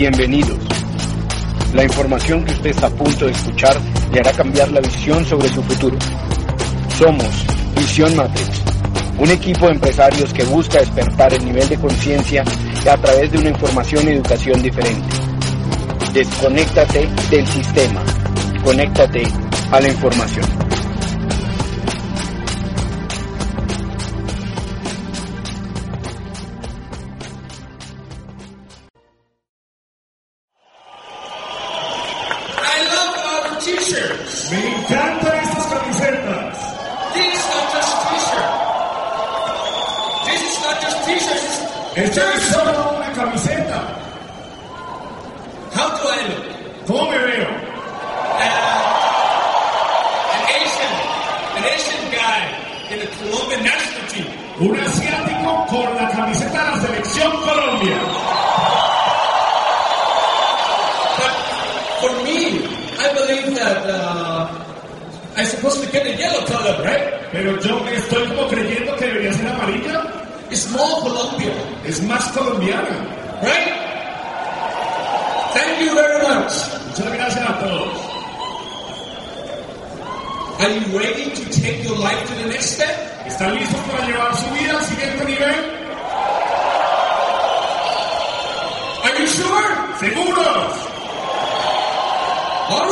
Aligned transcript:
Bienvenidos. 0.00 0.56
La 1.74 1.84
información 1.84 2.42
que 2.42 2.52
usted 2.52 2.70
está 2.70 2.86
a 2.86 2.90
punto 2.90 3.26
de 3.26 3.32
escuchar 3.32 3.78
le 4.10 4.20
hará 4.20 4.32
cambiar 4.32 4.72
la 4.72 4.80
visión 4.80 5.22
sobre 5.26 5.46
su 5.50 5.62
futuro. 5.62 5.98
Somos 6.96 7.28
Visión 7.76 8.16
Matrix, 8.16 8.62
un 9.18 9.30
equipo 9.30 9.66
de 9.66 9.72
empresarios 9.72 10.32
que 10.32 10.42
busca 10.44 10.78
despertar 10.78 11.34
el 11.34 11.44
nivel 11.44 11.68
de 11.68 11.76
conciencia 11.76 12.42
a 12.90 12.96
través 12.96 13.30
de 13.30 13.40
una 13.40 13.50
información 13.50 14.08
y 14.08 14.12
educación 14.12 14.62
diferente. 14.62 15.06
Desconéctate 16.14 17.06
del 17.30 17.46
sistema, 17.46 18.02
conéctate 18.64 19.24
a 19.70 19.80
la 19.80 19.88
información. 19.88 20.69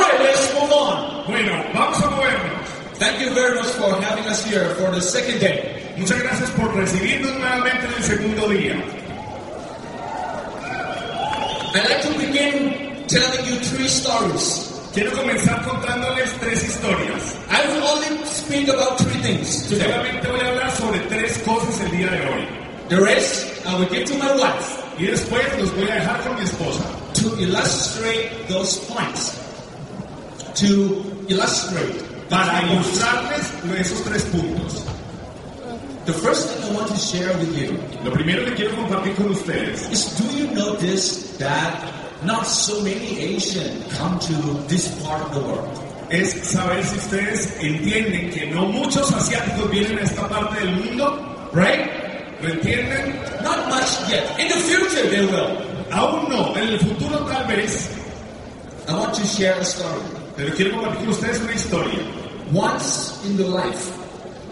Right, 0.08 0.20
let's 0.22 0.54
move 0.54 0.72
on. 0.72 1.24
Bueno, 1.26 1.64
vamos 1.74 1.98
a 2.02 2.10
movernos. 2.10 2.68
Thank 2.98 3.20
you 3.20 3.30
very 3.34 3.54
much 3.56 3.70
for 3.78 3.90
having 4.00 4.24
us 4.26 4.44
here 4.44 4.74
for 4.74 4.90
the 4.90 5.00
second 5.00 5.40
day. 5.40 5.94
Muchas 5.96 6.20
gracias 6.22 6.50
por 6.50 6.68
recibirnos 6.74 7.32
nuevamente 7.38 7.86
en 7.86 7.92
el 7.94 8.02
segundo 8.02 8.48
día. 8.48 8.74
I'd 11.74 11.84
like 11.84 12.02
to 12.02 12.18
begin 12.18 13.06
telling 13.06 13.44
you 13.46 13.56
three 13.60 13.88
stories. 13.88 14.64
Quiero 14.94 15.12
comenzar 15.12 15.62
contándoles 15.64 16.32
tres 16.40 16.62
historias. 16.64 17.36
I 17.50 17.66
will 17.68 17.84
only 17.84 18.24
speak 18.24 18.68
about 18.68 18.98
three 18.98 19.20
things 19.22 19.68
today. 19.68 19.84
Solamente 19.84 20.26
voy 20.28 20.40
a 20.40 20.48
hablar 20.48 20.70
sobre 20.72 20.98
tres 21.08 21.38
cosas 21.44 21.80
el 21.80 21.90
día 21.90 22.10
de 22.10 22.20
hoy. 22.26 22.48
The 22.88 22.96
rest 23.00 23.66
I 23.66 23.78
will 23.78 23.88
give 23.90 24.06
to 24.06 24.14
my 24.14 24.32
wife 24.32 24.82
Y 24.98 25.06
después 25.06 25.44
los 25.58 25.70
voy 25.76 25.88
a 25.90 25.94
dejar 25.96 26.20
con 26.22 26.34
mi 26.36 26.42
esposa. 26.42 26.82
to 27.14 27.36
illustrate 27.40 28.30
those 28.48 28.78
points. 28.88 29.38
To 30.58 31.04
illustrate. 31.28 32.02
Para 32.28 32.62
ilustrarles 32.66 33.46
esos 33.78 34.02
tres 34.02 34.24
puntos. 34.24 34.84
The 36.04 36.12
first 36.14 36.48
thing 36.48 36.70
I 36.70 36.74
want 36.74 36.88
to 36.88 36.96
share 36.96 37.32
with 37.38 37.56
you 37.56 37.78
Lo 38.02 38.10
primero 38.10 38.44
que 38.44 38.54
quiero 38.54 38.74
compartir 38.74 39.14
con 39.14 39.30
ustedes 39.30 39.88
is 39.92 40.16
do 40.16 40.24
you 40.36 40.50
notice 40.54 41.36
that 41.38 41.84
not 42.24 42.46
so 42.46 42.82
many 42.82 43.36
Asian 43.36 43.82
come 43.90 44.18
to 44.18 44.34
this 44.66 44.88
part 45.04 45.22
of 45.22 45.34
the 45.34 45.40
world? 45.40 45.88
es 46.10 46.32
saber 46.42 46.82
si 46.84 46.96
ustedes 46.96 47.54
entienden 47.60 48.30
que 48.30 48.46
no 48.46 48.66
muchos 48.66 49.12
asiáticos 49.12 49.70
vienen 49.70 49.98
a 49.98 50.02
esta 50.02 50.28
parte 50.28 50.58
del 50.60 50.74
mundo. 50.74 51.50
Right? 51.52 51.86
¿Lo 52.42 52.48
entienden? 52.48 53.20
Not 53.42 53.68
much 53.68 54.10
yet. 54.10 54.24
In 54.38 54.48
the 54.48 54.54
future 54.54 55.08
they 55.08 55.26
will. 55.26 55.58
Aún 55.92 56.28
no. 56.28 56.56
En 56.56 56.68
el 56.68 56.78
futuro 56.80 57.18
tal 57.26 57.46
vez. 57.46 57.90
I 58.88 58.94
want 58.94 59.14
to 59.14 59.24
share 59.26 59.54
a 59.60 59.64
story. 59.64 60.17
Pero 60.38 60.54
quiero 60.54 60.70
compartir 60.76 61.00
con 61.00 61.08
ustedes 61.08 61.40
una 61.42 61.52
historia. 61.52 62.00
Once 62.54 63.20
in 63.26 63.36
the 63.36 63.44
life 63.44 63.92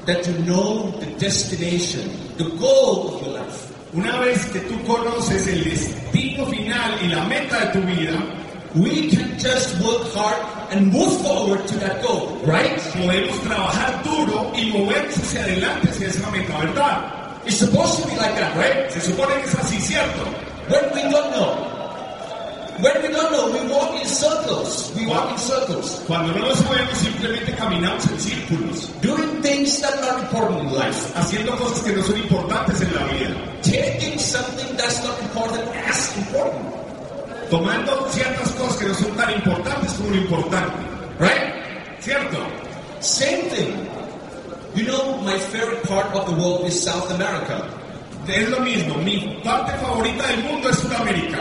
that 0.05 0.27
you 0.27 0.35
know 0.45 0.91
the 1.01 1.07
destination, 1.19 2.11
the 2.37 2.45
goal 2.59 3.15
of 3.15 3.23
your 3.23 3.39
life, 3.39 3.73
Una 3.95 4.19
vez 4.19 4.45
que 4.47 4.61
tú 4.61 4.75
conoces 4.85 5.47
el 5.47 5.65
destino 5.65 6.45
final 6.47 6.99
y 7.03 7.09
la 7.09 7.25
meta 7.25 7.61
de 7.61 7.81
tu 7.81 7.87
vida, 7.87 8.19
we 8.75 9.09
can 9.09 9.39
just 9.39 9.81
work 9.81 10.13
hard 10.13 10.37
and 10.71 10.93
move 10.93 11.23
forward 11.23 11.67
to 11.67 11.79
that 11.79 12.03
goal, 12.03 12.37
right? 12.45 12.79
podemos 12.93 13.41
trabajar 13.43 14.03
duro 14.03 14.53
y 14.55 14.67
movernos 14.73 15.17
hacia 15.17 15.45
adelante 15.45 15.89
hacia 15.89 16.09
esa 16.09 16.31
meta, 16.31 16.59
¿verdad? 16.59 17.47
It's 17.47 17.59
supposed 17.59 18.03
to 18.03 18.09
be 18.09 18.17
like 18.17 18.35
that, 18.35 18.55
right? 18.57 18.91
Se 18.91 19.01
supone 19.01 19.33
que 19.35 19.49
es 19.49 19.55
así, 19.55 19.81
¿cierto? 19.81 20.25
When 20.69 20.93
we 20.93 21.03
don't 21.11 21.33
know. 21.33 21.76
When 22.79 22.93
we 23.03 23.09
don't 23.09 23.33
know, 23.33 23.51
we 23.53 23.73
walk 23.73 23.95
in 24.01 24.07
circles. 24.07 24.93
We 24.95 25.07
walk 25.07 25.33
in 25.33 25.39
circles. 25.39 26.03
Cuando 26.07 26.33
no 26.35 26.47
lo 26.49 26.55
sabemos, 26.55 26.99
simplemente 26.99 27.53
caminamos 27.57 28.07
en 28.11 28.21
círculos, 28.21 28.91
Doing 29.01 29.41
things 29.43 29.81
that 29.81 29.97
are 30.05 30.19
important 30.21 30.61
in 30.69 30.73
life. 30.77 31.13
haciendo 31.15 31.57
cosas 31.57 31.81
que 31.83 31.93
no 31.97 32.03
son 32.03 32.17
importantes 32.19 32.81
en 32.83 32.95
la 32.95 33.05
vida, 33.13 33.35
Taking 33.63 34.19
something 34.19 34.77
that's 34.77 35.03
not 35.05 35.19
important 35.23 35.65
as 35.89 36.17
important. 36.19 36.67
tomando 37.51 38.07
ciertas 38.11 38.51
cosas 38.53 38.77
que 38.77 38.87
no 38.89 38.95
son 38.95 39.17
tan 39.17 39.31
importantes 39.33 39.93
como 39.95 40.11
lo 40.11 40.17
importante, 40.17 40.77
Right? 41.19 41.55
¿cierto? 42.01 42.37
Same 43.01 43.43
thing. 43.51 43.73
You 44.75 44.85
know, 44.85 45.17
my 45.23 45.39
favorite 45.39 45.83
part 45.89 46.13
of 46.15 46.27
the 46.29 46.35
world 46.35 46.67
is 46.67 46.77
South 46.85 47.11
America. 47.11 47.65
Es 48.29 48.49
lo 48.51 48.59
mismo, 48.61 48.97
mi 49.03 49.41
parte 49.43 49.73
favorita 49.79 50.27
del 50.27 50.43
mundo 50.45 50.69
es 50.69 50.77
Sudamérica, 50.79 51.39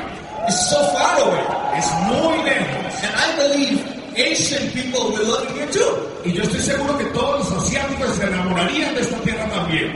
It's 0.48 0.70
so 0.70 0.78
far 0.94 1.20
away. 1.22 1.44
es 1.78 1.92
muy 2.08 2.38
lejos, 2.44 3.04
And 3.04 3.14
I 3.16 3.36
believe 3.38 3.82
Asian 4.18 4.72
people 4.72 5.12
will 5.12 5.28
love 5.28 5.50
here 5.56 5.68
too. 5.72 5.92
y 6.24 6.32
yo 6.34 6.44
estoy 6.44 6.62
seguro 6.62 6.98
que 6.98 7.06
todos 7.06 7.50
los 7.52 7.64
asiáticos 7.64 8.16
se 8.16 8.24
enamorarían 8.26 8.94
de 8.96 9.02
esta 9.02 9.18
tierra 9.18 9.48
también. 9.50 9.92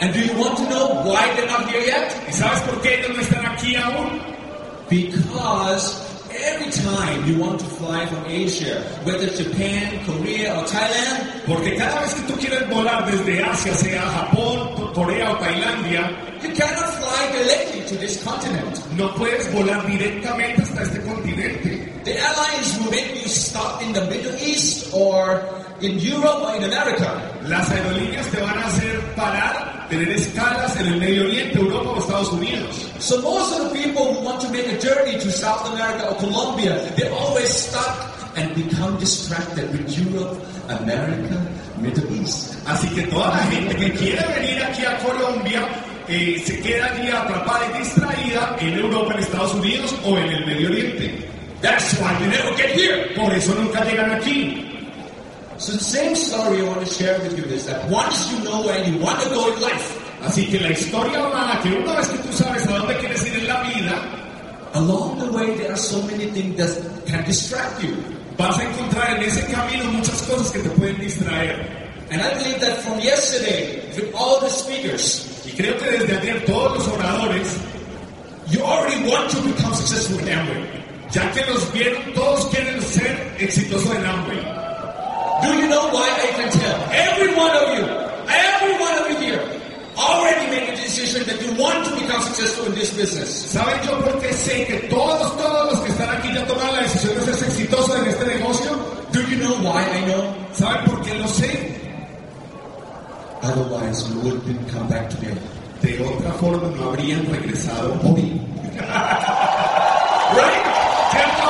And 0.00 0.14
do 0.14 0.20
you 0.20 0.32
want 0.40 0.56
to 0.58 0.64
know 0.70 1.02
why 1.04 1.28
they're 1.36 1.46
not 1.50 1.68
here 1.68 1.84
yet? 1.84 2.10
¿Y 2.28 2.32
sabes 2.32 2.60
por 2.62 2.80
qué 2.80 2.94
ellos 3.00 3.10
no 3.16 3.20
están 3.22 3.44
aquí 3.46 3.76
aún? 3.76 4.18
Because 4.88 6.00
every 6.42 6.70
time 6.70 7.26
you 7.26 7.38
want 7.38 7.60
to 7.60 7.66
fly 7.66 8.06
from 8.06 8.24
Asia, 8.26 8.80
whether 9.04 9.26
Japan, 9.28 10.04
Korea, 10.06 10.56
or 10.56 10.64
Thailand, 10.64 11.44
Porque 11.46 11.74
cada 11.76 12.00
vez 12.00 12.14
que 12.14 12.32
tú 12.32 12.38
quieres 12.38 12.68
volar 12.68 13.04
desde 13.10 13.42
Asia, 13.42 13.74
sea 13.74 14.02
Japón, 14.02 14.92
Corea 14.94 15.32
o 15.32 15.36
Tailandia, 15.38 16.10
you 16.42 16.50
cannot 16.54 16.88
fly 16.94 17.32
directly 17.32 17.80
to 17.86 17.96
this 17.96 18.22
continent. 18.22 18.78
no 18.96 19.12
puedes 19.14 19.52
volar 19.52 19.84
directamente 19.86 20.62
hasta 20.62 20.82
este 20.82 21.00
continente. 21.02 21.92
The 22.04 22.12
airlines 22.16 22.78
will 22.78 22.90
make 22.90 23.22
you 23.22 23.28
stop 23.28 23.82
in 23.82 23.92
the 23.92 24.02
Middle 24.02 24.34
East 24.40 24.92
or 24.92 25.42
in 25.80 25.98
Europe 25.98 26.42
or 26.42 26.56
in 26.56 26.64
America. 26.64 27.20
Las 27.48 27.70
aerolíneas 27.70 28.26
te 28.30 28.40
van 28.40 28.58
a 28.58 28.66
hacer 28.66 29.00
parar, 29.16 29.86
tener 29.88 30.08
escalas 30.10 30.76
en 30.76 30.86
el 30.86 30.96
Medio 31.00 31.24
Oriente, 31.24 31.58
Europa 31.58 31.90
o 31.90 31.98
Estados 31.98 32.32
Unidos. 32.32 32.89
So 33.00 33.20
most 33.22 33.58
of 33.58 33.70
the 33.70 33.82
people 33.82 34.12
who 34.12 34.20
want 34.20 34.42
to 34.42 34.50
make 34.50 34.66
a 34.66 34.78
journey 34.78 35.18
to 35.18 35.32
South 35.32 35.72
America 35.72 36.12
or 36.12 36.16
Colombia, 36.20 36.76
they're 36.96 37.12
always 37.12 37.48
stuck 37.48 38.12
and 38.36 38.54
become 38.54 38.98
distracted 39.00 39.72
with 39.72 39.88
Europe, 39.96 40.36
America, 40.68 41.40
Middle 41.80 42.12
East. 42.12 42.60
Así 42.66 42.94
que 42.94 43.08
toda 43.08 43.28
la 43.28 43.42
gente 43.48 43.74
que 43.74 43.90
quiere 43.96 44.20
venir 44.36 44.62
aquí 44.62 44.84
a 44.84 44.98
Colombia 44.98 45.66
eh, 46.08 46.42
se 46.44 46.60
queda 46.60 46.92
allí 46.92 47.08
atrapada 47.08 47.72
y 47.72 47.78
distraída 47.78 48.56
en 48.60 48.78
Europa, 48.78 49.14
en 49.14 49.20
Estados 49.20 49.54
Unidos 49.54 49.94
o 50.04 50.18
en 50.18 50.28
el 50.28 50.46
Medio 50.46 50.68
Oriente. 50.68 51.26
That's 51.62 51.94
why 51.98 52.12
they 52.18 52.28
never 52.28 52.54
get 52.56 52.76
here. 52.76 53.14
Por 53.16 53.32
eso 53.32 53.54
nunca 53.54 53.82
llegan 53.82 54.10
aquí. 54.12 54.66
So 55.56 55.72
the 55.72 55.78
same 55.84 56.14
story 56.14 56.60
I 56.60 56.68
want 56.68 56.80
to 56.80 56.86
share 56.86 57.18
with 57.20 57.36
you 57.36 57.44
is 57.44 57.64
that 57.64 57.88
once 57.90 58.30
you 58.30 58.44
know 58.44 58.60
where 58.60 58.84
you 58.84 58.98
want 58.98 59.20
to 59.22 59.28
go 59.30 59.52
in 59.52 59.60
life, 59.60 59.99
Así 60.24 60.46
que 60.46 60.60
la 60.60 60.70
historia 60.70 61.20
va 61.20 61.54
a 61.54 61.62
que 61.62 61.70
una 61.70 61.94
vez 61.96 62.08
que 62.08 62.18
tú 62.18 62.32
sabes 62.32 62.66
a 62.66 62.78
dónde 62.78 62.98
quieres 62.98 63.26
ir 63.26 63.38
en 63.38 63.48
la 63.48 63.62
vida, 63.62 64.02
along 64.74 65.18
the 65.18 65.30
way 65.30 65.56
there 65.56 65.72
are 65.72 65.76
so 65.76 66.02
many 66.02 66.26
things 66.26 66.56
that 66.56 66.70
can 67.06 67.24
distract 67.24 67.82
you. 67.82 67.96
vas 68.36 68.58
a 68.58 68.64
encontrar 68.64 69.16
en 69.16 69.22
ese 69.24 69.44
camino 69.46 69.84
muchas 69.92 70.22
cosas 70.22 70.50
que 70.50 70.60
te 70.60 70.70
pueden 70.70 70.98
distraer. 70.98 71.78
And 72.10 72.20
I 72.20 72.34
believe 72.34 72.60
that 72.60 72.82
from 72.82 72.98
yesterday, 73.00 73.82
with 73.94 74.12
all 74.14 74.40
the 74.40 74.48
speakers, 74.48 75.26
Y 75.46 75.52
creo 75.52 75.76
que 75.78 75.90
desde 75.90 76.16
ayer 76.18 76.44
todos 76.44 76.78
los 76.78 76.88
oradores 76.88 77.56
You 78.50 78.62
already 78.62 79.08
want 79.08 79.30
to 79.30 79.40
become 79.42 79.72
successful 79.74 80.18
in 80.18 80.26
Amway. 80.28 80.66
Ya 81.12 81.30
que 81.32 81.44
los 81.46 81.72
vieron, 81.72 82.12
todos 82.14 82.46
quieren 82.46 82.82
ser 82.82 83.16
exitosos 83.38 83.94
en 83.94 84.04
Amway. 84.04 84.42
Do 85.42 85.54
you 85.54 85.68
know 85.68 85.88
why 85.92 86.06
I 86.10 86.32
can 86.34 86.50
tell? 86.50 86.78
Every 86.90 87.34
one 87.34 87.54
of 87.54 87.78
you, 87.78 87.84
every 88.26 88.74
one 88.74 88.98
of 88.98 89.10
you 89.10 89.16
here, 89.18 89.59
already 90.00 90.46
made 90.50 90.68
a 90.72 90.76
decision 90.76 91.22
that 91.28 91.38
you 91.44 91.52
want 91.60 91.84
to 91.84 91.92
become 92.00 92.22
successful 92.22 92.66
in 92.66 92.74
this 92.74 92.90
business. 92.96 93.28
¿Saben 93.52 93.80
yo 93.86 94.00
por 94.00 94.20
qué 94.20 94.32
sé 94.32 94.66
que 94.66 94.88
todos, 94.88 95.36
todos 95.36 95.72
los 95.72 95.80
que 95.80 95.90
están 95.92 96.08
aquí 96.16 96.32
ya 96.32 96.46
tomaron 96.46 96.76
la 96.76 96.82
decisión 96.82 97.14
de 97.14 97.34
ser 97.34 97.48
exitosos 97.48 97.96
en 98.00 98.06
este 98.08 98.24
negocio? 98.26 98.70
Do 99.12 99.20
you 99.28 99.36
know 99.38 99.54
why 99.62 99.82
I 99.84 100.00
know? 100.08 100.22
¿Saben 100.52 100.84
por 100.86 101.02
qué 101.02 101.14
lo 101.18 101.28
sé? 101.28 101.76
Otherwise, 103.42 104.08
you 104.08 104.20
wouldn't 104.20 104.68
come 104.72 104.88
back 104.88 105.08
today. 105.10 105.34
De 105.82 105.98
otra 106.04 106.32
forma 106.34 106.68
no 106.76 106.90
habrían 106.90 107.26
regresado 107.26 107.98
hoy. 108.02 108.40
Right? 110.30 110.62
¿Cierto? 111.10 111.48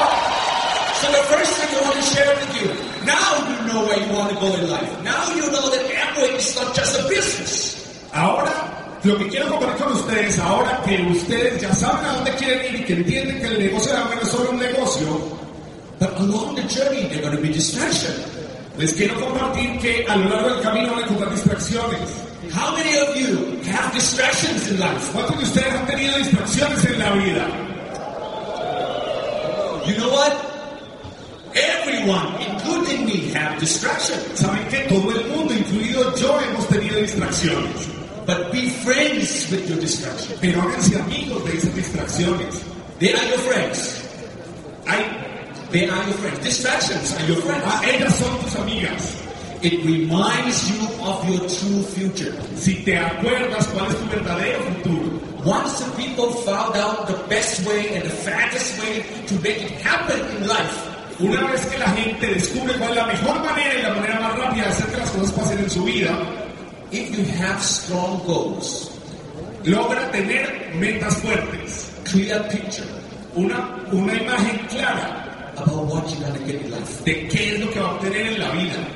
So 1.00 1.06
the 1.12 1.22
first 1.28 1.52
thing 1.58 1.68
I 1.76 1.82
want 1.84 1.96
to 1.96 2.02
share 2.02 2.34
with 2.34 2.62
you, 2.62 2.68
now 3.04 3.28
you 3.44 3.56
know 3.68 3.84
where 3.84 4.00
you 4.00 4.08
want 4.16 4.32
to 4.32 4.36
go 4.40 4.46
in 4.54 4.70
life. 4.70 5.02
Now 5.04 5.28
you 5.34 5.50
know 5.52 5.68
that 5.68 5.84
Amway 5.84 6.36
is 6.38 6.56
not 6.56 6.74
just 6.74 6.98
a 6.98 7.06
business. 7.08 7.69
Ahora, 8.12 8.98
lo 9.02 9.16
que 9.18 9.28
quiero 9.28 9.48
compartir 9.48 9.84
con 9.84 9.92
ustedes, 9.94 10.38
ahora 10.38 10.82
que 10.84 11.00
ustedes 11.10 11.60
ya 11.60 11.72
saben 11.74 12.04
a 12.04 12.12
dónde 12.16 12.34
quieren 12.34 12.74
ir 12.74 12.80
y 12.80 12.84
que 12.84 12.92
entienden 12.94 13.40
que 13.40 13.46
el 13.46 13.58
negocio 13.58 13.92
de 13.92 13.98
Amway 13.98 14.16
no 14.16 14.22
es 14.22 14.28
solo 14.28 14.50
un 14.50 14.58
negocio, 14.58 15.40
But 16.00 16.16
along 16.18 16.54
the 16.56 16.62
journey, 16.62 17.08
there 17.08 17.18
are 17.18 17.22
going 17.24 17.36
to 17.36 17.42
be 17.42 17.52
distractions. 17.52 18.24
les 18.78 18.94
quiero 18.94 19.14
compartir 19.20 19.78
que 19.80 20.06
a 20.08 20.16
lo 20.16 20.30
largo 20.30 20.48
del 20.54 20.62
camino 20.62 20.88
van 20.92 21.00
a 21.00 21.02
encontrar 21.02 21.30
distracciones. 21.30 22.00
How 22.54 22.74
many 22.74 22.96
of 22.96 23.14
you 23.14 23.60
have 23.70 23.92
distractions 23.92 24.68
in 24.70 24.80
life? 24.80 25.12
¿Cuántos 25.12 25.36
de 25.36 25.44
ustedes 25.44 25.74
han 25.74 25.86
tenido 25.86 26.16
distracciones 26.16 26.84
en 26.86 26.98
la 26.98 27.10
vida? 27.12 27.46
You 29.86 29.94
know 29.96 30.10
what? 30.10 30.32
Everyone, 31.54 32.28
including 32.40 33.04
me, 33.04 33.30
have 33.34 33.60
distractions. 33.60 34.22
Saben 34.40 34.66
que 34.68 34.78
todo 34.88 35.10
el 35.10 35.26
mundo, 35.28 35.52
incluido 35.52 36.14
yo, 36.16 36.40
hemos 36.40 36.66
tenido 36.68 36.96
distracciones. 36.96 37.88
But 38.30 38.52
be 38.52 38.70
friends 38.86 39.50
with 39.50 39.68
your 39.68 39.80
distractions. 39.80 40.38
Pero 40.38 40.62
háganse 40.62 40.94
amigos 41.02 41.42
de 41.42 41.50
esas 41.50 41.74
distracciones. 41.74 42.62
They 43.00 43.12
are 43.12 43.26
your 43.26 43.42
friends. 43.42 44.06
They 45.72 45.88
are 45.90 46.04
your 46.06 46.14
friends. 46.22 46.38
Distractions 46.38 47.10
are 47.18 47.26
your 47.26 47.42
friends. 47.42 47.64
ah, 47.66 47.82
ellas 47.82 48.14
son 48.14 48.38
tus 48.38 48.54
amigas. 48.54 49.02
It 49.66 49.82
reminds 49.82 50.70
you 50.70 50.78
of 51.02 51.26
your 51.26 51.42
true 51.50 51.82
future. 51.90 52.30
Si 52.54 52.84
te 52.86 52.94
acuerdas 52.98 53.66
cuál 53.74 53.90
es 53.90 53.98
tu 53.98 54.06
verdadero 54.06 54.62
futuro. 54.78 55.10
Once 55.42 55.80
the 55.80 55.90
people 55.98 56.30
found 56.46 56.76
out 56.76 57.08
the 57.08 57.18
best 57.26 57.66
way 57.66 57.96
and 57.96 58.04
the 58.04 58.14
fastest 58.14 58.78
way 58.78 59.02
to 59.26 59.34
make 59.42 59.58
it 59.58 59.74
happen 59.82 60.20
in 60.36 60.46
life, 60.46 60.86
Una 61.18 61.42
vez 61.50 61.66
que 61.66 61.78
la 61.78 61.90
gente 61.90 62.26
descubre 62.28 62.72
cuál 62.78 62.90
es 62.92 62.96
la 62.96 63.06
mejor 63.06 63.44
manera 63.44 63.74
y 63.78 63.82
la 63.82 63.90
manera 63.90 64.20
más 64.20 64.38
rápida 64.38 64.64
de 64.64 64.70
hacer 64.70 64.86
que 64.86 64.96
las 64.96 65.10
cosas 65.10 65.32
pasen 65.32 65.58
en 65.58 65.68
su 65.68 65.84
vida, 65.84 66.18
if 66.92 67.16
you 67.16 67.24
have 67.38 67.62
strong 67.62 68.18
goals, 68.26 68.90
logra 69.64 70.10
tener 70.10 70.74
metas 70.74 71.16
fuertes, 71.20 71.90
clear 72.04 72.42
picture 72.48 72.86
una, 73.36 73.78
una 73.92 74.12
imagen 74.14 74.58
clara 74.68 75.52
about 75.56 75.86
what 75.86 76.04
you're 76.18 76.32
to 76.32 76.44
get 76.46 76.60
in 76.62 76.70
life. 76.70 77.04
de 77.04 77.28
qué 77.28 77.54
es 77.54 77.60
lo 77.60 77.70
que 77.70 77.80
va 77.80 77.90
a 77.90 77.94
obtener 77.94 78.26
en 78.34 78.40
la 78.40 78.50
vida. 78.52 78.86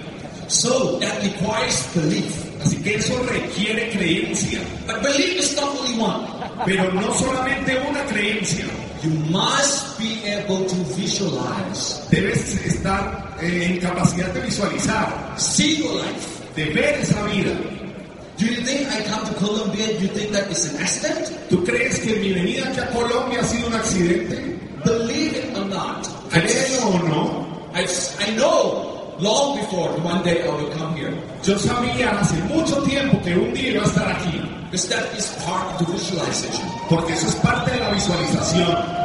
So 0.48 0.98
that 0.98 1.22
requires 1.22 1.86
belief. 1.94 2.44
Así 2.64 2.76
que 2.82 2.94
eso 2.96 3.16
requiere 3.24 3.90
creencia, 3.90 4.60
But 4.86 5.02
belief 5.02 5.38
is 5.40 5.56
not 5.56 5.68
only 5.76 5.98
one. 5.98 6.26
pero 6.64 6.90
no 6.92 7.12
solamente 7.14 7.76
una 7.88 8.02
creencia. 8.06 8.64
You 9.02 9.10
must 9.30 9.98
be 9.98 10.24
able 10.26 10.64
to 10.66 10.76
visualize, 10.96 12.00
Debes 12.10 12.54
estar 12.64 13.36
eh, 13.42 13.66
en 13.70 13.80
capacidad 13.80 14.28
de 14.32 14.40
visualizar, 14.40 15.34
see 15.36 15.76
your 15.82 15.94
life. 15.96 16.26
de 16.56 16.64
ver 16.66 17.00
esa 17.00 17.22
vida. 17.24 17.52
Do 18.36 18.46
you 18.46 18.62
think 18.66 18.88
I 18.90 19.02
come 19.04 19.24
to 19.26 19.34
Colombia? 19.34 19.86
Do 19.98 20.02
you 20.06 20.08
think 20.08 20.32
that 20.32 20.50
is 20.50 20.66
an 20.74 20.80
accident? 20.82 21.30
¿Tú 21.50 21.64
crees 21.64 22.00
que 22.00 22.16
mi 22.18 22.32
venida 22.32 22.66
aquí 22.68 22.80
a 22.80 22.86
Colombia 22.90 23.40
ha 23.40 23.44
sido 23.44 23.68
un 23.68 23.74
accidente? 23.74 24.58
Believe 24.84 25.36
it 25.38 25.56
or 25.56 25.64
not. 25.66 26.06
Créelo 26.30 26.88
o 26.88 26.98
no, 27.08 27.46
I, 27.74 27.86
I 28.26 28.34
know 28.36 29.16
long 29.20 29.56
before 29.60 29.88
one 30.02 30.22
day 30.24 30.42
I 30.42 30.48
will 30.50 30.68
come 30.76 30.96
here. 30.96 31.14
yo 31.44 31.56
sabía 31.58 32.10
hace 32.20 32.34
mucho 32.52 32.82
tiempo 32.82 33.20
que 33.22 33.34
un 33.36 33.54
día 33.54 33.70
iba 33.70 33.82
a 33.82 33.86
estar 33.86 34.08
aquí, 34.10 34.40
Because 34.70 34.88
that 34.88 35.06
is 35.16 35.28
part 35.46 35.70
of 35.80 35.86
the 35.86 35.92
visualization. 35.92 36.66
porque 36.88 37.12
eso 37.12 37.28
es 37.28 37.34
parte 37.36 37.70
de 37.70 37.78
la 37.78 37.90
visualización. 37.90 39.03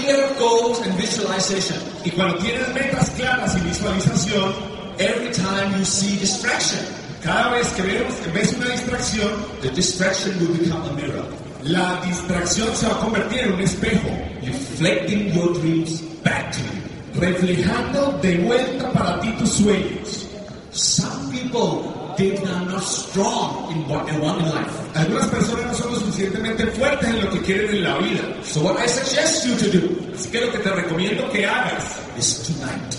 Clear 0.00 0.34
goals 0.38 0.80
and 0.80 0.96
visualization, 0.96 1.76
Y 2.04 2.10
cuando 2.10 2.38
tienes 2.38 2.68
metas 2.74 3.10
claras 3.10 3.56
y 3.56 3.60
visualización, 3.60 4.54
every 4.98 5.30
time 5.32 5.78
you 5.78 5.84
see 5.84 6.18
distraction, 6.18 6.80
cada 7.22 7.50
vez 7.50 7.68
que 7.72 7.82
ves, 7.82 8.32
ves 8.32 8.52
una 8.54 8.70
distracción, 8.70 9.30
the 9.60 9.70
distraction 9.70 10.38
will 10.40 10.56
become 10.56 10.82
a 10.88 10.92
mirror, 10.94 11.24
la 11.62 12.00
distracción 12.02 12.74
se 12.74 12.86
va 12.86 12.94
a 12.94 13.00
convertir 13.00 13.40
en 13.40 13.52
un 13.52 13.60
espejo, 13.60 14.08
reflecting 14.42 15.32
your 15.34 15.52
dreams 15.54 16.02
back 16.22 16.52
to 16.52 16.60
you. 16.60 16.80
reflejando 17.14 18.18
de 18.22 18.38
vuelta 18.38 18.90
para 18.92 19.20
ti 19.20 19.30
tus 19.38 19.50
sueños. 19.50 20.26
Some 20.72 21.32
people, 21.32 21.92
they 22.20 22.36
are 22.36 22.66
not 22.66 22.82
strong 22.82 23.72
in 23.72 23.88
what 23.88 24.04
they 24.06 24.18
want 24.20 24.42
in 24.42 24.48
life. 24.50 24.74
Algunas 24.94 25.26
personas 25.28 25.66
no 25.66 25.74
son 25.74 25.92
lo 25.92 26.00
suficientemente 26.00 26.66
fuertes 26.76 27.08
en 27.08 27.24
lo 27.24 27.30
que 27.30 27.40
quieren 27.40 27.76
en 27.76 27.82
la 27.82 27.98
vida. 27.98 28.22
So 28.44 28.62
what 28.62 28.76
I 28.78 28.86
suggest 28.86 29.46
you 29.46 29.56
to 29.56 29.68
do 29.70 30.12
Así 30.14 30.30
que 30.30 30.40
lo 30.40 30.52
que 30.52 30.58
te 30.58 30.70
recomiendo 30.70 31.30
que 31.30 31.46
hagas 31.46 31.96
is 32.18 32.42
tonight, 32.44 32.94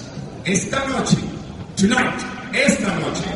esta 0.45 0.79
noche, 0.87 1.17
tonight, 1.75 2.19
esta 2.53 2.95
noche, 2.99 3.29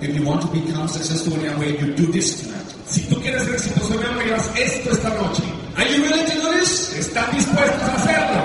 if 0.00 0.14
you 0.14 0.22
want 0.24 0.40
to 0.42 0.48
become 0.48 0.86
successful 0.86 1.34
in 1.34 1.44
your 1.46 1.58
way, 1.58 1.76
you 1.78 1.92
do 1.94 2.06
this 2.12 2.42
tonight. 2.42 2.68
si 2.86 3.00
tú 3.08 3.20
quieres 3.20 3.42
ser 3.42 3.54
exitoso 3.54 3.94
en 3.94 4.06
algo, 4.06 4.20
hagas 4.20 4.50
esto 4.56 4.90
esta 4.92 5.08
noche. 5.10 5.42
Are 5.76 5.88
you 5.90 6.02
willing 6.02 6.26
to 6.26 6.40
do 6.40 6.52
this? 6.52 6.94
¿Están 6.96 7.34
dispuestos 7.34 7.82
a 7.82 7.94
hacerlo? 7.96 8.40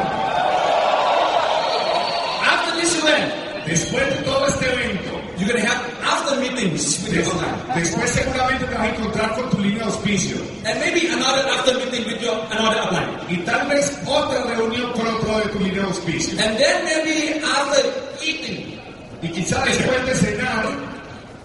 After 2.50 2.82
this 2.82 2.98
event, 2.98 3.50
Después 3.70 4.10
de 4.10 4.24
todo 4.24 4.48
este 4.48 4.66
evento, 4.66 5.09
you're 5.40 5.48
going 5.50 5.62
to 5.62 5.68
have 5.68 5.82
after 6.04 6.36
meetings 6.40 7.02
with 7.04 7.14
your 7.14 7.24
des- 7.24 7.30
online. 7.32 7.82
después 7.82 8.10
seguramente 8.12 8.66
te 8.66 8.74
vas 8.76 8.82
a 8.84 8.88
encontrar 8.90 9.36
con 9.36 9.50
tu 9.50 9.58
línea 9.60 9.80
de 9.80 9.86
auspicio. 9.86 10.38
And 10.66 10.80
maybe 10.80 11.08
another 11.08 11.44
after 11.58 11.74
meeting 11.80 12.06
with 12.06 12.22
your 12.22 12.36
another 12.52 12.82
upline. 12.84 13.10
Y 13.30 13.38
tal 13.46 13.68
vez 13.68 13.98
otra 14.06 14.44
reunión 14.44 14.92
con 14.94 15.08
otro 15.08 15.40
de 15.40 15.46
tu 15.50 15.60
línea 15.60 15.82
de 15.82 15.88
auspicio. 15.88 16.40
And 16.44 16.58
then 16.58 16.84
maybe 16.86 17.42
after 17.46 17.84
eating, 18.22 18.80
Y 19.22 19.28
quizá 19.30 19.64
después 19.66 20.06
de 20.06 20.16
cenar, 20.16 20.66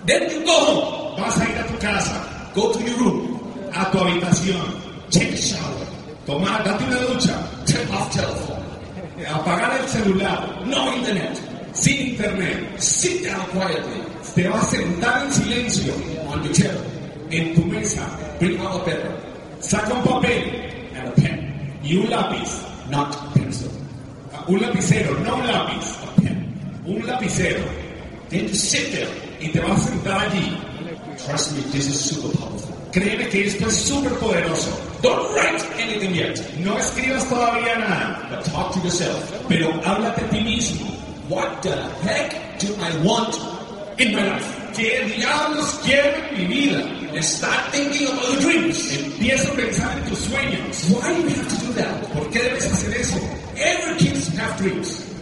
then 0.07 0.23
you 0.31 0.45
go 0.45 0.53
home. 0.53 1.21
vas 1.21 1.39
a 1.39 1.45
ir 1.49 1.59
a 1.59 1.67
tu 1.67 1.79
casa, 1.79 2.21
Go 2.55 2.71
to 2.73 2.79
your 2.81 2.99
room. 2.99 3.41
a 3.75 3.91
tu 3.91 3.99
habitación, 3.99 4.63
Take 5.11 5.35
a 5.35 5.37
shower. 5.37 5.87
tomar, 6.27 6.63
date 6.65 6.85
una 6.85 6.97
ducha, 6.99 7.35
Turn 7.67 7.89
off 7.95 8.11
telephone. 8.11 8.63
apagar 9.29 9.81
el 9.81 9.89
celular, 9.89 10.49
No 10.67 10.93
internet. 10.95 11.39
Sin 11.75 12.09
internet. 12.11 12.81
Sit 12.81 13.25
down 13.25 13.45
quietly 13.53 14.03
Te 14.35 14.49
vas 14.49 14.63
a 14.63 14.77
sentar 14.77 15.23
en 15.27 15.33
silencio 15.33 15.95
on 16.29 16.43
your 16.43 16.53
chair. 16.53 16.77
en 17.31 17.55
tu 17.55 17.65
mesa, 17.65 18.03
Bring 18.41 18.59
out 18.61 18.81
a 18.81 18.85
paper 18.85 19.11
saca 19.61 19.95
un 19.95 20.03
papel 20.03 20.43
and 20.95 21.09
a 21.09 21.13
pen, 21.13 21.81
y 21.83 21.97
un 21.97 22.11
lápiz, 22.11 22.51
not 22.91 23.15
pencil. 23.35 23.71
un 24.47 24.61
lapicero, 24.61 25.15
no 25.21 25.37
un 25.37 25.47
lápiz, 25.47 25.87
A 26.07 26.21
pen. 26.21 26.83
un 26.87 27.07
lapicero. 27.07 27.65
Then 28.29 28.49
you 28.49 28.55
sit 28.55 28.93
there. 28.93 29.09
Y 29.41 29.49
te 29.49 29.61
vas 29.61 29.81
a 29.87 29.89
sentar 29.89 30.21
allí. 30.29 30.57
Trust 31.25 31.53
me, 31.53 31.63
this 31.73 31.87
is 31.87 31.99
super 32.01 32.31
powerful. 32.39 32.75
Créeme 32.93 33.29
que 33.29 33.47
esto 33.47 33.67
es 33.69 33.75
súper 33.77 34.13
poderoso. 34.19 34.71
Don't 35.03 35.35
write 35.35 35.63
anything 35.83 36.15
yet, 36.15 36.39
No 36.59 36.77
escribas 36.79 37.25
todavía 37.29 37.77
nada, 37.79 38.29
but 38.31 38.45
talk 38.45 38.73
to 38.75 38.81
yourself. 38.81 39.19
pero 39.49 39.71
háblate 39.85 40.25
a 40.25 40.29
ti 40.31 40.41
mismo. 40.41 40.87
What 41.29 41.63
the 41.63 41.75
heck 42.05 42.59
do 42.61 42.75
I 42.77 42.91
want 43.03 43.35
in 43.99 44.13
my 44.13 44.27
life? 44.29 44.73
¿Qué 44.77 45.07
diablos 45.17 45.81
quiero 45.83 46.13
en 46.13 46.37
mi 46.37 46.45
vida? 46.47 47.23
Start 47.23 47.73
thinking 47.73 48.09
about 48.09 48.29
your 48.29 48.41
dreams. 48.41 48.93
Empiezo 48.93 49.53
a 49.53 49.57
pensar 49.57 49.97
en 49.97 50.05
tus 50.11 50.19
sueños. 50.19 50.91
Why 50.91 51.15
do 51.15 51.23
you 51.23 51.35
have 51.35 51.49
to 51.49 51.67
do 51.67 51.73
that? 51.81 52.13
¿Por 52.13 52.31
qué 52.31 52.43
debes 52.43 52.67
hacer 52.67 53.01
eso? 53.01 53.17
Every 53.57 53.97
kids 53.97 54.29
have 54.37 54.59
dreams. 54.59 55.15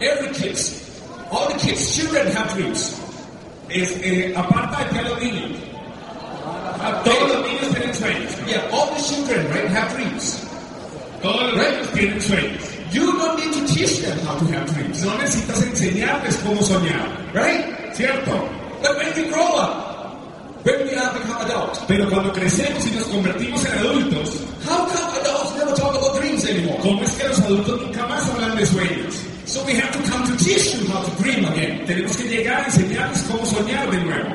Every 0.00 0.34
kids. 0.34 1.00
All 1.30 1.46
the 1.48 1.58
kids, 1.60 1.94
children 1.94 2.26
have 2.34 2.52
dreams. 2.54 2.98
Es, 3.68 3.92
eh, 4.02 4.34
aparta 4.34 4.82
de 4.82 4.90
que 4.90 4.98
a 4.98 5.02
los 5.02 5.20
niños. 5.20 5.58
A 6.82 7.02
todos 7.04 7.28
los 7.28 7.46
niños 7.46 7.68
tienen 7.70 7.94
sueños. 7.94 8.32
Yeah, 8.48 8.68
all 8.72 8.86
the 8.96 9.02
children, 9.02 9.46
right, 9.52 9.68
have 9.68 9.94
dreams. 9.94 10.44
Todos 11.22 11.52
los 11.52 11.56
niños 11.56 11.92
tienen 11.92 12.20
sueños. 12.20 12.69
You 12.92 13.06
don't 13.18 13.36
need 13.38 13.52
to 13.54 13.72
teach 13.72 14.00
them 14.00 14.18
how 14.26 14.36
to 14.38 14.44
have 14.52 14.66
dreams, 14.74 15.04
No 15.04 15.16
necesitas 15.18 15.62
enseñarles 15.62 16.36
cómo 16.44 16.60
soñar, 16.62 17.06
right? 17.34 17.94
¿cierto? 17.94 18.32
But 18.82 18.96
when 18.96 19.16
you 19.16 19.30
grow 19.30 19.56
up, 19.56 19.86
When 20.62 20.76
we 20.84 20.94
are 20.94 21.12
become 21.14 21.40
adults, 21.46 21.80
Pero 21.88 22.08
cuando 22.10 22.32
crecemos 22.32 22.84
y 22.86 22.90
nos 22.90 23.04
convertimos 23.06 23.64
en 23.64 23.78
adultos, 23.78 24.28
how 24.66 24.84
come 24.84 25.20
adults 25.20 25.56
never 25.56 25.74
talk 25.74 25.94
about 25.96 26.20
dreams 26.20 26.44
anymore? 26.44 26.78
¿cómo 26.82 27.02
es 27.02 27.12
que 27.12 27.28
los 27.28 27.38
adultos 27.40 27.80
nunca 27.80 28.06
más 28.06 28.28
hablan 28.28 28.56
de 28.56 28.66
sueños? 28.66 29.14
So 29.46 29.64
we 29.64 29.72
have 29.74 29.90
to 29.92 29.98
come 30.10 30.24
to 30.26 30.36
teach 30.44 30.74
you 30.76 30.86
how 30.92 31.02
to 31.02 31.10
dream 31.22 31.44
again. 31.46 31.84
Tenemos 31.86 32.16
que 32.16 32.24
llegar 32.28 32.62
a 32.62 32.66
enseñarles 32.66 33.22
cómo 33.22 33.44
soñar 33.46 33.90
de 33.90 33.98
nuevo. 34.04 34.30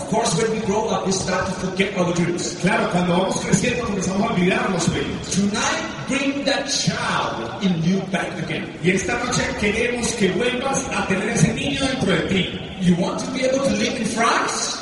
Of 0.00 0.08
course, 0.08 0.32
when 0.42 0.50
we 0.52 0.60
grow 0.66 0.88
up, 0.88 1.04
we 1.06 1.12
start 1.12 1.44
to 1.46 1.52
forget 1.52 1.96
our 1.98 2.12
dreams. 2.14 2.56
Claro, 2.60 2.90
cuando 2.90 3.12
vamos 3.12 3.36
creciendo 3.44 3.84
comenzamos 3.84 4.30
a 4.30 4.32
olvidar 4.32 4.70
los 4.70 4.84
sueños. 4.84 5.28
Tonight, 5.28 5.84
bring 6.08 6.44
that 6.46 6.64
child 6.66 7.62
in 7.62 7.82
you 7.84 8.00
back 8.10 8.32
again. 8.42 8.64
Y 8.82 8.90
esta 8.92 9.12
noche 9.22 9.42
queremos 9.60 10.08
que 10.14 10.32
vuelvas 10.32 10.84
a 10.90 11.06
tener 11.06 11.28
ese 11.28 11.52
niño 11.52 11.84
dentro 11.84 12.12
de 12.12 12.22
ti. 12.32 12.60
You 12.80 12.96
want 12.96 13.20
to 13.20 13.30
be 13.32 13.44
able 13.44 13.60
to 13.62 13.70
live 13.76 14.00
in 14.00 14.06
France? 14.06 14.78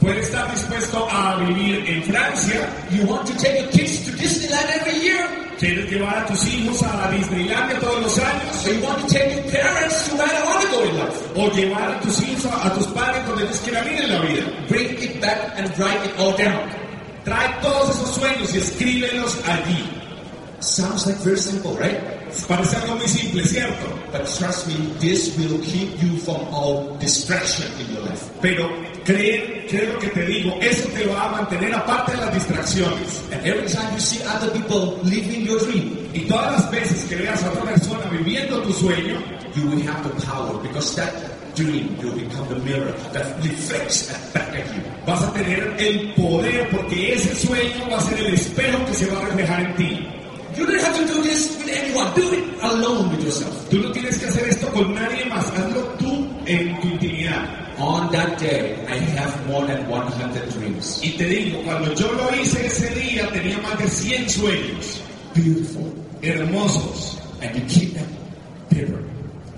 Puedes 0.00 0.26
estar 0.26 0.50
dispuesto 0.50 1.08
a 1.10 1.36
vivir 1.36 1.82
en 1.88 2.02
Francia, 2.04 2.68
You 2.90 3.06
want 3.06 3.26
to 3.26 3.34
take 3.38 3.62
your 3.62 3.70
kids 3.72 4.04
to 4.04 4.12
Disneyland 4.12 4.68
every 4.80 5.00
year? 5.00 5.47
Quieres 5.58 5.90
llevar 5.90 6.18
a 6.18 6.26
tus 6.26 6.46
hijos 6.46 6.82
a 6.82 6.96
la 6.96 7.10
Disneylandia 7.10 7.78
todos 7.80 8.02
los 8.02 8.18
años, 8.18 8.64
you 8.64 8.80
want 8.84 8.98
to 9.00 9.08
take 9.08 9.34
your 9.34 9.44
parents 9.50 10.08
to 10.08 10.16
where 10.16 10.28
they 10.28 10.42
want 10.46 10.62
to 10.62 10.70
go 10.70 10.84
in 10.84 10.96
life? 10.96 11.28
o 11.36 11.50
llevar 11.50 11.90
a 11.90 12.00
tus 12.00 12.20
hijos, 12.22 12.46
a 12.46 12.72
tus 12.74 12.86
padres 12.88 13.26
donde 13.26 13.44
ellos 13.44 13.60
quieran 13.64 13.86
ir 13.86 14.02
en 14.02 14.10
la 14.10 14.20
vida. 14.20 14.42
Bring 14.68 15.02
it 15.02 15.20
back 15.20 15.38
and 15.56 15.78
write 15.78 16.04
it 16.04 16.18
all 16.18 16.36
down. 16.36 16.68
Trae 17.24 17.48
todos 17.60 17.90
esos 17.90 18.14
sueños 18.14 18.54
y 18.54 18.58
escríbelos 18.58 19.36
allí. 19.46 19.84
Sounds 20.60 21.06
like 21.06 21.18
very 21.20 21.38
simple, 21.38 21.76
right? 21.76 21.98
Parece 22.48 22.76
algo 22.76 22.96
muy 22.96 23.08
simple, 23.08 23.44
¿cierto? 23.44 23.86
But 24.10 24.26
trust 24.26 24.66
me, 24.66 24.74
this 24.98 25.36
will 25.38 25.58
keep 25.62 26.02
you 26.02 26.18
from 26.18 26.36
all 26.52 26.96
distraction 26.98 27.66
in 27.80 27.94
your 27.94 28.02
life. 28.04 28.30
Pero 28.40 28.68
creer, 29.08 29.66
creer 29.68 29.88
lo 29.94 29.98
que 29.98 30.08
te 30.08 30.26
digo, 30.26 30.58
eso 30.60 30.86
te 30.88 31.06
va 31.06 31.24
a 31.24 31.28
mantener 31.30 31.74
aparte 31.74 32.12
de 32.12 32.18
las 32.18 32.34
distracciones. 32.34 33.22
And 33.32 33.46
every 33.46 33.66
time 33.66 33.94
you 33.94 34.00
see 34.00 34.20
other 34.24 34.50
people 34.52 35.00
living 35.02 35.46
your 35.46 35.58
dream, 35.60 35.96
Y 36.12 36.20
todas 36.26 36.52
las 36.52 36.70
veces 36.70 37.04
que 37.04 37.16
veas 37.16 37.42
a 37.42 37.50
otra 37.50 37.62
persona 37.62 38.04
viviendo 38.10 38.60
tu 38.62 38.72
sueño, 38.72 39.18
you 39.54 39.68
will 39.68 39.82
have 39.88 40.02
the 40.02 40.26
power 40.26 40.60
because 40.62 40.94
that 40.96 41.12
dream 41.54 41.96
will 42.02 42.14
become 42.14 42.48
the 42.48 42.58
mirror 42.60 42.92
that 43.12 43.24
reflects 43.42 44.12
back 44.32 44.48
at 44.54 44.66
you. 44.74 44.82
vas 45.06 45.22
a 45.22 45.32
tener 45.32 45.74
el 45.78 46.12
poder 46.14 46.68
porque 46.70 47.14
ese 47.14 47.34
sueño 47.34 47.88
va 47.90 47.98
a 47.98 48.00
ser 48.00 48.18
el 48.18 48.34
espejo 48.34 48.84
que 48.86 48.94
se 48.94 49.06
va 49.06 49.20
a 49.20 49.24
reflejar 49.26 49.60
en 49.60 49.76
ti. 49.76 50.08
You 50.56 50.66
don't 50.66 50.80
have 50.82 50.96
to 50.96 51.06
do 51.06 51.22
this 51.22 51.56
with 51.58 51.68
anyone. 51.68 52.12
Do 52.14 52.32
it 52.32 52.44
alone 52.62 53.10
with 53.10 53.22
yourself. 53.22 53.54
Tú 53.70 53.78
no 53.78 53.92
tienes 53.92 54.18
que 54.18 54.26
hacer 54.26 54.48
esto 54.48 54.66
con 54.72 54.94
nadie 54.94 55.24
más, 55.26 55.46
hazlo 55.50 55.82
tú 55.98 56.26
en 56.46 56.80
tu. 56.80 56.87
On 57.78 58.10
that 58.12 58.38
day, 58.40 58.74
I 58.88 58.96
have 59.16 59.46
more 59.46 59.64
than 59.66 59.86
100 59.88 60.50
dreams. 60.50 61.00
Y 61.02 61.10
te 61.16 61.24
digo, 61.26 61.62
cuando 61.64 61.94
yo 61.94 62.10
lo 62.12 62.34
hice 62.34 62.66
ese 62.66 62.88
día 62.94 63.28
tenía 63.30 63.58
más 63.58 63.78
de 63.78 63.86
100 63.88 64.28
sueños 64.28 65.00
Beautiful. 65.34 65.92
hermosos. 66.22 67.18
And 67.40 67.54
you 67.54 67.62
keep 67.68 67.94
that 67.94 68.08
paper. 68.70 68.98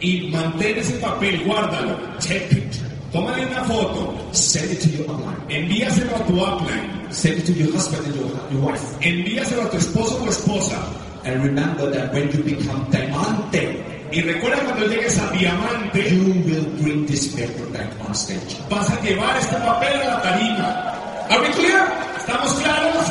Y 0.00 0.28
mantén 0.30 0.76
ese 0.78 0.94
papel, 1.00 1.44
guárdalo. 1.44 1.96
Take 2.20 2.48
picture. 2.50 2.86
Tómale 3.12 3.46
una 3.46 3.64
foto, 3.64 4.14
Send 4.32 4.70
it 4.70 4.80
to 4.82 4.88
your 4.90 5.06
upline. 5.08 5.36
envíaselo 5.48 6.14
a 6.14 6.24
tu 6.26 6.34
upline, 6.40 7.10
Send 7.12 7.38
it 7.38 7.46
to 7.46 7.52
your 7.52 7.72
husband 7.72 8.04
and 8.06 8.14
your, 8.16 8.30
your 8.52 8.60
wife. 8.70 8.84
envíaselo 9.00 9.62
a 9.64 9.70
tu 9.70 9.78
esposo 9.78 10.22
o 10.22 10.28
esposa. 10.28 10.76
And 11.24 11.42
remember 11.42 11.90
that 11.90 12.12
when 12.12 12.30
you 12.32 12.42
become 12.44 12.86
diamante, 12.90 13.82
Y 14.12 14.20
recuerda 14.22 14.58
cuando 14.64 14.86
llegues 14.88 15.18
a 15.18 15.30
diamante, 15.30 16.10
you 16.10 16.34
will 16.44 16.66
bring 16.82 17.06
this 17.06 17.28
paper 17.28 17.64
back 17.72 17.88
on 18.04 18.12
stage. 18.12 18.56
vas 18.68 18.90
a 18.90 19.00
llevar 19.02 19.36
este 19.38 19.54
papel 19.56 20.00
a 20.02 20.04
la 20.04 20.22
tarima. 20.22 21.26
Are 21.30 21.40
we 21.40 21.48
clear? 21.54 21.86
¿Estamos 22.18 22.52
claros? 22.54 23.06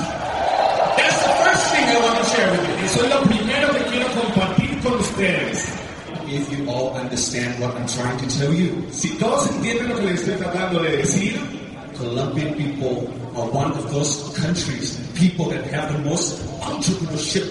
That's 0.98 1.24
the 1.24 1.34
first 1.40 1.72
thing 1.74 1.86
I 1.88 2.00
want 2.04 2.18
to 2.20 2.26
share 2.26 2.52
with 2.52 2.68
you. 2.68 2.86
Eso 2.86 3.04
es 3.06 3.10
lo 3.10 3.22
primero 3.22 3.74
que 3.74 3.84
quiero 3.92 4.08
compartir 4.12 4.80
con 4.84 4.94
ustedes. 5.00 5.66
If 6.28 6.52
you 6.52 6.70
all 6.70 6.94
understand 6.96 7.60
what 7.62 7.74
I'm 7.76 7.88
trying 7.88 8.18
to 8.20 8.28
tell 8.38 8.54
you, 8.54 8.86
Si 8.92 9.10
todos 9.18 9.50
entienden 9.52 9.90
lo 9.90 9.96
que 9.96 10.06
les 10.06 10.20
estoy 10.20 10.36
tratando 10.36 10.84
de 10.84 10.98
decir, 10.98 11.40
Colombian 11.98 12.54
people 12.56 13.08
are 13.36 13.48
one 13.50 13.72
of 13.72 13.90
those 13.92 14.32
countries, 14.38 15.00
people 15.16 15.46
that 15.50 15.66
have 15.68 15.92
the 15.94 16.00
most 16.00 16.40
entrepreneurship 16.62 17.48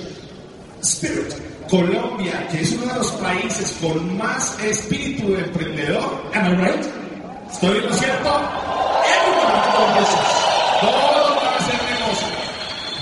spirit. 0.83 1.35
Colombia, 1.69 2.49
que 2.51 2.61
es 2.63 2.73
uno 2.73 2.87
de 2.93 2.99
los 2.99 3.11
países 3.13 3.77
con 3.81 4.17
más 4.17 4.59
espíritu 4.63 5.33
de 5.33 5.41
emprendedor, 5.41 6.23
Am 6.35 6.47
I 6.47 6.57
right? 6.57 6.85
¿estoy 7.51 7.79
en 7.79 7.87
lo 7.87 7.93
cierto? 7.95 8.41
Everyone 9.05 9.59
hacer 11.59 11.81
negocio. 11.91 12.29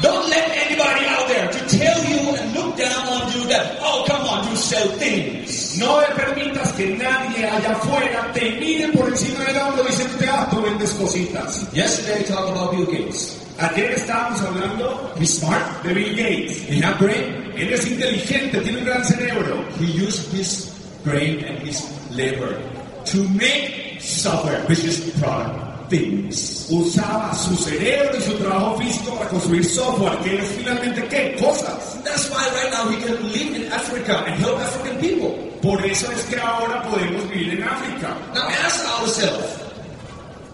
Don't 0.02 0.28
let 0.28 0.50
anybody 0.66 1.06
out 1.06 1.28
there 1.28 1.48
to 1.50 1.76
tell 1.78 2.04
you 2.04 2.36
and 2.36 2.54
look 2.54 2.76
down 2.76 3.06
on 3.08 3.32
you 3.32 3.46
that, 3.48 3.78
oh, 3.80 4.04
come 4.06 4.22
on, 4.26 4.48
you 4.50 4.56
sell 4.56 4.88
things. 4.98 5.78
No 5.78 6.00
le 6.00 6.06
permitas 6.14 6.72
que 6.72 6.96
nadie 6.96 7.46
allá 7.46 7.72
afuera 7.72 8.32
te 8.32 8.50
mire 8.58 8.88
por 8.92 9.08
encima 9.08 9.44
del 9.44 9.56
hombro 9.58 9.84
diciendo, 9.84 10.14
ah, 10.30 10.48
tú 10.50 10.60
vendes 10.62 10.90
cositas. 10.94 11.66
Yesterday 11.72 12.20
I 12.20 12.24
talked 12.24 12.50
about 12.50 12.72
Bill 12.72 12.86
Gates. 12.86 13.38
Ayer 13.58 13.92
estábamos 13.92 14.40
hablando 14.42 15.12
He's 15.18 15.38
smart. 15.38 15.82
de 15.82 15.94
Bill 15.94 16.14
Gates. 16.16 16.68
He 16.68 16.80
have 16.80 16.98
brain. 16.98 17.45
Él 17.56 17.72
es 17.72 17.86
inteligente, 17.86 18.60
tiene 18.60 18.78
un 18.78 18.84
gran 18.84 19.04
cerebro. 19.04 19.64
He 19.80 19.86
used 19.86 20.32
his 20.32 20.72
brain 21.04 21.44
and 21.44 21.58
his 21.66 21.82
labor 22.10 22.58
to 23.06 23.28
make 23.30 24.00
software, 24.00 24.60
which 24.68 24.84
is 24.84 25.00
product 25.18 25.88
things. 25.88 26.68
Usaba 26.70 27.34
su 27.34 27.56
cerebro 27.56 28.16
y 28.18 28.22
su 28.22 28.32
trabajo 28.34 28.76
físico 28.76 29.16
para 29.16 29.30
construir 29.30 29.64
software, 29.64 30.18
que 30.18 30.38
es 30.38 30.48
finalmente 30.56 31.02
qué? 31.08 31.36
Cosas. 31.40 32.02
That's 32.04 32.28
why 32.30 32.44
right 32.50 32.72
now 32.72 32.90
he 32.90 32.96
can 33.02 33.32
live 33.32 33.56
in 33.56 33.72
Africa 33.72 34.24
and 34.26 34.34
help 34.40 34.58
African 34.58 34.98
people. 34.98 35.30
Por 35.62 35.84
eso 35.84 36.10
es 36.12 36.24
que 36.24 36.38
ahora 36.38 36.82
podemos 36.82 37.28
vivir 37.30 37.54
en 37.54 37.62
África. 37.62 38.14
Now 38.34 38.48
ask 38.48 38.84
ourselves, 39.00 39.62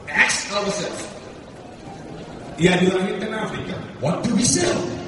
ask 0.08 0.52
ourselves, 0.52 1.04
y 2.58 2.68
ayudar 2.68 3.00
a 3.00 3.06
gente 3.06 3.26
en 3.26 3.34
África. 3.34 3.92
what 4.02 4.22
do 4.24 4.34
we 4.34 4.42
sell? 4.42 5.01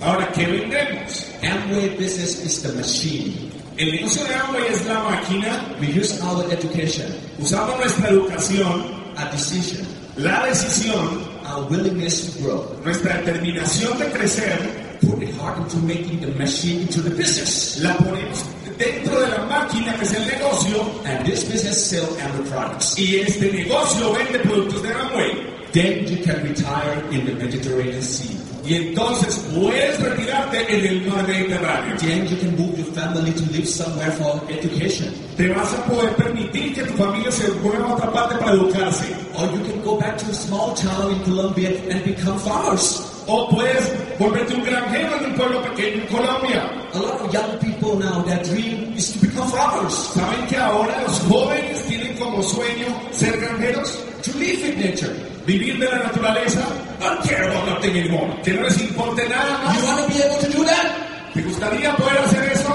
Ahora, 0.00 0.30
¿qué 0.32 0.46
vendemos? 0.46 1.26
Amway 1.42 1.96
business 1.98 2.44
is 2.44 2.62
the 2.62 2.72
machine. 2.72 3.50
El 3.76 3.92
negocio 3.92 4.24
de 4.24 4.34
Amway 4.34 4.66
es 4.70 4.84
la 4.86 5.00
máquina. 5.02 5.76
We 5.80 5.88
use 5.88 6.20
our 6.22 6.44
education, 6.52 7.06
Usamos 7.38 7.78
nuestra 7.78 8.08
educación, 8.10 8.84
our 9.18 9.30
decision, 9.30 9.86
la 10.16 10.46
decisión, 10.46 11.20
our 11.46 11.64
willingness 11.70 12.34
to 12.34 12.42
grow, 12.42 12.76
nuestra 12.84 13.18
determinación 13.18 13.98
de 13.98 14.06
crecer, 14.10 14.58
put 15.00 15.18
the 15.20 15.26
heart 15.32 15.58
into 15.58 15.76
making 15.86 16.20
the 16.20 16.28
machine 16.38 16.82
into 16.82 17.00
the 17.02 17.10
business. 17.10 17.78
la 17.82 17.94
ponemos 17.96 18.44
dentro 18.78 19.20
de 19.20 19.28
la 19.28 19.44
máquina 19.44 19.94
que 19.98 20.04
es 20.04 20.12
el 20.14 20.26
negocio 20.26 21.02
And 21.04 21.26
this 21.26 21.44
business 21.44 21.86
sell 21.86 22.06
Amway 22.22 22.50
products. 22.50 22.98
y 22.98 23.16
este 23.20 23.50
negocio 23.52 24.12
vende 24.12 24.38
productos 24.40 24.82
de 24.82 24.88
Amway. 24.94 25.46
Then 25.72 26.06
you 26.06 26.24
can 26.24 26.42
retire 26.42 27.02
in 27.12 27.24
the 27.26 27.32
Mediterranean 27.34 28.02
Sea. 28.02 28.36
Y 28.70 28.76
entonces 28.76 29.34
puedes 29.52 29.98
retirarte 29.98 30.58
en 30.72 30.86
el 30.86 31.06
mar 31.08 31.26
Mediterráneo. 31.26 31.96
Then 31.98 32.28
you 32.28 32.36
can 32.36 32.56
move 32.56 32.78
your 32.78 32.86
family 32.94 33.32
to 33.32 33.42
live 33.50 33.66
somewhere 33.66 34.12
for 34.12 34.40
education. 34.48 35.12
Te 35.36 35.48
vas 35.48 35.74
a 35.74 35.84
poder 35.86 36.14
permitir 36.14 36.74
que 36.74 36.84
tu 36.84 36.92
familia 36.92 37.32
se 37.32 37.50
mueva 37.64 37.88
a 37.88 37.94
otra 37.94 38.12
parte 38.12 38.36
para 38.36 38.52
educarse. 38.52 39.12
Or 39.34 39.50
you 39.50 39.60
can 39.64 39.82
go 39.82 39.98
back 39.98 40.18
to 40.18 40.30
a 40.30 40.34
small 40.34 40.72
town 40.74 41.10
in 41.10 41.20
Colombia 41.24 41.70
and 41.90 42.04
become 42.04 42.38
farmers. 42.38 43.02
O 43.26 43.48
puedes 43.48 43.90
volverte 44.20 44.54
un 44.54 44.62
granjero 44.62 45.16
en 45.16 45.24
un 45.30 45.34
pueblo 45.34 45.62
pequeño 45.64 46.02
en 46.02 46.06
Colombia. 46.06 46.70
A 46.94 46.98
lot 47.00 47.20
of 47.22 47.34
young 47.34 47.58
people 47.58 47.98
now, 47.98 48.22
their 48.22 48.40
dream 48.44 48.94
is 48.94 49.14
to 49.14 49.26
become 49.26 49.48
farmers, 49.50 49.94
¿Saben 50.14 50.46
que 50.46 50.56
ahora 50.56 51.02
los 51.02 51.18
jóvenes 51.22 51.82
tienen 51.88 52.16
como 52.16 52.40
sueño 52.40 52.86
ser 53.10 53.36
granjeros? 53.36 54.09
To 54.22 54.30
live 54.38 54.64
in 54.64 54.78
nature. 54.80 55.14
Vivir 55.46 55.78
de 55.78 55.86
la 55.86 55.98
naturaleza, 56.04 56.62
Don't 57.00 57.22
care 57.24 57.44
about 57.48 57.66
nothing 57.66 57.96
anymore. 57.96 58.28
que 58.44 58.52
no 58.52 58.62
les 58.62 58.78
importe 58.80 59.28
nada 59.28 59.72
You 59.74 59.80
más. 59.80 59.84
want 59.84 60.00
to 60.02 60.08
be 60.14 60.22
able 60.22 60.38
to 60.38 60.48
do 60.58 60.64
that? 60.64 61.32
¿Te 61.34 61.42
gustaría 61.42 61.94
poder 61.96 62.18
hacer 62.18 62.52
eso? 62.52 62.72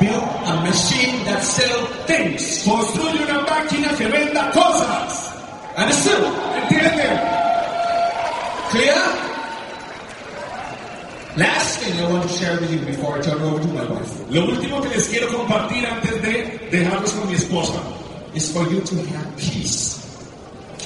Build 0.00 0.22
a 0.46 0.54
machine 0.62 1.24
that 1.24 1.42
sell 1.42 1.86
things. 2.06 2.62
Construye 2.64 3.22
una 3.24 3.40
máquina 3.42 3.88
que 3.96 4.06
venda 4.06 4.50
cosas. 4.52 5.30
Understood? 5.76 6.24
¿Entienden? 6.62 7.20
Clear? 8.70 8.96
Last 11.36 11.80
thing 11.80 11.98
I 11.98 12.10
want 12.12 12.22
to 12.22 12.28
share 12.28 12.60
with 12.60 12.70
you 12.70 12.78
before 12.86 13.18
I 13.18 13.22
turn 13.22 13.42
over 13.42 13.60
to 13.60 13.66
my 13.74 13.84
wife 13.90 14.30
Lo 14.30 14.46
último 14.46 14.80
que 14.82 14.88
les 14.90 15.08
quiero 15.08 15.26
compartir 15.36 15.84
antes 15.84 16.22
de 16.22 16.68
dejarlos 16.70 17.10
con 17.10 17.28
mi 17.28 17.34
esposa 17.34 17.80
is 18.34 18.52
for 18.52 18.62
you 18.70 18.80
to 18.82 18.94
have 18.96 19.36
peace 19.36 19.98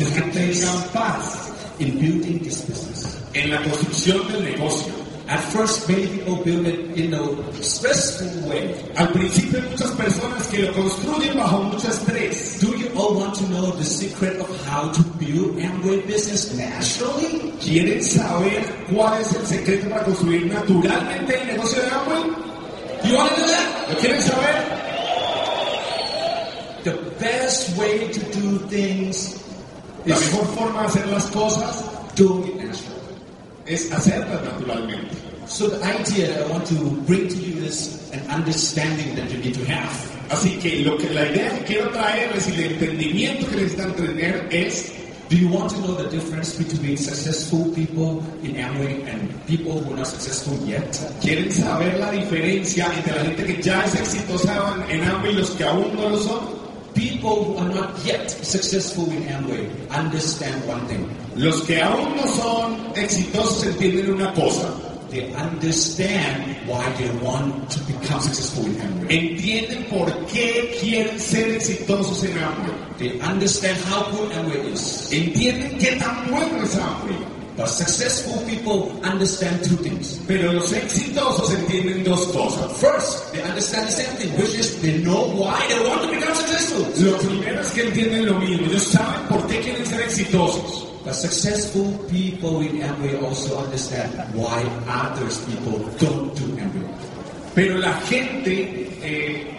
que 0.04 0.22
tengan 0.30 0.82
paz 0.92 1.50
in 1.80 1.98
building 1.98 2.38
this 2.42 2.62
business. 2.62 3.18
en 3.34 3.50
la 3.50 3.62
construcción 3.62 4.26
del 4.28 4.44
negocio. 4.44 4.92
At 5.28 5.40
first, 5.52 5.86
many 5.88 6.06
people 6.06 6.36
build 6.36 6.66
it 6.66 6.96
in 6.96 7.12
a 7.12 7.22
stressful 7.62 8.48
way. 8.48 8.74
Al 8.96 9.08
principio 9.12 9.60
muchas 9.68 9.90
personas 9.90 10.46
que 10.46 10.62
lo 10.62 10.72
construyen 10.72 11.36
bajo 11.36 11.64
mucho 11.64 11.88
estrés. 11.88 12.58
Do 12.60 12.74
you 12.74 12.88
all 12.96 13.14
want 13.14 13.34
to 13.36 13.44
know 13.48 13.70
the 13.72 13.84
secret 13.84 14.40
of 14.40 14.48
how 14.66 14.90
to 14.90 15.02
build 15.18 15.58
Amway 15.58 16.06
business 16.06 16.56
naturally? 16.56 17.52
¿Quieren 17.60 18.02
saber 18.02 18.64
cuál 18.90 19.20
es 19.20 19.34
el 19.34 19.46
secreto 19.46 19.90
para 19.90 20.04
construir 20.04 20.46
naturalmente 20.46 21.38
el 21.42 21.46
negocio 21.48 21.82
de 21.82 21.88
Amway? 21.88 22.24
You 23.04 23.16
want 23.16 23.30
to 23.30 23.36
know 23.36 23.48
that? 23.48 23.88
¿Lo 23.90 23.96
quieren 24.00 24.22
saber? 24.22 24.64
The 26.84 26.94
best 27.20 27.76
way 27.76 28.08
to 28.08 28.20
do 28.32 28.58
things 28.70 29.47
La 30.08 30.18
mejor 30.18 30.46
forma 30.54 30.80
de 30.82 30.88
hacer 30.88 31.06
las 31.08 31.24
cosas 31.26 31.84
doing 32.16 32.48
it 32.48 32.56
naturally. 32.56 32.98
es 33.66 33.92
hacerlas 33.92 34.42
naturalmente. 34.42 35.14
So 35.46 35.68
the 35.68 35.84
idea 35.84 36.28
that 36.28 36.46
I 36.46 36.50
want 36.50 36.66
to 36.68 36.74
bring 37.06 37.28
to 37.28 37.36
you 37.36 37.62
is 37.64 38.10
an 38.12 38.20
understanding 38.30 39.14
that 39.16 39.30
you 39.30 39.38
need 39.38 39.54
to 39.54 39.64
have. 39.66 39.92
Así 40.30 40.58
que, 40.60 40.82
lo 40.84 40.96
que 40.96 41.10
la 41.10 41.26
idea 41.26 41.58
que 41.58 41.64
quiero 41.64 41.90
traerles 41.90 42.48
y 42.48 42.54
el 42.54 42.72
entendimiento 42.72 43.46
que 43.48 43.56
necesitan 43.56 43.94
tener 43.96 44.48
es 44.50 44.92
Do 45.28 45.36
you 45.36 45.48
want 45.48 45.70
to 45.72 45.76
know 45.82 45.94
the 45.94 46.08
difference 46.08 46.56
between 46.56 46.96
successful 46.96 47.70
people 47.74 48.24
in 48.42 48.56
Amway 48.56 49.04
and 49.04 49.28
people 49.46 49.72
who 49.78 49.92
are 49.92 49.98
not 49.98 50.06
successful 50.06 50.56
yet? 50.66 50.88
¿Quieren 51.20 51.52
saber 51.52 51.98
la 51.98 52.12
diferencia 52.12 52.86
entre 52.96 53.14
la 53.14 53.24
gente 53.24 53.44
que 53.44 53.62
ya 53.62 53.84
es 53.84 53.94
exitosa 53.94 54.86
en 54.88 55.04
Amway 55.04 55.32
y 55.32 55.36
los 55.36 55.50
que 55.50 55.64
aún 55.64 55.94
no 55.96 56.08
lo 56.08 56.18
son? 56.18 56.57
People 56.98 57.44
who 57.44 57.56
are 57.58 57.68
not 57.68 58.04
yet 58.04 58.28
successful 58.28 59.08
in 59.12 59.22
Amway 59.30 59.70
understand 59.88 60.66
one 60.66 60.84
thing. 60.88 61.06
Los 61.36 61.62
que 61.64 61.80
aún 61.80 62.16
no 62.16 62.26
son 62.26 62.92
exitosos 62.96 63.66
entienden 63.66 64.14
una 64.14 64.34
cosa. 64.34 64.66
They 65.08 65.32
understand 65.34 66.56
why 66.66 66.82
they 66.98 67.08
want 67.24 67.70
to 67.70 67.78
become 67.84 68.20
successful 68.20 68.66
in 68.66 68.74
Amway. 68.80 69.14
Entienden 69.14 69.84
por 69.88 70.10
qué 70.26 70.76
quieren 70.80 71.20
ser 71.20 71.54
exitosos 71.54 72.24
en 72.24 72.36
Amway. 72.36 72.74
They 72.98 73.20
understand 73.20 73.78
how 73.84 74.10
good 74.10 74.32
Amway 74.32 74.72
is. 74.72 75.08
Entienden 75.12 75.78
qué 75.78 76.00
tan 76.00 76.28
bueno 76.28 76.64
es 76.64 76.74
Amway. 76.74 77.37
But 77.58 77.66
successful 77.66 78.38
people 78.46 78.92
understand 79.02 79.64
two 79.64 79.74
things. 79.82 80.20
Pero 80.28 80.52
los 80.52 80.72
exitosos 80.72 81.52
entienden 81.52 82.04
dos 82.04 82.24
cosas. 82.28 82.70
First, 82.78 83.32
they 83.32 83.42
understand 83.42 83.88
the 83.88 83.92
same 83.92 84.14
thing, 84.16 84.30
which 84.38 84.54
is 84.54 84.80
they 84.80 85.02
know 85.02 85.26
why 85.34 85.58
they 85.68 85.80
want 85.88 86.02
to 86.02 86.08
become 86.08 86.34
successful. 86.36 86.86
Lo 87.04 87.18
primero 87.18 87.60
es 87.60 87.72
que 87.72 87.82
entienden 87.82 88.26
lo 88.26 88.34
mismo. 88.38 88.64
Ellos 88.64 88.84
saben 88.84 89.26
por 89.28 89.44
qué 89.48 89.58
quieren 89.60 89.84
ser 89.86 90.00
exitosos. 90.02 90.86
But 91.04 91.14
successful 91.16 91.90
people 92.08 92.60
in 92.62 92.78
Amway 92.80 93.20
also 93.24 93.58
understand 93.58 94.12
why 94.34 94.62
others 94.86 95.38
people 95.46 95.80
don't 95.98 96.30
do 96.38 96.44
Amway. 96.62 96.86
Pero 97.56 97.78
la 97.78 97.92
gente... 98.06 98.86
eh, 99.02 99.54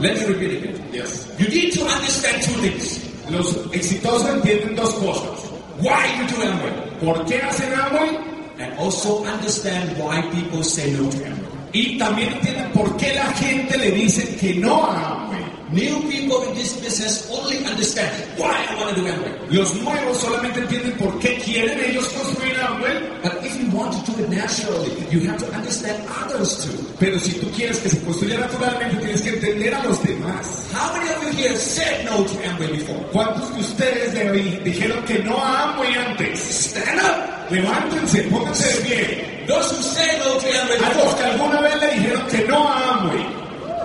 Let 0.00 0.16
me 0.18 0.24
repeat 0.26 0.50
it 0.52 0.64
again. 0.64 0.88
Yes. 0.92 1.28
You 1.38 1.48
need 1.48 1.72
to 1.72 1.84
understand 1.86 2.42
two 2.42 2.52
things. 2.60 3.00
Los 3.30 3.54
exitosos 3.72 4.28
entienden 4.28 4.76
dos 4.76 4.92
cosas. 5.00 5.48
Why 5.80 6.04
you 6.20 6.26
do 6.28 6.42
Amway. 6.42 6.91
¿Por 7.02 7.24
qué 7.26 7.42
hacen 7.42 7.72
Amway? 7.74 8.16
And 8.60 8.78
also 8.78 9.24
understand 9.24 9.98
why 9.98 10.22
people 10.30 10.62
say 10.62 10.92
no 10.92 11.10
to 11.10 11.16
Amway. 11.16 11.50
Y 11.72 11.98
también 11.98 12.32
entienden 12.32 12.70
por 12.72 12.96
qué 12.96 13.14
la 13.14 13.26
gente 13.32 13.76
le 13.76 13.90
dice 13.90 14.36
que 14.36 14.54
no 14.54 14.84
a 14.84 15.24
Amway. 15.24 15.42
New 15.72 16.00
people 16.08 16.42
in 16.48 16.54
this 16.54 16.76
business 16.76 17.28
only 17.32 17.56
understand 17.64 18.12
why 18.36 18.52
I 18.52 18.76
want 18.76 18.94
to 18.94 19.02
do 19.02 19.08
Amway. 19.08 19.32
Los 19.50 19.74
nuevos 19.82 20.18
solamente 20.18 20.60
entienden 20.60 20.92
por 20.92 21.18
qué 21.18 21.38
quieren 21.38 21.80
ellos 21.80 22.06
construir 22.08 22.54
Amway. 22.60 23.20
But 23.20 23.44
if 23.44 23.60
you 23.60 23.76
want 23.76 23.92
to 23.94 24.12
do 24.12 24.22
it 24.22 24.30
naturally, 24.30 24.92
you 25.10 25.28
have 25.28 25.38
to 25.38 25.52
understand 25.56 26.04
others 26.08 26.64
too. 26.64 26.94
Pero 27.00 27.18
si 27.18 27.32
tú 27.40 27.50
quieres 27.50 27.80
que 27.80 27.88
se 27.88 27.98
construya 28.04 28.38
naturalmente, 28.38 28.96
tienes 28.98 29.22
que 29.22 29.30
entender 29.30 29.74
a 29.74 29.82
los 29.82 30.00
demás. 30.04 30.61
How 30.82 30.92
many 30.98 31.14
of 31.14 31.22
you 31.22 31.30
here 31.30 31.56
said 31.56 32.04
no 32.06 32.26
to 32.26 32.34
Amway 32.42 32.72
before? 32.72 32.98
¿Cuántos 33.12 33.54
de 33.54 33.60
ustedes 33.60 34.14
de 34.14 34.30
hoy 34.30 34.42
dijeron 34.64 35.04
que 35.04 35.22
no 35.22 35.36
a 35.38 35.70
Amway 35.70 35.94
antes? 35.94 36.40
Stand 36.42 36.98
up. 36.98 37.50
Levántense, 37.50 38.22
pónganse 38.24 38.66
de 38.66 38.80
pie. 38.82 39.44
Those 39.46 39.70
who 39.70 39.82
say 39.94 40.18
no 40.18 40.40
to 40.40 40.48
Amway 40.48 40.78
A 40.82 40.98
los 40.98 41.14
que 41.14 41.22
alguna 41.22 41.60
vez 41.60 41.80
le 41.82 41.86
dijeron 41.86 42.26
que 42.26 42.38
no 42.48 42.66
a 42.66 42.98
Amway. 42.98 43.22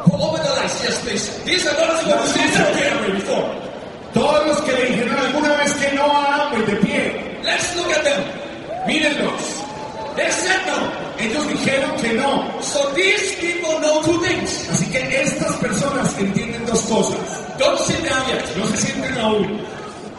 Over 0.10 0.41
the 0.41 0.50
lights, 0.58 0.84
yes 0.84 1.00
please. 1.04 1.43
These 1.45 1.67
are 1.67 1.76
those 1.78 2.02
who 2.02 2.10
have 2.10 2.28
said 2.34 2.50
no 2.58 2.65
to 2.65 2.82
Amway 2.89 3.12
before. 3.13 3.45
Todos 4.15 4.48
los 4.48 4.62
que 4.62 4.71
le 4.74 4.86
dijeron 4.89 5.15
alguna 5.19 5.54
vez 5.58 5.74
que 5.74 5.95
no 5.95 6.04
a 6.04 6.50
Amway 6.50 6.65
de 6.65 6.76
pie. 6.78 7.41
Let's 7.43 7.76
look 7.78 7.91
at 7.93 8.04
them. 8.06 8.21
Mírenlos. 8.88 9.45
They 10.15 10.32
said 10.32 10.65
no. 10.65 11.08
Ellos 11.19 11.48
dijeron 11.48 11.95
que 12.02 12.13
no. 12.13 12.62
So 12.62 12.91
these 12.93 13.36
people 13.39 13.80
know 13.82 14.02
two 14.04 14.19
things. 14.21 14.69
Así 14.69 14.86
que 14.91 15.00
estas 15.21 15.56
personas 15.58 16.17
entienden 16.17 16.37
cosas. 16.88 17.19
Don't 17.60 17.80
sit 17.80 18.02
down 18.04 18.23
yet. 18.30 18.43
No 18.58 18.65
se 18.67 18.78
sienten 18.78 19.17
aún. 19.19 19.60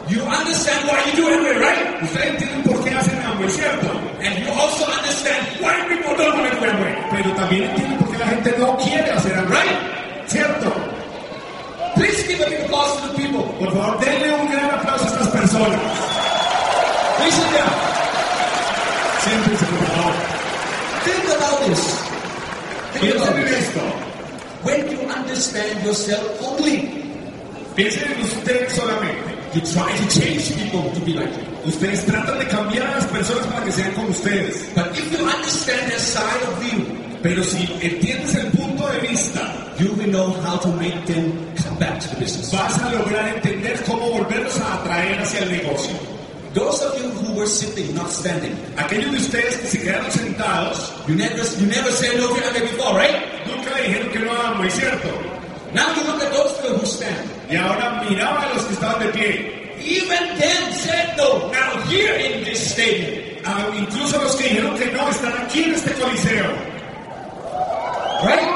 You 0.09 0.21
understand 0.23 0.87
why 0.89 0.97
you 1.05 1.13
do 1.21 1.27
Amway, 1.29 1.57
right? 1.61 2.01
Ustedes 2.01 2.25
entienden 2.33 2.63
por 2.63 2.83
qué 2.83 2.89
hacen 2.95 3.19
Amway, 3.21 3.49
¿cierto? 3.49 3.89
And 4.21 4.33
you 4.43 4.49
also 4.53 4.85
understand 4.89 5.45
why 5.61 5.73
people 5.87 6.15
don't 6.17 6.33
want 6.39 6.49
to 6.51 6.59
do 6.59 6.65
Amway. 6.65 6.95
Pero 7.11 7.29
también 7.35 7.63
entienden 7.69 7.97
por 7.99 8.11
qué 8.11 8.17
la 8.17 8.27
gente 8.27 8.55
no 8.57 8.77
quiere 8.77 9.11
hacer 9.11 9.33
Amway. 9.37 9.69
¿Cierto? 10.27 10.71
Please 11.95 12.23
give 12.27 12.41
a 12.41 12.49
big 12.49 12.61
applause 12.65 13.01
to 13.01 13.07
the 13.09 13.13
people. 13.17 13.43
Por 13.59 13.71
favor, 13.73 13.99
denle 13.99 14.33
un 14.33 14.47
gran 14.51 14.69
aplauso 14.71 15.05
a 15.05 15.07
estas 15.09 15.27
personas. 15.29 15.79
Please 17.17 17.35
sit 17.35 17.51
down. 17.53 17.73
Siéntense, 19.23 19.65
por 19.65 19.85
favor. 19.87 20.13
Think 21.03 21.25
about 21.35 21.59
this. 21.67 21.81
Think 22.93 23.15
about 23.15 23.29
Piensen 23.29 23.37
en 23.37 23.45
this. 23.45 23.67
esto. 23.67 23.81
When 24.63 24.89
you 24.91 24.99
understand 25.09 25.83
yourself 25.85 26.41
only, 26.41 26.89
Piensen 27.75 28.11
en 28.11 28.21
ustedes 28.21 28.73
solamente. 28.73 29.29
you 29.53 29.61
try 29.61 29.95
to 29.97 30.19
change 30.19 30.53
people 30.55 30.91
to 30.93 30.99
be 31.05 31.13
like 31.13 31.31
you. 31.31 31.43
Ustedes 31.69 32.05
tratan 32.05 32.37
de 32.39 32.45
cambiar 32.47 32.87
a 32.87 32.95
las 32.97 33.05
personas 33.05 33.45
para 33.47 33.65
que 33.65 33.71
sean 33.71 33.91
como 33.93 34.09
ustedes. 34.09 34.69
But 34.75 34.91
if 34.97 35.11
you 35.11 35.25
understand 35.25 35.89
their 35.91 35.99
side 35.99 36.43
of 36.47 36.63
you, 36.73 36.85
Pero 37.21 37.43
si 37.43 37.63
entiendes 37.81 38.33
el 38.35 38.49
punto 38.51 38.87
de 38.87 38.99
vista, 38.99 39.41
you 39.77 39.91
will 39.93 40.09
know 40.09 40.31
how 40.41 40.57
to 40.57 40.69
make 40.79 41.05
them 41.05 41.33
come 41.61 41.77
back 41.77 41.99
to 41.99 42.07
the 42.15 42.15
business. 42.21 42.49
vas 42.53 42.79
a 42.81 42.89
lograr 42.93 43.35
entender 43.35 43.77
cómo 43.85 44.09
volverlos 44.09 44.57
a 44.61 44.75
atraer 44.75 45.19
hacia 45.19 45.41
el 45.43 45.51
negocio. 45.51 45.95
Those 46.53 46.81
of 46.81 46.97
you 46.97 47.09
who 47.11 47.35
were 47.37 47.45
sitting, 47.45 47.93
not 47.93 48.09
standing, 48.09 48.55
Aquellos 48.75 49.11
de 49.11 49.17
ustedes 49.17 49.57
que 49.57 49.67
se 49.67 49.79
quedaron 49.81 50.09
sentados, 50.11 50.91
you 51.07 51.13
never, 51.15 51.43
you 51.61 51.67
never 51.67 51.91
said 51.91 52.17
no 52.17 52.27
to 52.33 52.59
before, 52.61 52.95
right? 52.97 53.21
nunca 53.45 53.69
dijeron 53.75 54.11
que 54.11 54.19
no 54.19 54.31
a 54.31 54.55
muy 54.55 54.69
cierto. 54.71 55.09
Now 55.73 55.93
you 55.93 56.03
look 56.07 56.23
at 56.23 56.33
those 56.33 56.53
people 56.59 56.77
who 56.79 56.85
stand. 56.87 57.29
Y 57.51 57.55
ahora 57.55 58.03
miraba 58.09 58.49
a 58.49 58.53
los 58.55 58.63
que 58.65 58.73
estaban 58.73 58.99
de 58.99 59.11
pie. 59.13 59.75
Even 59.79 60.37
them 60.39 60.73
said 60.73 61.15
no. 61.17 61.49
Now 61.51 61.81
here 61.87 62.15
in 62.15 62.43
this 62.43 62.71
stadium, 62.73 63.25
Ah, 63.45 63.69
incluso 63.77 64.21
los 64.21 64.35
que 64.35 64.49
dijeron 64.49 64.75
que 64.77 64.85
no 64.91 65.07
están 65.09 65.33
aquí 65.45 65.63
en 65.63 65.73
este 65.75 65.93
coliseo. 65.93 66.49
right? 68.25 68.49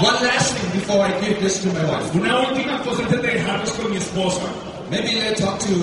One 0.00 0.14
last 0.24 0.56
thing 0.56 0.70
before 0.80 1.00
I 1.04 1.20
give 1.20 1.40
this 1.40 1.60
to 1.62 1.68
my 1.68 1.84
wife. 1.84 2.14
Una 2.14 2.40
última 2.48 2.78
cosa 2.82 3.02
antes 3.02 3.20
de 3.22 3.28
dejarlos 3.28 3.70
con 3.72 3.90
mi 3.90 3.96
esposa. 3.98 4.40
Maybe 4.92 5.16
let's 5.16 5.40
talk 5.40 5.58
to 5.60 5.74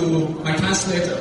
my 0.46 0.54
translator. 0.54 1.18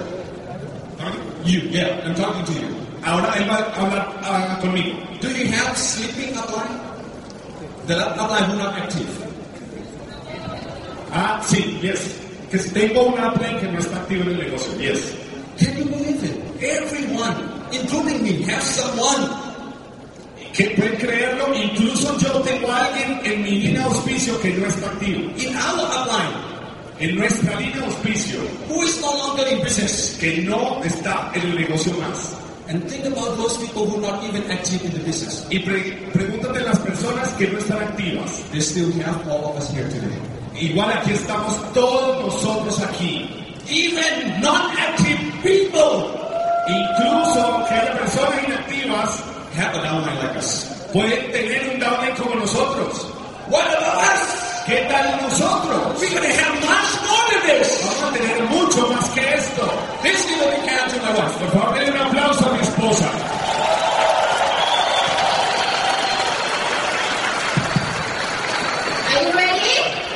You, 1.44 1.60
yeah, 1.74 2.06
I'm 2.06 2.14
talking 2.14 2.46
to 2.46 2.54
you. 2.54 2.70
Ahora 3.02 3.34
él 3.34 3.50
va 3.50 3.66
a 3.66 3.82
hablar 3.82 4.06
ah, 4.22 4.60
conmigo. 4.62 4.94
Do 5.20 5.30
you 5.34 5.48
have 5.50 5.76
sleeping 5.76 6.36
upline? 6.38 6.78
The 7.88 7.96
upline 8.14 8.46
who 8.46 8.58
not 8.62 8.78
active. 8.78 9.10
Ah, 11.12 11.42
sí, 11.42 11.82
yes. 11.82 12.14
Que 12.52 12.60
si 12.60 12.70
tengo 12.70 13.08
un 13.10 13.18
upline 13.18 13.58
que 13.58 13.72
no 13.72 13.80
está 13.80 13.98
activo 13.98 14.22
en 14.22 14.30
el 14.30 14.38
negocio. 14.38 14.70
Yes. 14.78 15.02
Can 15.58 15.74
you 15.78 15.86
believe 15.86 16.22
it? 16.24 16.38
Everyone, 16.62 17.38
including 17.72 18.22
me, 18.22 18.44
has 18.54 18.66
someone. 18.78 19.34
¿Que 20.54 20.70
pueden 20.78 20.96
creerlo? 20.98 21.56
Incluso 21.56 22.16
yo 22.20 22.38
tengo 22.42 22.70
a 22.70 22.86
alguien 22.86 23.20
en 23.24 23.42
mi 23.42 23.52
línea 23.66 23.82
de 23.82 23.88
auspicio 23.88 24.40
que 24.42 24.54
no 24.54 24.68
está 24.68 24.86
activo. 24.94 25.22
In 25.42 25.56
our 25.58 25.90
upline, 25.90 26.49
En 27.00 27.16
nuestra 27.16 27.58
línea 27.60 27.78
de 27.78 27.86
auspicio, 27.86 28.40
who 28.68 28.84
is 28.84 29.00
no 29.02 29.12
longer 29.16 29.48
in 29.54 29.62
business. 29.64 30.18
que 30.20 30.42
no 30.44 30.82
está 30.84 31.32
en 31.34 31.42
el 31.44 31.56
negocio 31.56 31.94
más. 31.94 32.36
And 32.68 32.84
think 32.90 33.06
about 33.06 33.36
those 33.38 33.58
people 33.58 33.88
who 33.88 33.96
are 34.04 34.12
not 34.12 34.24
even 34.26 34.44
active 34.52 34.84
in 34.86 34.92
the 34.92 35.00
business. 35.00 35.46
Y 35.50 35.60
pre- 35.60 35.98
pregúntate 36.14 36.60
a 36.60 36.64
las 36.66 36.80
personas 36.80 37.30
que 37.38 37.48
no 37.48 37.58
están 37.58 37.80
activas. 37.82 38.44
They 38.52 38.60
still 38.62 38.92
have 39.02 39.28
all 39.28 39.52
of 39.52 39.58
us 39.58 39.72
here 39.74 39.88
today. 39.90 40.20
Igual 40.60 40.92
aquí 40.92 41.14
estamos 41.14 41.56
todos 41.74 42.20
nosotros 42.26 42.80
aquí. 42.82 43.28
Even 43.70 44.42
non-active 44.42 45.20
people 45.42 46.16
Incluso 46.68 47.66
que 47.68 47.74
haya 47.76 47.98
personas 47.98 48.44
inactivas 48.46 49.24
have 49.58 49.74
a 49.76 49.82
downline 49.82 50.18
like 50.22 50.38
us. 50.38 50.66
pueden 50.94 51.32
tener 51.32 51.70
un 51.74 51.80
downline 51.80 52.16
como 52.18 52.36
nosotros. 52.36 53.08
What 53.50 53.66
about 53.66 54.04
us? 54.04 54.49
¿Qué 54.70 54.86
tal 54.88 55.20
nosotros? 55.24 56.00
Vamos 57.82 58.04
a 58.04 58.14
tener 58.14 58.44
mucho 58.44 58.88
más 58.90 59.10
que 59.10 59.34
esto. 59.34 59.64
Wife. 60.04 61.40
Por 61.40 61.52
favor, 61.54 61.74
denle 61.74 61.92
un 61.92 61.98
aplauso 61.98 62.48
a 62.48 62.54
mi 62.54 62.62
esposa. 62.62 63.10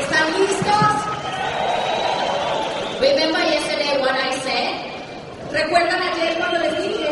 ¿Están 0.02 0.28
listos? 0.39 0.94
Remember 3.02 3.42
yesterday 3.42 3.98
what 4.02 4.13
I 4.13 4.34
said? 4.44 4.76
¿Recuerdan 5.52 6.00
ayer 6.00 6.38
cuando 6.38 6.60
les 6.60 6.78
dije 6.78 7.10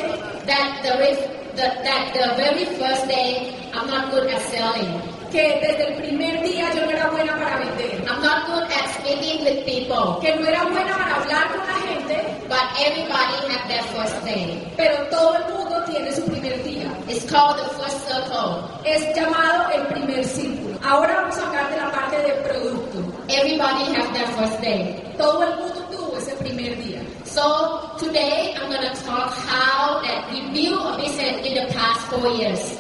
the, 1.56 1.64
that 1.84 2.14
the 2.14 2.36
very 2.38 2.66
first 2.78 3.08
day 3.08 3.56
I'm 3.74 3.88
not 3.88 4.12
good 4.12 4.28
at 4.28 4.42
selling. 4.42 5.11
Que 5.32 5.60
desde 5.62 5.88
el 5.88 5.96
primer 6.02 6.42
día 6.44 6.74
yo 6.74 6.86
no 6.86 6.92
era 6.92 7.08
buena 7.10 7.34
para 7.38 7.58
vender? 7.60 8.04
I'm 8.08 8.22
not 8.22 8.46
good 8.48 8.64
at 8.64 8.88
speaking 9.00 9.44
with 9.46 9.66
people. 9.66 10.20
Que 10.22 10.36
no 10.36 10.46
era 10.48 10.64
buena 10.66 10.94
para 10.98 11.16
hablar 11.16 11.48
con 11.52 11.66
la 11.68 11.74
gente, 11.88 12.38
But 12.50 12.66
everybody 12.80 13.36
had 13.48 13.68
their 13.70 13.84
first 13.96 14.24
day. 14.26 14.62
pero 14.76 14.96
todo 15.10 15.36
el 15.38 15.54
mundo 15.54 15.84
tiene 15.86 16.12
su 16.12 16.24
primer 16.26 16.62
día. 16.64 16.92
It's 17.08 17.26
called 17.32 17.58
the 17.58 17.70
first 17.80 18.08
circle. 18.08 18.68
Es 18.86 19.16
llamado 19.16 19.70
el 19.74 19.88
primer 19.88 20.24
círculo. 20.26 20.78
Ahora 20.84 21.16
vamos 21.22 21.38
a 21.38 21.48
hablar 21.48 21.70
de 21.72 21.78
la 21.78 21.92
parte 21.92 22.18
de 22.18 22.34
producto. 22.44 23.00
Everybody 23.30 23.96
has 23.96 24.12
their 24.12 24.28
first 24.38 24.60
day. 24.62 25.02
Todo 25.18 25.44
el 25.44 25.56
mundo 25.58 25.80
tuvo 25.92 26.18
ese 26.18 26.36
primer 26.38 26.76
día. 26.84 27.02
So 27.26 27.96
today 28.00 28.54
I'm 28.60 28.70
going 28.70 28.82
to 28.84 28.94
talk 29.06 29.32
how 29.48 30.02
that 30.02 30.30
built 30.54 30.94
a 30.94 30.98
business 30.98 31.46
in 31.48 31.54
the 31.56 31.74
past 31.74 32.02
four 32.10 32.28
years. 32.36 32.78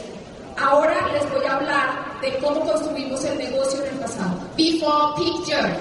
Ahora 0.58 1.08
les 1.14 1.26
voy 1.32 1.46
a 1.46 1.54
hablar 1.56 2.01
de 2.22 2.38
cómo 2.40 2.62
construimos 2.62 3.24
el 3.26 3.38
negocio 3.38 3.84
en 3.84 3.94
el 3.94 4.00
pasado. 4.00 4.36
Before 4.58 5.16
picture 5.18 5.76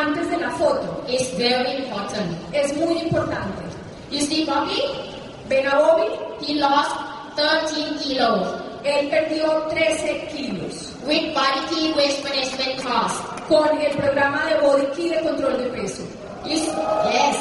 Antes 0.00 0.28
de 0.30 0.36
la 0.38 0.50
foto, 0.50 1.04
is 1.08 1.36
very 1.38 1.76
important. 1.84 2.36
es 2.52 2.76
muy 2.76 2.98
importante. 3.02 3.62
You 4.10 4.20
see 4.20 4.44
Bobby? 4.44 4.82
Ven 5.48 5.66
a 5.68 5.78
Bobby, 5.78 6.08
He 6.44 6.54
lost 6.54 6.90
13 7.36 7.96
kilos 8.02 8.48
él 8.84 9.08
perdió 9.10 9.66
13 9.68 10.28
kilos 10.32 10.92
with 11.06 11.34
body 11.34 11.60
key 11.70 11.92
waste 11.96 12.22
management 12.24 12.82
cost. 12.84 13.16
con 13.48 13.80
el 13.80 13.96
programa 13.96 14.44
de 14.46 14.60
Body 14.60 14.86
Key 14.96 15.08
de 15.10 15.20
control 15.22 15.56
de 15.58 15.66
peso. 15.70 16.02
You 16.44 16.54
s- 16.56 16.70
yes. 17.12 17.36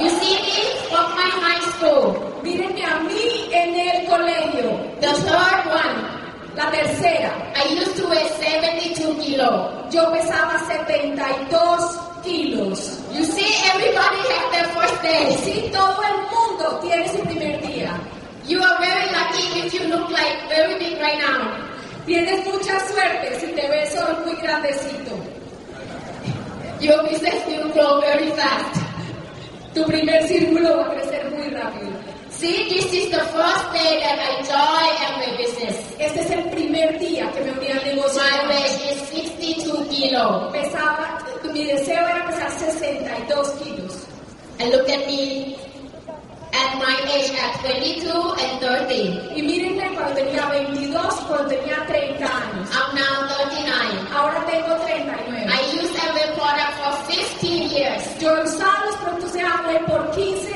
You 0.00 0.08
see 0.10 0.34
me 0.34 0.88
from 0.90 1.06
my 1.14 1.30
high 1.42 1.60
school. 1.72 2.16
Mírenme 2.42 2.84
a 2.84 2.98
mí 3.00 3.50
en 3.52 3.74
el 3.78 4.06
colegio. 4.08 4.70
The 5.00 5.12
third 5.22 5.66
one, 5.70 6.19
La 6.56 6.70
tercera, 6.70 7.52
I 7.54 7.74
used 7.74 7.96
to 7.96 8.08
weigh 8.08 8.28
72 8.40 9.14
kilos. 9.24 9.80
yo 9.90 10.10
pesaba 10.12 10.58
72 10.68 12.00
kilos. 12.22 13.00
You 13.12 13.24
see, 13.24 13.50
everybody 13.74 14.20
has 14.30 14.52
their 14.52 14.68
first 14.74 15.02
day. 15.02 15.36
Sí, 15.42 15.70
todo 15.72 16.00
el 16.02 16.16
mundo 16.30 16.78
tiene 16.80 17.08
su 17.08 17.18
primer 17.22 17.60
día. 17.60 17.90
You 18.46 18.62
are 18.62 18.78
very 18.78 19.10
lucky 19.10 19.66
if 19.66 19.74
you 19.74 19.88
look 19.88 20.10
like 20.10 20.48
very 20.48 20.78
big 20.78 21.00
right 21.00 21.18
now. 21.18 21.56
Tienes 22.06 22.44
mucha 22.46 22.78
suerte 22.88 23.40
si 23.40 23.46
te 23.52 23.68
ves 23.68 23.96
hoy 23.96 24.14
muy 24.24 24.36
grandecito. 24.40 25.16
Your 26.80 27.02
business 27.08 27.46
will 27.46 27.70
grow 27.72 28.00
very 28.00 28.30
fast. 28.32 28.80
Tu 29.74 29.84
primer 29.84 30.22
círculo 30.26 30.78
va 30.78 30.86
a 30.86 30.90
crecer 30.94 31.30
muy 31.30 31.48
rápido. 31.50 31.99
See, 32.40 32.70
this 32.70 32.88
is 32.94 33.10
the 33.12 33.20
first 33.36 33.66
day 33.76 34.00
that 34.00 34.16
I 34.16 34.40
joined 34.48 35.12
my 35.20 35.36
business. 35.36 35.76
Este 35.98 36.20
es 36.24 36.30
el 36.30 36.48
primer 36.48 36.98
día 36.98 37.30
que 37.32 37.44
me 37.44 37.52
uní 37.52 37.68
al 37.68 37.84
negocio. 37.84 38.16
My 38.16 38.48
weight 38.48 38.80
is 38.88 38.98
62 39.12 39.86
kilos. 39.88 40.50
Pesaba, 40.50 41.18
mi 41.52 41.64
deseo 41.66 42.00
era 42.00 42.24
pesar 42.28 42.50
62 42.50 43.50
kilos. 43.60 44.06
And 44.58 44.70
look 44.72 44.88
at 44.88 45.06
me 45.06 45.54
at 46.56 46.78
my 46.80 46.96
age 47.12 47.30
at 47.36 47.60
22 47.60 48.08
and 48.08 48.60
30. 48.88 49.36
Y 49.36 49.42
mírenme 49.42 49.94
cuando 49.94 50.14
tenía 50.14 50.46
22 50.46 51.14
cuando 51.28 51.46
tenía 51.46 51.84
30 51.88 52.24
años. 52.24 52.70
I'm 52.72 52.94
now 52.96 53.28
39. 53.36 54.16
Ahora 54.16 54.46
tengo 54.46 54.76
39. 54.86 55.44
I 55.44 55.60
used 55.76 55.94
Amway 55.94 56.32
product 56.40 56.72
for 56.80 57.12
15 57.12 57.68
years. 57.68 58.18
Yo 58.18 58.34
he 58.34 58.44
usado 58.44 58.86
los 58.86 58.96
productos 58.96 59.32
de 59.34 59.40
Amway 59.42 59.84
por 59.84 60.10
15 60.12 60.46
años. 60.46 60.49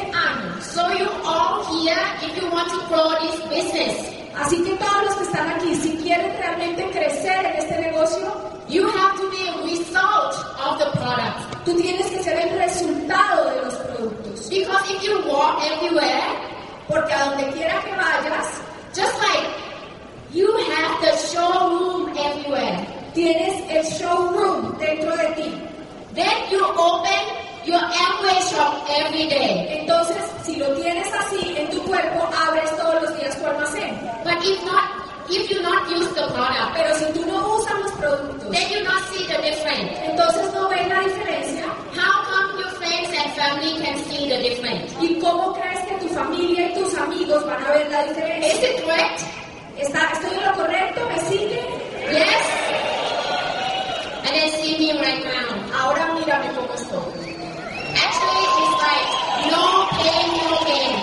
So 0.74 0.90
you 0.90 1.08
all 1.22 1.62
here, 1.70 2.04
if 2.20 2.34
you 2.36 2.50
want 2.50 2.68
to 2.68 2.80
grow 2.88 3.14
this 3.22 3.38
business, 3.48 4.10
Así 4.34 4.56
que 4.64 4.74
todos 4.76 5.04
los 5.04 5.14
que 5.14 5.22
están 5.22 5.48
aquí, 5.50 5.72
si 5.76 5.96
quieren 5.98 6.36
realmente 6.36 6.90
crecer 6.90 7.46
en 7.46 7.56
este 7.56 7.80
negocio, 7.80 8.26
you 8.68 8.84
have 8.88 9.16
to 9.16 9.30
be 9.30 9.46
a 9.46 9.62
result 9.62 10.34
of 10.58 10.78
the 10.80 10.90
product. 10.98 11.64
tú 11.64 11.76
tienes 11.80 12.10
que 12.10 12.20
ser 12.24 12.36
el 12.40 12.58
resultado 12.58 13.50
de 13.50 13.62
los 13.62 13.74
productos. 13.74 14.48
Because 14.50 14.90
if 14.90 15.02
you 15.04 15.22
walk 15.30 15.62
everywhere, 15.62 16.50
Porque 16.88 17.12
a 17.14 17.24
donde 17.30 17.52
quiera 17.52 17.80
que 17.80 17.90
vayas, 17.94 18.60
just 18.92 19.16
like 19.22 19.46
you 20.32 20.52
have 20.74 21.00
the 21.00 21.16
showroom 21.28 22.12
everywhere, 22.18 22.84
tienes 23.14 23.62
el 23.70 23.84
showroom 23.84 24.76
dentro 24.78 25.16
de 25.16 25.34
ti. 25.36 25.62
then 26.14 26.50
you 26.50 26.64
open 26.76 27.43
your 27.66 27.80
Amway 27.80 28.38
shop 28.50 28.84
every 28.88 29.26
day. 29.28 29.80
Entonces, 29.80 30.16
si 30.44 30.56
lo 30.56 30.68
tienes 30.76 31.06
así 31.12 31.54
en 31.56 31.70
tu 31.70 31.82
cuerpo, 31.84 32.28
abres 32.46 32.70
todos 32.76 33.02
los 33.02 33.16
días 33.18 33.36
tu 33.38 33.46
almacén. 33.46 33.98
But 34.24 34.42
if 34.44 34.62
not, 34.64 34.84
if 35.30 35.50
you 35.50 35.62
not 35.62 35.88
use 35.90 36.08
the 36.14 36.26
product, 36.32 36.74
Pero 36.76 36.94
si 36.98 37.04
tú 37.12 37.24
no 37.26 37.56
usas 37.56 37.78
los 37.80 37.92
productos, 37.92 38.50
then 38.50 38.70
you 38.70 38.84
not 38.84 39.02
see 39.12 39.24
the 39.26 39.40
difference. 39.42 39.90
entonces 40.04 40.52
no 40.52 40.68
ves 40.68 40.88
la 40.88 41.00
diferencia. 41.00 41.64
How 41.96 42.24
come 42.28 42.60
your 42.60 42.70
friends 42.76 43.08
and 43.16 43.32
family 43.34 43.72
can 43.82 43.96
see 44.04 44.28
the 44.28 44.38
difference? 44.42 44.92
¿Y 45.00 45.18
cómo 45.20 45.54
crees 45.54 45.80
que 45.88 45.94
tu 46.06 46.08
familia 46.14 46.70
y 46.70 46.74
tus 46.74 46.94
amigos 46.98 47.44
van 47.46 47.64
a 47.64 47.70
ver 47.72 47.90
la 47.90 48.02
Is 48.04 48.08
diferencia? 48.14 48.70
it 48.70 48.84
correct? 48.84 49.20
¿Está, 49.78 50.10
¿Estoy 50.12 50.34
en 50.38 50.44
lo 50.44 50.52
correcto? 50.54 51.00
¿Me 51.08 51.18
sigue? 51.28 51.60
Yes? 52.12 52.44
And 54.24 54.32
then 54.34 54.50
see 54.60 54.78
me 54.78 55.00
right 55.00 55.24
now. 55.24 55.80
Ahora 55.80 56.14
mírame 56.14 56.52
cómo 56.54 56.72
estoy. 56.74 57.34
Actually, 57.94 58.46
it's 58.60 58.76
like 58.82 59.08
no 59.50 59.64
pain, 59.98 60.26
no 60.42 60.52
gain. 60.66 60.94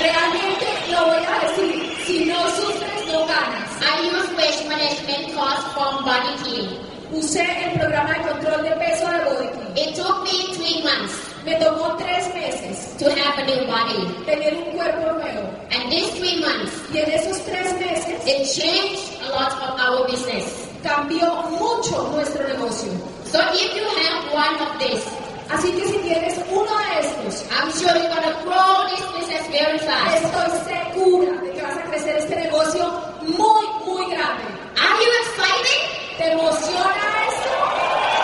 Realmente 0.00 0.66
lo 0.90 1.04
voy 1.06 1.24
a 1.24 1.36
decir. 1.46 1.96
Si 2.06 2.24
no 2.24 2.40
sufres, 2.50 3.06
no 3.06 3.26
ganas. 3.26 3.70
I 3.82 4.10
use 4.10 4.30
waste 4.36 4.68
management 4.68 5.34
course 5.34 5.64
from 5.74 6.04
Body 6.04 6.34
Key. 6.44 6.78
Usé 7.12 7.42
el 7.64 7.78
programa 7.78 8.12
de 8.14 8.20
control 8.30 8.62
de 8.62 8.70
peso 8.76 9.06
de 9.10 9.18
Body. 9.24 9.80
It 9.80 9.94
took 9.96 10.22
me 10.24 10.54
three 10.54 10.82
months 10.82 11.14
Me 11.44 11.54
tomó 11.56 11.96
tres 11.96 12.28
meses 12.34 12.94
to 12.98 13.08
have 13.10 13.38
a 13.38 13.46
new 13.46 13.66
body. 13.66 14.24
tener 14.26 14.54
un 14.54 14.76
cuerpo 14.76 15.12
nuevo. 15.12 15.48
And 15.72 15.90
these 15.90 16.10
three 16.18 16.40
months, 16.40 16.72
Y 16.92 16.98
en 16.98 17.10
esos 17.12 17.40
tres 17.46 17.72
meses 17.80 18.20
it 18.26 18.44
changed 18.60 19.22
a 19.22 19.30
lot 19.30 19.52
of 19.52 19.80
our 19.80 20.06
business. 20.06 20.68
cambió 20.82 21.34
mucho 21.58 22.10
nuestro 22.12 22.46
negocio. 22.46 22.92
So 23.24 23.38
if 23.52 23.74
you 23.74 23.84
have 23.84 24.32
one 24.32 24.56
of 24.60 24.78
these, 24.78 25.04
Así 25.52 25.72
que 25.72 25.84
si 25.88 25.98
tienes 25.98 26.38
uno 26.50 26.70
de 26.78 27.00
estos, 27.00 27.44
I'm 27.50 27.70
sure 27.72 27.92
you're 27.98 28.08
gonna 28.14 28.34
grow 28.44 28.86
this 28.88 29.04
business 29.18 29.48
very 29.50 29.78
fast. 29.80 30.24
estoy 30.24 30.50
segura 30.72 31.32
de 31.42 31.50
que 31.52 31.62
vas 31.62 31.76
a 31.76 31.82
crecer 31.90 32.16
este 32.18 32.36
negocio 32.36 32.90
muy, 33.22 33.64
muy 33.86 34.04
grande. 34.14 34.44
Are 34.78 34.96
you 35.04 35.10
excited? 35.22 35.80
¿Te 36.18 36.32
emociona 36.32 37.04
esto? 37.28 37.52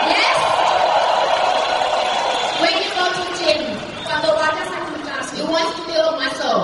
Yes? 0.07 0.37
When 2.61 2.73
you 2.81 2.89
go 2.95 3.05
to 3.17 3.23
gym, 3.39 3.61
Cuando 4.05 4.29
vayas 4.35 4.69
you 4.71 4.81
gimnasio, 4.95 5.45
want 5.51 5.69
to 5.75 5.81
build 5.91 6.13
muscle. 6.23 6.63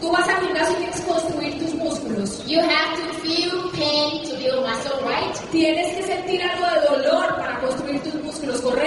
tú 0.00 0.10
vas 0.10 0.26
al 0.28 0.40
gimnasio 0.40 0.72
y 0.72 0.76
quieres 0.76 1.00
construir 1.02 1.58
tus 1.58 1.74
músculos. 1.74 2.28
You 2.46 2.60
have 2.60 2.96
to 2.96 3.04
feel 3.22 3.70
pain 3.72 4.24
to 4.28 4.36
build 4.38 4.66
muscle, 4.66 4.98
right? 5.06 5.34
Tienes 5.52 5.94
que 5.96 6.02
sentir 6.04 6.42
algo 6.42 6.66
de 6.66 6.80
dolor 6.88 7.36
para 7.36 7.60
construir 7.60 8.02
tus 8.02 8.14
músculos, 8.14 8.60
¿correcto? 8.62 8.79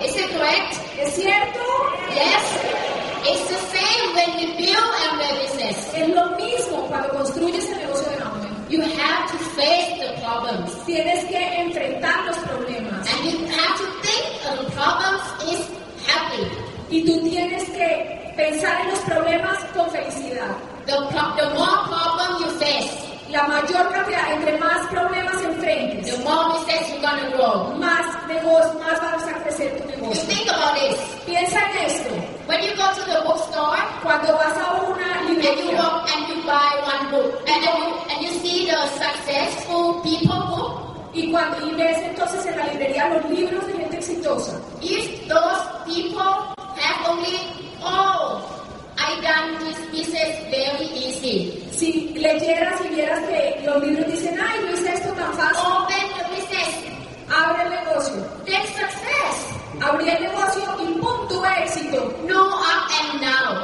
Is 0.00 0.14
it 0.16 0.30
correct? 0.30 0.74
¿Es 0.98 1.14
cierto? 1.14 1.60
Yes? 2.14 2.44
It's 3.24 3.48
the 3.48 3.60
same 3.76 4.14
when 4.14 4.30
we 4.38 4.46
build 4.56 4.92
our 5.02 5.18
business. 5.18 5.76
Es 5.94 6.08
lo 6.14 6.36
mismo 6.36 6.86
cuando 6.88 7.08
construyes 7.10 7.68
el 7.70 7.78
negocio 7.78 8.08
de 8.10 8.16
Amway. 8.22 8.48
You 8.70 8.82
have 8.82 9.30
to 9.32 9.38
face 9.56 9.98
the 9.98 10.20
problems. 10.22 10.70
Tienes 10.86 11.24
que 11.24 11.38
enfrentar 11.62 12.24
los 12.26 12.36
problemas. 12.38 13.06
And 13.10 13.24
you 13.32 13.46
have 13.46 13.76
to 13.78 13.86
think 14.02 14.26
of 14.46 14.64
the 14.64 14.70
problems 14.72 15.22
is 15.50 15.66
happy. 16.06 16.46
Y 16.90 17.04
tú 17.04 17.20
tienes 17.28 17.64
que 17.70 18.32
pensar 18.36 18.80
en 18.82 18.90
los 18.90 18.98
problemas 19.00 19.58
con 19.74 19.90
felicidad. 19.90 20.54
The, 20.86 20.94
pro- 21.10 21.34
the 21.36 21.54
more 21.54 21.84
problem 21.88 22.40
you 22.42 22.50
face, 22.58 22.92
La 23.30 23.46
mayor 23.46 23.92
cantidad, 23.92 24.32
entre 24.32 24.56
más 24.58 24.86
problemas 24.88 25.42
enfrentes, 25.42 26.16
the 26.16 26.24
more 26.24 26.48
mistakes 26.54 26.88
you're 26.90 27.00
gonna 27.02 27.28
grow. 27.36 27.74
más 27.76 28.06
negocio, 28.26 28.80
más 28.80 28.98
vas 29.00 29.26
a 29.28 29.34
crecer 29.42 29.76
tu 29.76 29.84
You 29.90 29.96
negocio. 29.96 30.24
think 30.26 30.48
about 30.48 30.74
this. 30.74 30.96
Piensa 31.26 31.58
en 31.70 31.84
esto. 31.86 32.10
When 32.46 32.62
you 32.62 32.74
go 32.76 32.88
to 32.94 33.04
the 33.04 33.20
bookstore 33.26 33.76
Cuando 34.02 34.32
vas 34.32 34.56
a 34.56 34.80
una 34.88 35.20
and 35.20 35.28
you 35.28 35.34
librería 35.34 35.76
walk 35.76 36.08
and 36.16 36.28
you 36.28 36.42
buy 36.46 36.70
one 36.86 37.10
book 37.10 37.42
and, 37.46 37.64
and, 37.64 37.78
you, 37.78 37.94
and 38.08 38.22
you 38.24 38.30
see 38.40 38.64
the 38.70 38.80
successful 38.96 40.00
people 40.02 40.40
book, 40.48 40.80
y 41.12 41.30
cuando 41.30 41.66
y 41.66 41.74
ves 41.74 41.98
entonces 41.98 42.46
en 42.46 42.56
la 42.58 42.64
librería 42.66 43.08
los 43.10 43.24
libros 43.30 43.66
de 43.66 43.72
gente 43.74 43.96
exitosa, 43.98 44.58
if 44.80 45.28
those 45.28 45.60
people 45.84 46.54
have 46.80 47.08
only, 47.10 47.36
oh, 47.82 48.40
I 49.08 49.20
done 49.22 49.64
this 49.64 49.80
pieces 49.90 50.36
very 50.50 50.84
easy. 50.92 51.64
Si 51.72 52.12
leyeras 52.12 52.78
y 52.84 52.88
vieras 52.94 53.20
que 53.20 53.62
los 53.64 53.82
libros 53.82 54.06
dicen, 54.12 54.38
ay, 54.38 54.60
no 54.66 54.74
es 54.74 54.82
esto 54.82 55.08
tan 55.14 55.32
fácil. 55.32 55.64
Open 55.64 56.06
the 56.18 56.24
business. 56.36 56.72
Abre 57.30 57.62
el 57.62 57.70
negocio. 57.70 58.16
Take 58.44 58.68
success. 58.68 59.34
Abrí 59.80 60.10
el 60.10 60.24
negocio 60.24 60.62
y 60.82 60.98
pum, 61.00 61.26
tuve 61.26 61.48
éxito. 61.64 62.14
No 62.26 62.48
up 62.48 62.90
and 63.00 63.20
down. 63.22 63.54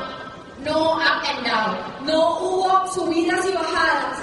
No 0.64 0.94
up 0.94 1.22
and 1.28 1.44
down. 1.44 2.06
No 2.06 2.38
hubo 2.38 2.86
subidas 2.94 3.44
y 3.44 3.52
bajadas. 3.52 4.18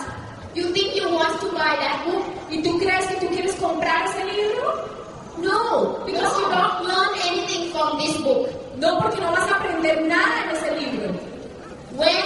You 0.56 0.74
think 0.74 0.96
you 0.96 1.08
want 1.08 1.40
to 1.40 1.48
buy 1.54 1.78
that 1.78 2.04
book? 2.04 2.26
¿Y 2.50 2.64
tú 2.64 2.80
crees 2.80 3.06
que 3.06 3.16
tú 3.18 3.28
quieres 3.28 3.54
comprar 3.58 4.06
ese 4.08 4.26
libro? 4.26 4.90
No, 5.38 6.04
because 6.04 6.34
no. 6.34 6.40
you 6.40 6.50
don't 6.50 6.84
learn 6.88 7.14
anything 7.30 7.72
from 7.72 8.00
this 8.00 8.18
book. 8.18 8.61
No, 8.82 9.00
porque 9.00 9.22
no 9.22 9.32
vas 9.32 9.50
a 9.50 9.56
aprender 9.56 10.02
nada 10.08 10.44
en 10.44 10.50
ese 10.56 10.72
libro. 10.82 11.13
When 11.96 12.26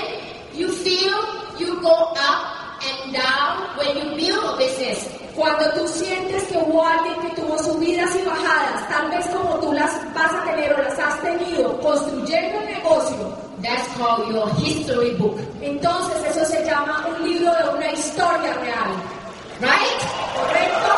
you 0.53 0.69
feel 0.69 1.17
you 1.59 1.79
go 1.81 2.13
up 2.15 2.79
and 2.81 3.13
down 3.13 3.77
when 3.77 3.97
you 3.97 4.15
build 4.15 4.43
a 4.53 4.57
business, 4.57 5.07
Cuando 5.35 5.69
tú 5.71 5.85
sientes 5.89 6.43
que 6.45 6.57
hubo 6.57 6.81
alguien 6.81 7.15
que 7.19 7.41
tuvo 7.41 7.57
subidas 7.59 8.09
y 8.15 8.21
bajadas, 8.25 8.87
tal 8.87 9.09
vez 9.09 9.27
como 9.27 9.59
tú 9.59 9.73
las 9.73 9.91
vas 10.13 10.33
a 10.33 10.45
tener 10.45 10.73
o 10.73 10.81
las 10.81 10.97
has 10.97 11.21
tenido 11.21 11.77
construyendo 11.81 12.57
el 12.61 12.67
negocio, 12.67 13.37
that's 13.61 13.85
called 13.97 14.31
your 14.33 14.49
history 14.63 15.11
book, 15.15 15.37
entonces 15.61 16.23
eso 16.29 16.45
se 16.45 16.63
llama 16.63 17.05
un 17.09 17.27
libro 17.27 17.51
de 17.51 17.69
una 17.77 17.91
historia 17.91 18.53
real. 18.63 18.95
right? 19.59 19.99
¿Correcto? 20.35 20.91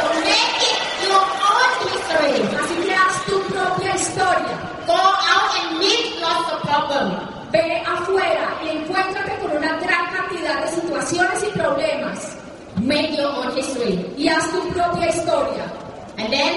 So 0.00 0.06
make 0.20 0.60
it 0.68 0.78
your 1.08 1.22
own 1.48 1.70
history. 1.88 2.40
Así 2.60 2.74
que 2.86 2.94
haz 2.94 3.24
tu 3.24 3.40
propia 3.52 3.94
historia. 3.94 4.54
Go 4.86 4.92
out 4.94 5.50
and 5.60 5.78
meet 5.78 6.20
lots 6.20 6.52
of 6.52 6.60
problems. 6.62 7.14
Ve 7.52 7.82
afuera 8.16 8.58
y 8.64 8.68
encuéntrate 8.76 9.38
con 9.40 9.56
una 9.56 9.76
gran 9.78 10.06
cantidad 10.14 10.62
de 10.64 10.68
situaciones 10.70 11.44
y 11.44 11.58
problemas 11.58 12.36
Make 12.80 13.16
your 13.16 13.26
own 13.26 13.56
history. 13.56 14.14
y 14.16 14.28
haz 14.28 14.50
tu 14.50 14.60
propia 14.70 15.08
historia. 15.08 15.72
And 16.18 16.30
then, 16.32 16.54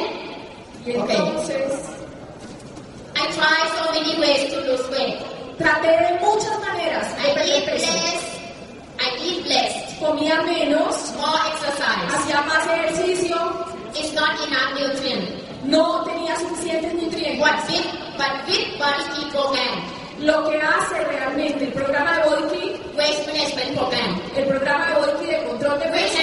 Y 0.86 0.96
Okay. 0.98 1.16
entonces, 1.18 1.74
I 3.16 3.26
try 3.34 3.58
so 3.76 3.92
many 3.92 4.20
ways 4.20 4.54
to 4.54 4.60
lose 4.62 4.88
weight. 4.92 5.18
traté 5.58 5.88
de 5.88 6.20
muchas 6.22 6.60
maneras 6.60 7.08
I 7.20 7.30
eat 7.32 7.66
less, 7.66 8.24
I 9.00 9.24
eat 9.24 9.46
less, 9.48 9.96
Comía 10.00 10.42
menos, 10.44 11.14
more 11.18 11.40
exercise. 11.52 12.16
hacía 12.16 12.42
más 12.42 12.68
ejercicio, 12.68 13.36
It's 13.96 14.14
not 14.14 14.36
enough 14.48 14.80
nutrient. 14.80 15.30
no 15.66 16.04
tenía 16.04 16.36
suficientes 16.38 16.94
nutrientes. 16.94 17.40
What 17.42 17.60
fit, 17.68 17.86
but 18.18 18.46
fit 18.46 18.78
body 18.78 19.04
keep 19.16 19.32
program, 19.32 19.82
Lo 20.20 20.50
que 20.50 20.58
hace 20.62 21.04
realmente 21.06 21.66
el 21.66 21.74
programa 21.74 22.18
de 22.18 22.22
program, 23.76 24.22
el 24.36 24.46
programa 24.46 24.86
de 24.88 24.94
Keep 25.20 25.30
de 25.30 25.48
control 25.48 25.80
de 25.80 25.86
peso, 25.88 26.18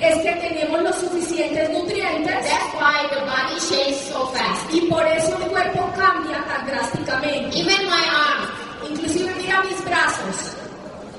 es 0.00 0.16
que 0.22 0.32
tenemos 0.34 0.82
los 0.82 0.96
suficientes 0.96 1.70
nutrientes 1.70 2.34
That's 2.34 2.74
why 2.74 3.08
the 3.10 3.20
body 3.24 3.58
changes 3.58 4.00
so 4.12 4.26
fast. 4.28 4.72
y 4.72 4.82
por 4.82 5.06
eso 5.06 5.36
el 5.38 5.50
cuerpo 5.50 5.90
cambia 5.96 6.44
tan 6.44 6.66
drásticamente. 6.66 7.58
Even 7.58 7.86
my 7.86 8.04
arms, 8.06 8.50
Inclusive 8.90 9.34
mira 9.36 9.62
mis 9.62 9.82
brazos, 9.84 10.56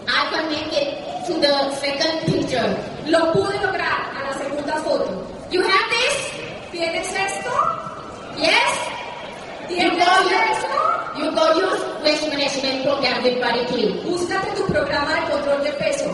I 0.07 0.29
can 0.31 0.49
make 0.49 0.71
it 0.71 1.25
to 1.27 1.33
the 1.41 1.75
second 1.75 2.25
picture. 2.25 2.77
lo 3.07 3.31
pude 3.33 3.55
lograr 3.61 4.11
a 4.15 4.23
la 4.29 4.33
segunda 4.37 4.75
foto. 4.83 5.25
You 5.51 5.61
have 5.61 5.89
this? 5.89 6.71
¿Tienes 6.71 7.07
esto? 7.11 7.51
Yes? 8.37 9.04
You 9.67 9.75
¿Tienes 9.75 11.33
go 11.33 11.45
use, 11.57 11.81
waste 12.03 12.27
management 12.29 12.83
program 12.83 13.23
with 13.23 13.41
keep. 13.69 14.03
Búscate 14.03 14.51
tu 14.55 14.65
programa 14.67 15.15
de 15.15 15.31
control 15.31 15.63
de 15.63 15.71
peso. 15.71 16.05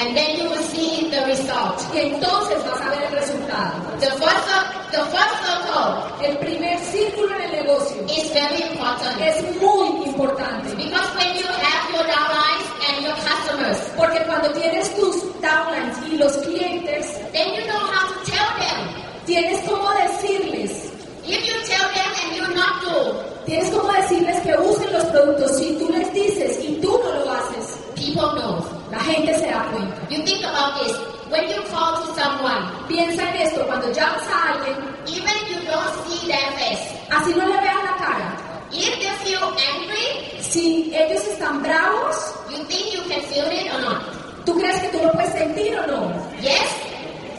And 0.00 0.16
then 0.16 0.38
you 0.38 0.48
will 0.48 0.62
see 0.72 1.10
the 1.10 1.20
result. 1.26 1.76
y 1.92 1.98
entonces 1.98 2.64
vas 2.64 2.80
a 2.80 2.90
ver 2.90 3.02
el 3.02 3.12
resultado. 3.12 3.98
The 4.00 4.10
first, 4.16 4.48
the 4.92 5.04
first 5.12 5.36
circle 5.44 6.26
El 6.26 6.38
primer 6.38 6.78
círculo 6.78 7.36
en 7.36 7.42
el 7.42 7.52
negocio 7.64 8.02
is 8.08 8.32
very 8.32 8.62
important. 8.62 9.20
es 9.20 9.42
muy 9.60 10.06
importante 10.08 10.74
Because 10.74 11.14
when 11.16 11.36
you 11.36 11.46
have 11.46 11.90
your 11.92 12.04
downlines 12.08 12.68
and 12.88 13.04
your 13.04 13.16
customers, 13.16 13.78
porque 13.96 14.24
cuando 14.24 14.48
tienes 14.52 14.94
tus 14.96 15.16
downlines 15.42 15.96
y 16.10 16.16
los 16.16 16.34
clientes, 16.38 17.18
then 17.32 17.54
you 17.54 17.66
know 17.66 17.78
how 17.92 18.08
to 18.08 18.30
tell 18.30 18.50
them. 18.58 19.24
tienes 19.26 19.60
como 19.68 19.90
decirles, 19.92 20.89
If 21.24 21.46
you 21.46 21.54
tell 21.66 21.88
them 21.94 22.10
and 22.22 22.36
you 22.36 22.54
not 22.54 22.82
do, 22.82 23.46
tienes 23.46 23.70
como 23.70 23.92
decirles 23.92 24.40
que 24.40 24.54
usen 24.56 24.92
los 24.92 25.04
productos. 25.04 25.58
Si 25.58 25.76
tú 25.78 25.88
les 25.92 26.12
dices 26.12 26.58
y 26.64 26.80
tú 26.80 26.98
no 27.02 27.24
lo 27.24 27.32
haces, 27.32 27.78
people 27.94 28.28
know. 28.40 28.64
la 28.90 28.98
gente 29.00 29.34
se 29.38 29.46
da 29.46 29.64
cuenta. 29.72 29.96
You 30.08 30.22
think 30.24 30.42
about 30.44 30.80
this. 30.80 30.96
When 31.30 31.48
you 31.48 31.62
call 31.70 31.94
to 31.94 32.14
someone, 32.20 32.66
Piensa 32.88 33.22
en 33.30 33.36
esto, 33.46 33.64
cuando 33.66 33.92
llamas 33.92 34.22
a 34.26 34.52
alguien, 34.52 34.76
even 35.06 35.36
you 35.48 35.60
don't 35.70 35.94
see 36.08 36.26
their 36.26 36.52
face, 36.58 36.98
así 37.10 37.30
no 37.36 37.46
le 37.46 37.60
veas 37.60 37.84
la 37.84 37.96
cara. 37.98 38.36
if 38.72 38.98
they 38.98 39.30
feel 39.30 39.44
angry, 39.44 40.40
Si 40.40 40.92
ellos 40.92 41.24
están 41.28 41.62
bravos, 41.62 42.34
you 42.50 42.58
think 42.64 42.92
you 42.92 43.02
can 43.08 43.20
feel 43.30 43.46
it 43.52 43.72
or 43.72 43.80
not? 43.82 44.02
¿tú 44.44 44.58
crees 44.58 44.76
que 44.80 44.88
tú 44.88 45.04
lo 45.04 45.12
puedes 45.12 45.32
sentir 45.32 45.78
o 45.78 45.86
no? 45.86 46.12
Yes? 46.42 46.66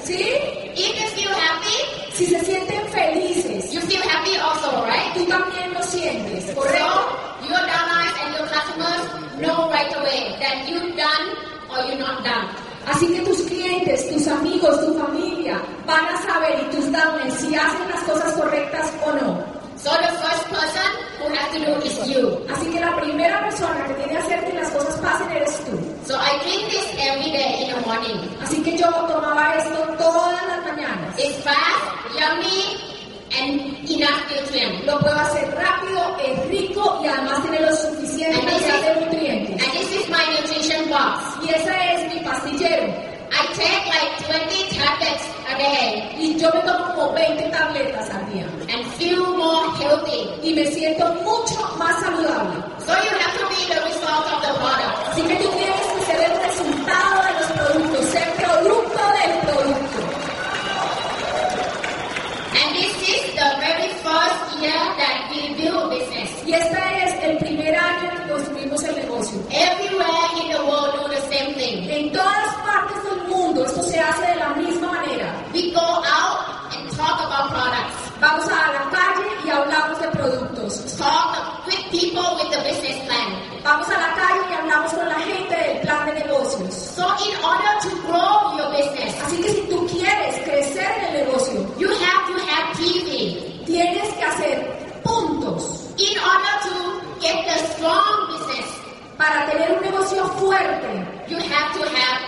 ¿Sí? 0.06 0.22
If 0.74 0.94
they 0.98 1.08
feel 1.22 1.32
happy, 1.34 2.01
Si 2.22 2.28
se 2.28 2.40
sienten 2.46 2.88
felices, 2.90 3.74
you 3.74 3.82
feel 3.82 4.04
happy 4.04 4.36
also, 4.38 4.86
right? 4.86 5.12
tú 5.16 5.26
también 5.26 5.74
lo 5.74 5.82
sientes, 5.82 6.46
So, 6.54 6.54
¿correcto? 6.54 7.50
your 7.50 7.58
downlines 7.58 8.14
and 8.22 8.36
your 8.38 8.48
customers 8.48 9.42
know 9.42 9.72
right 9.72 9.92
away 9.98 10.38
that 10.40 10.70
you 10.70 10.78
done 10.96 11.26
or 11.72 11.82
you 11.90 11.98
not 11.98 12.24
done. 12.24 12.46
Así 12.86 13.08
que 13.08 13.22
tus 13.26 13.42
clientes, 13.48 14.08
tus 14.08 14.28
amigos, 14.28 14.86
tu 14.86 14.94
familia 15.00 15.60
van 15.88 16.06
a 16.14 16.18
saber 16.22 16.62
y 16.62 16.76
tus 16.76 16.92
downlines 16.92 17.34
si 17.34 17.56
hacen 17.56 17.90
las 17.90 18.04
cosas 18.04 18.34
correctas 18.34 18.94
o 19.04 19.12
no. 19.14 19.61
So 19.82 19.89
the 19.98 20.13
first 20.22 20.46
person 20.54 20.89
who 21.17 21.26
has 21.34 21.50
to 21.54 21.60
do 21.65 21.74
is 21.82 21.96
you. 22.08 22.46
Así 22.54 22.70
que 22.72 22.80
la 22.80 22.96
primera 23.02 23.41
persona 23.41 23.82
que 23.88 23.94
tiene 23.96 24.12
que 24.12 24.17
hacer 24.17 24.46
que 24.46 24.54
las 24.54 24.70
cosas 24.70 24.96
pasen 25.02 25.32
eres 25.32 25.58
tú. 25.65 25.74
So 26.06 26.13
I 26.20 26.38
drink 26.44 26.70
this 26.70 26.88
every 27.00 27.32
day 27.32 27.65
in 27.65 27.74
the 27.76 27.82
morning. 27.88 28.20
Así 28.44 28.62
que 28.62 28.78
yo 28.78 28.86
tomaba 29.10 29.56
esto 29.58 29.80
todas 29.98 30.38
las 30.48 30.60
mañanas. 30.70 31.17
It's 31.17 31.38
fast, 31.44 31.82
yummy, 32.13 32.78
and 33.34 33.89
enough 33.89 34.22
nutrient. 34.30 34.86
Lo 34.86 35.00
puedo 35.00 35.15
hacer 35.17 35.50
rápido, 35.56 36.15
es 36.28 36.48
rico 36.50 37.00
y 37.04 37.08
además 37.08 37.41
tiene 37.41 37.62
lo 37.62 37.76
suficiente 37.76 38.38
And 38.38 38.48
this, 38.50 38.62
cantidad 38.67 38.82
de 38.82 38.91
is, 38.91 39.06
nutrientes. 39.06 39.63
and 39.65 39.72
this 39.74 39.89
is 39.98 40.10
my 40.10 40.24
nutrition 40.30 40.89
box. 40.89 41.17
Y 41.41 41.50
ese 41.50 41.74
es 41.96 42.13
mi 42.13 42.20
pastillero. 42.22 43.11
I 43.32 43.46
take 43.56 43.86
like 43.88 44.12
20 44.28 44.76
tablets 44.76 45.26
a 45.48 45.58
day 45.58 46.15
Y 46.20 46.36
yo 46.39 46.50
me 46.54 46.62
tomo 46.62 46.86
como 46.96 47.13
20 47.13 47.50
tabletas 47.52 48.10
al 48.10 48.26
día. 48.32 48.46
and 48.70 48.86
feel 48.94 49.26
more 49.38 49.67
healthy. 49.78 50.30
Y 50.44 50.54
me 50.54 50.65
siento 50.67 51.06
mucho 51.24 51.60
más 51.78 52.00
saludable. 52.02 52.62
So 52.86 52.94
you 52.94 53.13
have 53.20 53.36
to 53.39 53.46
be 53.50 53.62
the 53.74 53.80
result 53.89 54.26
of 54.34 54.41
the 54.41 54.54
product. 54.60 54.96
Así 55.12 55.22
que 55.24 55.36
tú 55.36 55.50
tienes 55.58 55.82
que 55.82 56.02
ser 56.06 56.20
el 56.32 56.39
resultado 56.46 57.15
de 57.26 57.32
los 57.39 57.50
productos, 57.58 58.06
ser 58.12 58.30
producto 58.36 59.02
del 59.17 59.32
producto. 59.46 60.00
And 62.60 62.76
this 62.76 62.94
is 63.10 63.24
the 63.34 63.50
very 63.60 63.89
first 64.04 64.62
year 64.62 64.82
that 65.00 65.30
we 65.32 65.56
build 65.56 65.89
business. 65.89 66.30
Y 66.46 66.54
este 66.54 66.82
es 67.04 67.24
el 67.24 67.38
primer 67.38 67.76
año 67.76 68.10
que 68.12 68.32
construimos 68.34 68.84
el 68.84 68.96
negocio. 68.96 69.39
Everywhere 69.50 70.28
in 70.41 70.52
the 70.52 70.63
world 70.65 70.94
do 70.96 71.08
the 71.10 71.22
same 71.32 71.54
thing. 71.56 71.89
En 71.89 72.12
todas 72.12 72.56
partes 72.65 73.04
del 73.04 73.21
mundo 73.52 73.66
esto 73.66 73.84
se 73.84 74.00
hace 74.00 74.26
de 74.28 74.36
la 74.36 74.50
misma 74.56 74.88
manera. 74.92 75.34
We 75.54 75.72
go 75.74 75.82
out 75.82 76.40
and 76.74 76.90
talk 76.96 77.20
about 77.20 77.50
products. 77.52 77.96
Vamos 78.22 78.46
a 78.48 78.72
la 78.72 78.90
calle 78.90 79.28
y 79.46 79.50
hablamos 79.50 80.00
de 80.00 80.08
productos. 80.10 80.96
Talk 80.98 81.66
with 81.68 81.84
people 81.92 82.24
with 82.40 82.50
the 82.52 82.62
business 82.64 82.98
plan. 83.06 83.28
Vamos 83.64 83.88
a 83.90 83.98
la 83.98 84.14
calle 84.16 84.42
y 84.50 84.54
hablamos 84.54 84.94
con 84.94 85.08
la 85.10 85.20
gente 85.20 85.56
del 85.56 85.80
plan 85.82 86.06
de 86.06 86.14
negocios. 86.14 86.74
So 86.74 87.04
in 87.28 87.36
order 87.44 87.74
to 87.84 87.90
grow 88.08 88.58
your 88.58 88.72
business, 88.72 89.16
Así 89.26 89.38
que 89.42 89.50
si 89.50 89.62
tú 89.70 89.86
quieres 89.88 90.36
crecer 90.46 90.92
en 91.00 91.16
el 91.16 91.26
negocio, 91.26 91.60
you 91.78 91.90
have 91.90 92.24
to 92.32 92.40
have 92.48 92.78
TV. 92.78 93.64
tienes 93.66 94.14
que 94.14 94.24
hacer 94.24 95.02
puntos 95.04 95.88
In 95.98 96.18
order 96.18 96.56
to 96.64 97.20
get 97.22 97.46
the 97.46 97.58
strong 97.74 98.28
business, 98.32 98.66
para 99.18 99.46
tener 99.52 99.72
un 99.78 99.82
negocio 99.84 100.26
fuerte. 100.40 100.88
you 101.28 101.38
have 101.38 101.74
to 101.78 101.84
have. 101.86 102.21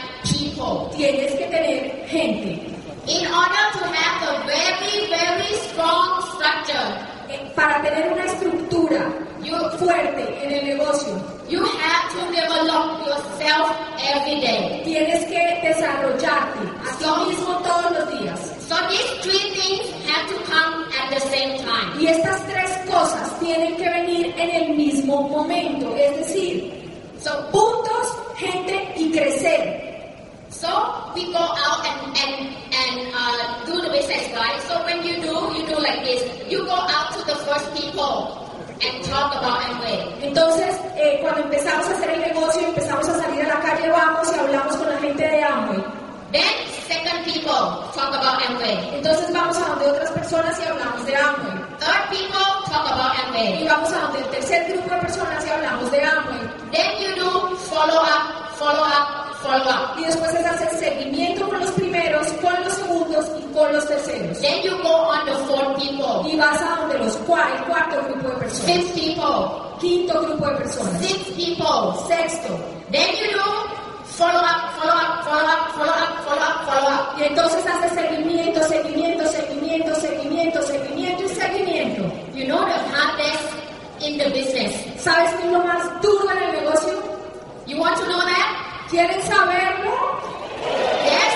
Tienes 1.04 1.34
que 1.36 1.46
tener 1.48 2.08
gente. 2.08 2.48
In 3.08 3.28
order 3.28 3.66
to 3.74 3.84
have 3.92 4.24
a 4.24 4.46
very, 4.48 5.10
very 5.12 5.54
strong 5.68 6.22
structure, 6.32 6.88
Eh, 7.30 7.52
Para 7.54 7.82
tener 7.82 8.14
una 8.14 8.24
estructura 8.26 9.12
you, 9.42 9.54
fuerte 9.80 10.24
en 10.42 10.52
el 10.54 10.78
negocio, 10.78 11.14
you 11.50 11.60
have 11.62 12.10
to 12.16 12.20
develop 12.32 13.06
yourself 13.06 13.70
every 14.16 14.40
day. 14.40 14.82
tienes 14.86 15.26
que 15.26 15.60
desarrollarte 15.68 16.60
a 16.88 16.98
ti 16.98 17.30
mismo 17.30 17.54
todos 17.68 17.92
los 17.92 18.20
días. 18.20 18.40
So 18.70 18.76
these 18.88 19.12
three 19.24 19.52
things 19.60 19.84
have 20.08 20.26
to 20.30 20.38
come 20.50 20.86
at 21.02 21.10
the 21.14 21.20
same 21.20 21.58
time. 21.58 22.00
Y 22.00 22.08
estas 22.08 22.48
tres 22.48 22.72
cosas 22.90 23.40
tienen 23.42 23.76
que 23.76 23.90
venir 23.90 24.34
en 24.38 24.50
el 24.52 24.70
mismo 24.78 25.28
momento, 25.28 25.94
es 25.98 26.16
decir, 26.20 26.72
So, 27.20 27.32
puntos, 27.52 28.08
gente 28.38 28.94
y 28.98 29.12
crecer. 29.12 29.93
So 30.54 30.70
we 31.16 31.32
go 31.34 31.40
out 31.42 31.80
and, 31.86 32.16
and, 32.16 32.34
and 32.72 32.96
uh, 33.14 33.66
do 33.66 33.82
the 33.82 33.90
business, 33.90 34.30
right? 34.38 34.60
So 34.70 34.84
when 34.86 35.04
you 35.06 35.16
do, 35.22 35.34
you 35.58 35.66
do 35.68 35.78
like 35.82 36.04
this. 36.06 36.22
You 36.50 36.66
go 36.66 36.78
out 36.78 37.14
to 37.18 37.26
the 37.26 37.36
first 37.46 37.68
people 37.76 38.40
and 38.82 39.04
talk 39.06 39.34
about 39.36 39.62
Amway. 39.64 40.22
Entonces, 40.22 40.76
eh, 40.96 41.20
cuando 41.22 41.42
empezamos 41.42 41.88
a 41.88 41.92
hacer 41.94 42.10
el 42.12 42.22
negocio 42.22 42.62
y 42.62 42.66
empezamos 42.66 43.08
a 43.10 43.14
salir 43.20 43.46
a 43.46 43.48
la 43.48 43.60
calle, 43.62 43.90
vamos 43.90 44.28
y 44.36 44.40
hablamos 44.40 44.76
con 44.78 44.90
la 44.90 44.98
gente 45.00 45.24
de 45.24 45.44
Amway. 45.44 45.84
Then 46.32 46.68
second 46.88 47.26
people 47.26 47.54
talk 47.94 48.14
about 48.14 48.42
Amway. 48.48 48.96
Entonces 48.96 49.32
vamos 49.34 49.58
a 49.58 49.70
donde 49.70 49.86
otras 49.88 50.12
personas 50.12 50.60
y 50.60 50.68
hablamos 50.68 51.06
de 51.06 51.16
Amway. 51.16 51.58
Third 51.80 52.10
people 52.10 52.46
talk 52.72 52.86
about 52.92 53.14
Y 53.16 53.22
Amway. 53.28 53.68
vamos 53.68 53.92
a 53.94 54.00
donde 54.02 54.20
el 54.20 54.26
tercer 54.30 54.72
grupo 54.72 54.96
de 54.96 55.02
personas 55.02 55.46
y 55.46 55.50
hablamos 55.50 55.92
de 55.92 56.02
Amway. 56.04 56.40
Then 56.72 57.02
you 57.02 57.16
do 57.16 57.56
follow 57.70 58.02
up, 58.02 58.56
follow 58.58 58.84
up, 58.84 59.33
follow 59.44 59.70
up. 59.70 60.00
Y 60.00 60.04
después 60.06 60.34
es 60.34 60.46
hacer 60.46 60.70
seguimiento 60.80 61.48
con 61.50 61.60
los 61.60 61.72
primeros, 61.72 62.28
con 62.42 62.54
los 62.64 62.74
segundos 62.74 63.26
y 63.40 63.54
con 63.54 63.72
los 63.74 63.86
terceros. 63.88 64.40
Then 64.42 64.64
you 64.64 64.72
go 64.82 64.90
on 65.12 65.26
the 65.26 65.34
fourth 65.46 65.78
people, 65.78 66.32
Y 66.32 66.38
vas 66.38 66.60
a 66.62 66.76
donde 66.82 66.98
los 67.00 67.18
cua- 67.28 67.48
el 67.56 67.64
cuarto 67.66 68.02
grupo 68.08 68.30
de 68.30 68.36
personas, 68.38 68.66
fifth 68.66 68.94
people, 68.96 69.80
quinto 69.80 70.22
grupo 70.22 70.48
de 70.48 70.56
personas, 70.56 71.02
sixth 71.02 71.36
people. 71.36 71.94
sexto. 72.08 72.58
Then 72.92 73.10
you 73.18 73.32
do 73.34 73.44
follow 74.06 74.40
up, 74.42 74.74
follow 74.78 74.94
up, 74.96 75.24
follow 75.26 75.46
up, 75.46 75.72
follow 75.76 75.94
up, 75.94 76.26
follow 76.26 76.42
up, 76.42 76.66
follow 76.66 76.90
up. 76.90 77.20
Y 77.20 77.24
entonces 77.24 77.66
haces 77.66 77.92
seguimiento, 77.94 78.64
seguimiento, 78.64 79.26
seguimiento, 79.28 79.96
seguimiento, 79.96 80.62
seguimiento 80.62 81.24
y 81.24 81.28
seguimiento. 81.30 82.04
You 82.36 82.46
know 82.46 82.64
the 82.66 82.80
hardest 82.94 83.44
in 84.02 84.18
the 84.18 84.30
business. 84.30 84.74
¿Sabes 85.02 85.32
qué 85.36 85.46
es 85.48 85.52
lo 85.52 85.60
más 85.60 86.02
duro 86.02 86.30
en 86.32 86.38
el 86.44 86.52
negocio? 86.64 86.94
You 87.66 87.80
want 87.80 87.98
to 87.98 88.06
know 88.06 88.20
that? 88.20 88.83
¿Quieren 88.94 89.22
saberlo? 89.24 89.90
Yes. 91.10 91.34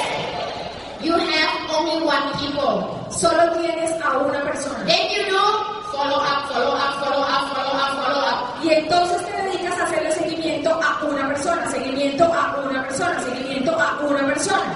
You 1.01 1.13
have 1.17 1.53
only 1.73 2.05
one 2.05 2.29
people. 2.37 2.85
Solo 3.09 3.49
tienes 3.57 3.91
a 3.99 4.15
una 4.19 4.41
persona. 4.45 4.85
Then 4.85 5.09
you 5.09 5.25
do 5.25 5.41
follow 5.89 6.21
up, 6.21 6.45
follow 6.53 6.77
up, 6.77 6.93
follow 7.01 7.23
up, 7.25 7.49
follow 7.49 7.73
up, 7.73 7.91
follow 7.97 8.21
up. 8.29 8.63
Y 8.63 8.69
entonces 8.73 9.25
te 9.25 9.31
dedicas 9.41 9.75
a 9.79 9.83
hacerle 9.85 10.11
seguimiento 10.11 10.69
a 10.69 11.03
una 11.03 11.27
persona, 11.29 11.67
seguimiento 11.71 12.25
a 12.25 12.57
una 12.63 12.83
persona, 12.83 13.19
seguimiento 13.21 13.71
a 13.73 13.97
una 14.07 14.25
persona. 14.27 14.73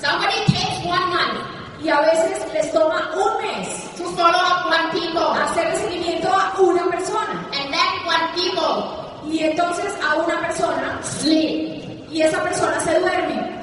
Somebody 0.00 0.38
takes 0.46 0.86
one 0.86 1.06
month 1.12 1.84
Y 1.84 1.90
a 1.90 2.00
veces 2.00 2.50
les 2.54 2.72
toma 2.72 3.10
un 3.14 3.42
mes 3.42 3.68
to 3.98 4.04
follow 4.16 4.40
up 4.40 4.72
one 4.72 4.90
people, 4.92 5.34
hacerle 5.36 5.76
seguimiento 5.76 6.28
a 6.32 6.54
una 6.58 6.90
persona. 6.90 7.44
and 7.52 7.74
that 7.74 8.06
one 8.06 8.26
people 8.34 9.30
Y 9.30 9.40
entonces 9.44 9.92
a 10.02 10.14
una 10.16 10.40
persona 10.40 10.98
sleep. 11.02 11.81
Y 12.12 12.22
esa 12.22 12.42
persona 12.42 12.78
se 12.80 12.98
duerme. 12.98 13.62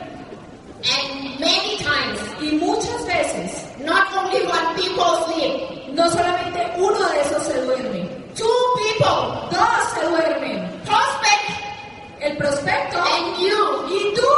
And 0.81 1.39
many 1.39 1.77
times, 1.77 2.19
Y 2.41 2.55
muchas 2.55 3.05
veces, 3.05 3.67
not 3.79 4.07
only 4.15 4.41
one 4.47 4.75
people 4.75 5.03
sleep, 5.27 5.93
no 5.93 6.09
solamente 6.09 6.71
uno 6.77 7.09
de 7.09 7.21
esos 7.21 7.43
se 7.43 7.61
duerme, 7.65 8.09
two 8.33 8.47
people, 8.77 9.49
dos 9.51 9.83
se 9.93 10.07
duermen. 10.07 10.81
prospect 10.85 11.45
El 12.21 12.37
prospecto 12.37 12.97
and 12.97 13.37
you. 13.37 13.87
y 13.89 14.13
tú. 14.15 14.31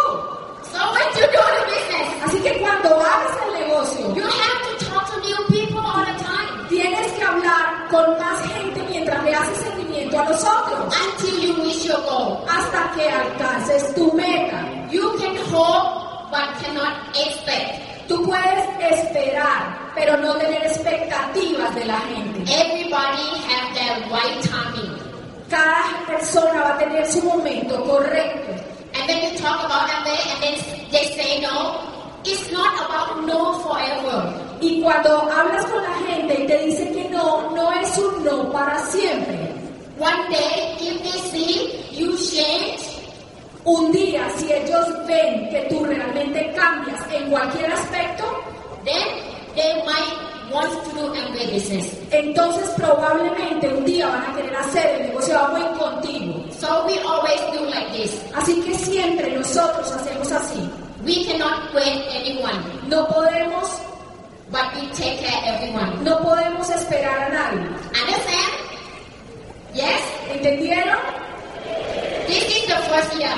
So 0.71 0.79
when 0.93 1.07
you 1.15 1.25
do 1.29 1.41
the 1.57 1.63
business, 1.69 2.23
Así 2.25 2.39
que 2.41 2.59
cuando 2.59 2.89
hagas 2.95 3.37
el 3.45 3.53
negocio, 3.61 4.15
you 4.15 4.23
have 4.23 4.79
to 4.79 4.85
talk 4.85 5.05
to 5.13 5.19
new 5.21 5.37
people 5.49 5.79
all 5.79 6.05
the 6.05 6.23
time 6.23 6.67
tienes 6.69 7.11
que 7.13 7.23
hablar 7.23 7.87
con 7.89 8.17
más 8.19 8.41
gente 8.47 8.81
mientras 8.89 9.23
le 9.23 9.35
haces 9.35 9.63
a 10.17 10.29
los 10.29 10.43
otros. 10.43 10.95
until 10.95 11.39
you 11.39 11.63
reach 11.63 11.85
your 11.85 12.01
goal. 12.01 12.45
hasta 12.47 12.91
que 12.95 13.09
alcances 13.09 13.95
tu 13.95 14.11
meta. 14.13 14.59
You 14.91 15.17
can 15.17 15.35
hope 15.51 16.29
but 16.31 16.47
cannot 16.61 17.15
expect. 17.15 18.07
Tú 18.07 18.25
puedes 18.25 18.65
esperar, 18.91 19.91
pero 19.95 20.17
no 20.17 20.33
tener 20.35 20.63
expectativas 20.65 21.73
de 21.75 21.85
la 21.85 21.99
gente. 21.99 22.39
Everybody 22.51 23.27
have 23.47 23.73
their 23.73 23.95
right 24.11 24.41
timing. 24.43 24.97
Cada 25.49 26.05
persona 26.07 26.63
va 26.63 26.75
a 26.75 26.77
tener 26.77 27.05
su 27.07 27.21
momento 27.23 27.83
correcto. 27.85 28.51
And 28.93 29.07
then 29.07 29.23
you 29.23 29.37
talk 29.39 29.63
about 29.63 29.87
them 29.87 30.03
there 30.03 30.23
and 30.33 30.43
then 30.43 30.91
they 30.91 31.05
say 31.15 31.41
no. 31.41 31.79
It's 32.23 32.51
not 32.51 32.73
about 32.85 33.25
no 33.25 33.59
forever. 33.59 34.33
Y 34.61 34.81
cuando 34.81 35.21
hablas 35.31 35.65
con 35.65 35.81
la 35.81 35.93
gente 36.07 36.43
y 36.43 36.47
te 36.47 36.57
dicen 36.65 36.93
que 36.93 37.09
no, 37.09 37.49
no 37.51 37.71
es 37.71 37.97
un 37.97 38.23
no 38.23 38.51
para 38.51 38.77
siempre. 38.85 39.50
One 40.01 40.31
day, 40.31 40.75
if 40.81 40.97
they 41.05 41.19
see 41.31 41.53
you 41.99 42.17
change, 42.17 42.81
Un 43.63 43.91
día, 43.91 44.25
si 44.37 44.51
ellos 44.51 44.87
ven 45.05 45.47
que 45.51 45.67
tú 45.69 45.85
realmente 45.85 46.51
cambias 46.55 46.99
en 47.13 47.29
cualquier 47.29 47.71
aspecto, 47.71 48.25
then 48.83 49.05
they 49.55 49.83
might 49.85 50.17
want 50.51 50.71
to 50.83 50.89
do 50.95 51.13
Amway 51.13 51.45
business. 51.53 51.85
entonces 52.11 52.67
probablemente 52.75 53.67
un 53.69 53.85
día 53.85 54.07
van 54.07 54.23
a 54.31 54.35
querer 54.35 54.55
hacer 54.55 54.87
el 54.95 55.07
negocio 55.09 55.33
de 55.35 55.39
Amway 55.39 55.77
contigo. 55.77 56.33
So 56.59 56.87
we 56.87 56.97
always 57.05 57.39
do 57.53 57.69
like 57.69 57.91
this. 57.93 58.19
Así 58.33 58.59
que 58.65 58.73
siempre 58.73 59.29
nosotros 59.37 59.91
hacemos 59.91 60.31
así. 60.31 60.67
We 61.05 61.23
cannot 61.25 61.71
wait 61.75 62.01
anyone, 62.09 62.57
No 62.89 63.05
podemos, 63.09 63.69
but 64.49 64.65
we 64.73 64.87
take 64.97 65.19
care 65.21 65.41
everyone. 65.53 66.03
no 66.03 66.17
podemos 66.23 66.67
esperar 66.71 67.19
a 67.25 67.29
nadie. 67.29 67.61
Understand? 67.93 68.50
Yes? 69.81 70.01
¿Entendieron? 70.29 70.99
This 72.27 72.45
is 72.55 72.67
the 72.67 72.77
first 72.87 73.17
year. 73.17 73.33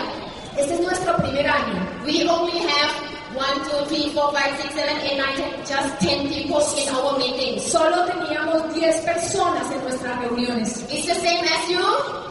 Este 0.58 0.74
es 0.74 0.80
nuestro 0.82 1.16
primer 1.18 1.48
año. 1.48 1.80
We 2.06 2.28
only 2.28 2.60
have 2.60 2.92
one, 3.34 3.64
two, 3.64 3.86
three, 3.88 4.10
four, 4.14 4.32
five, 4.34 4.52
six, 4.62 4.76
seven, 4.76 4.98
eight, 5.02 5.18
nine, 5.18 5.36
ten, 5.36 5.66
just 5.66 6.00
ten 6.00 6.28
people 6.28 6.60
in 6.78 6.90
our 6.94 7.18
meetings. 7.18 7.64
Solo 7.72 8.06
teníamos 8.06 8.74
10 8.76 9.02
personas 9.06 9.72
en 9.72 9.82
nuestras 9.84 10.20
reuniones. 10.20 10.86
It's 10.92 11.08
the 11.08 11.16
same 11.16 11.46
as 11.48 11.70
you? 11.70 11.82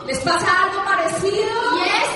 ¿Les 0.06 0.18
pasa 0.20 0.46
algo 0.64 0.84
parecido? 0.84 1.56
Yes. 1.82 2.10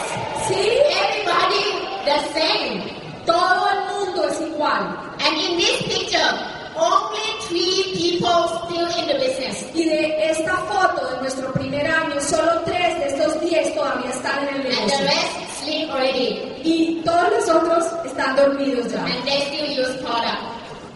¿Sí? 0.49 0.63
Everybody 1.01 1.65
the 2.05 2.19
same. 2.35 2.83
Todo 3.25 3.69
el 3.73 3.81
mundo 3.91 4.29
es 4.29 4.41
igual. 4.43 4.97
And 5.19 5.37
in 5.39 5.57
this 5.59 5.83
picture, 5.83 6.31
only 6.79 7.27
three 7.49 7.93
people 7.95 8.49
still 8.65 8.89
in 9.01 9.09
the 9.09 9.15
business. 9.15 9.65
Y 9.75 9.85
de 9.85 10.31
esta 10.31 10.57
foto 10.57 11.07
de 11.15 11.21
nuestro 11.23 11.53
primer 11.53 11.87
año, 11.87 12.21
solo 12.21 12.63
3 12.65 12.99
de 12.99 13.07
estos 13.07 13.41
10 13.41 13.75
todavía 13.75 14.11
están 14.11 14.49
en 14.49 14.55
el 14.55 14.55
And 14.57 14.65
the 14.65 14.71
negocio. 14.71 15.05
rest 15.07 15.63
sleep 15.63 15.91
already. 15.91 16.53
Y 16.65 17.03
todos 17.05 17.31
los 17.31 17.49
otros 17.57 17.85
están 18.05 18.37
dormidos 18.37 18.93
ya. 18.93 19.05
And 19.05 19.25
they 19.25 19.41
still 19.43 19.81
use 19.81 19.97
product. 20.03 20.43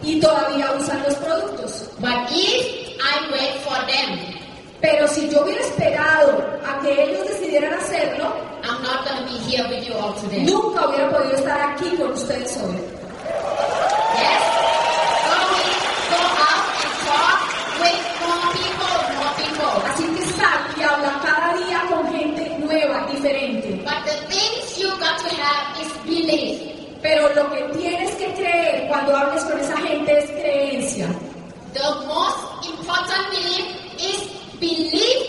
Y 0.03 0.19
todavía 0.19 0.71
usan 0.79 1.03
los 1.03 1.15
productos. 1.15 1.89
But 1.99 2.29
if 2.31 2.97
I 2.99 3.31
wait 3.31 3.55
for 3.63 3.77
them, 3.87 4.19
Pero 4.81 5.07
si 5.07 5.29
yo 5.29 5.43
hubiera 5.43 5.61
esperado 5.61 6.41
a 6.65 6.79
que 6.81 6.91
ellos 7.03 7.27
decidieran 7.27 7.71
hacerlo, 7.75 8.33
I'm 8.63 8.81
not 8.81 9.05
going 9.05 9.27
to 9.27 9.31
be 9.31 9.37
here 9.47 9.63
with 9.69 9.87
you 9.87 9.93
all 9.93 10.11
today. 10.15 10.43
nunca 10.43 10.87
hubiera 10.87 11.07
podido 11.11 11.35
estar 11.37 11.61
aquí 11.73 11.95
con 11.97 12.11
ustedes 12.13 12.57
hoy. 12.57 12.77
Yes? 14.17 14.50
You 24.81 24.89
got 24.99 25.17
to 25.19 25.29
have 25.35 25.79
is 25.81 25.91
belief. 26.05 26.71
Pero 27.01 27.33
lo 27.35 27.49
que 27.49 27.61
tienes 27.77 28.11
que 28.15 28.33
creer 28.33 28.87
cuando 28.87 29.15
hables 29.15 29.43
con 29.43 29.59
esa 29.59 29.77
gente 29.77 30.19
es 30.19 30.29
creencia. 30.31 31.07
The 31.73 31.89
most 32.05 32.67
important 32.67 33.29
belief 33.29 33.65
is 33.97 34.19
belief 34.59 35.19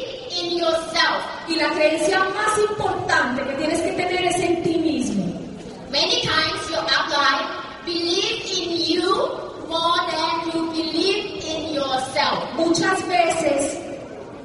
in 0.40 0.58
yourself. 0.58 1.20
Y 1.48 1.56
la 1.56 1.70
creencia 1.70 2.18
más 2.18 2.58
importante 2.58 3.42
que 3.42 3.54
tienes 3.54 3.80
que 3.80 3.92
tener 3.92 4.24
es 4.24 4.38
en 4.40 4.62
ti 4.62 4.78
mismo. 4.78 5.24
Many 5.90 6.22
times 6.22 6.70
you 6.70 6.76
apply 6.76 7.62
believe 7.84 8.44
in 8.58 8.70
you 8.96 9.12
more 9.68 10.00
than 10.10 10.52
you 10.52 10.70
believe 10.72 11.44
in 11.44 11.74
yourself. 11.74 12.52
Muchas 12.56 13.06
veces 13.08 13.78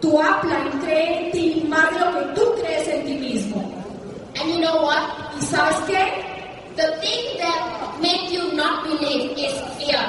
tu 0.02 0.20
upline 0.20 0.80
cree 0.82 1.26
en 1.26 1.32
ti 1.32 1.66
más 1.68 1.92
de 1.94 2.00
lo 2.00 2.12
que 2.14 2.26
tú 2.36 2.54
crees 2.62 2.88
en 2.88 3.06
ti 3.06 3.16
mismo. 3.16 3.78
And 4.40 4.47
you 4.58 4.64
know 4.64 4.82
what? 4.82 5.04
¿Y 5.38 5.46
sabes 5.46 5.78
qué? 5.86 6.04
The 6.76 6.88
thing 7.02 7.38
that 7.38 7.98
make 8.02 8.32
you 8.32 8.54
not 8.54 8.84
believe 8.84 9.38
is 9.38 9.54
fear. 9.78 10.02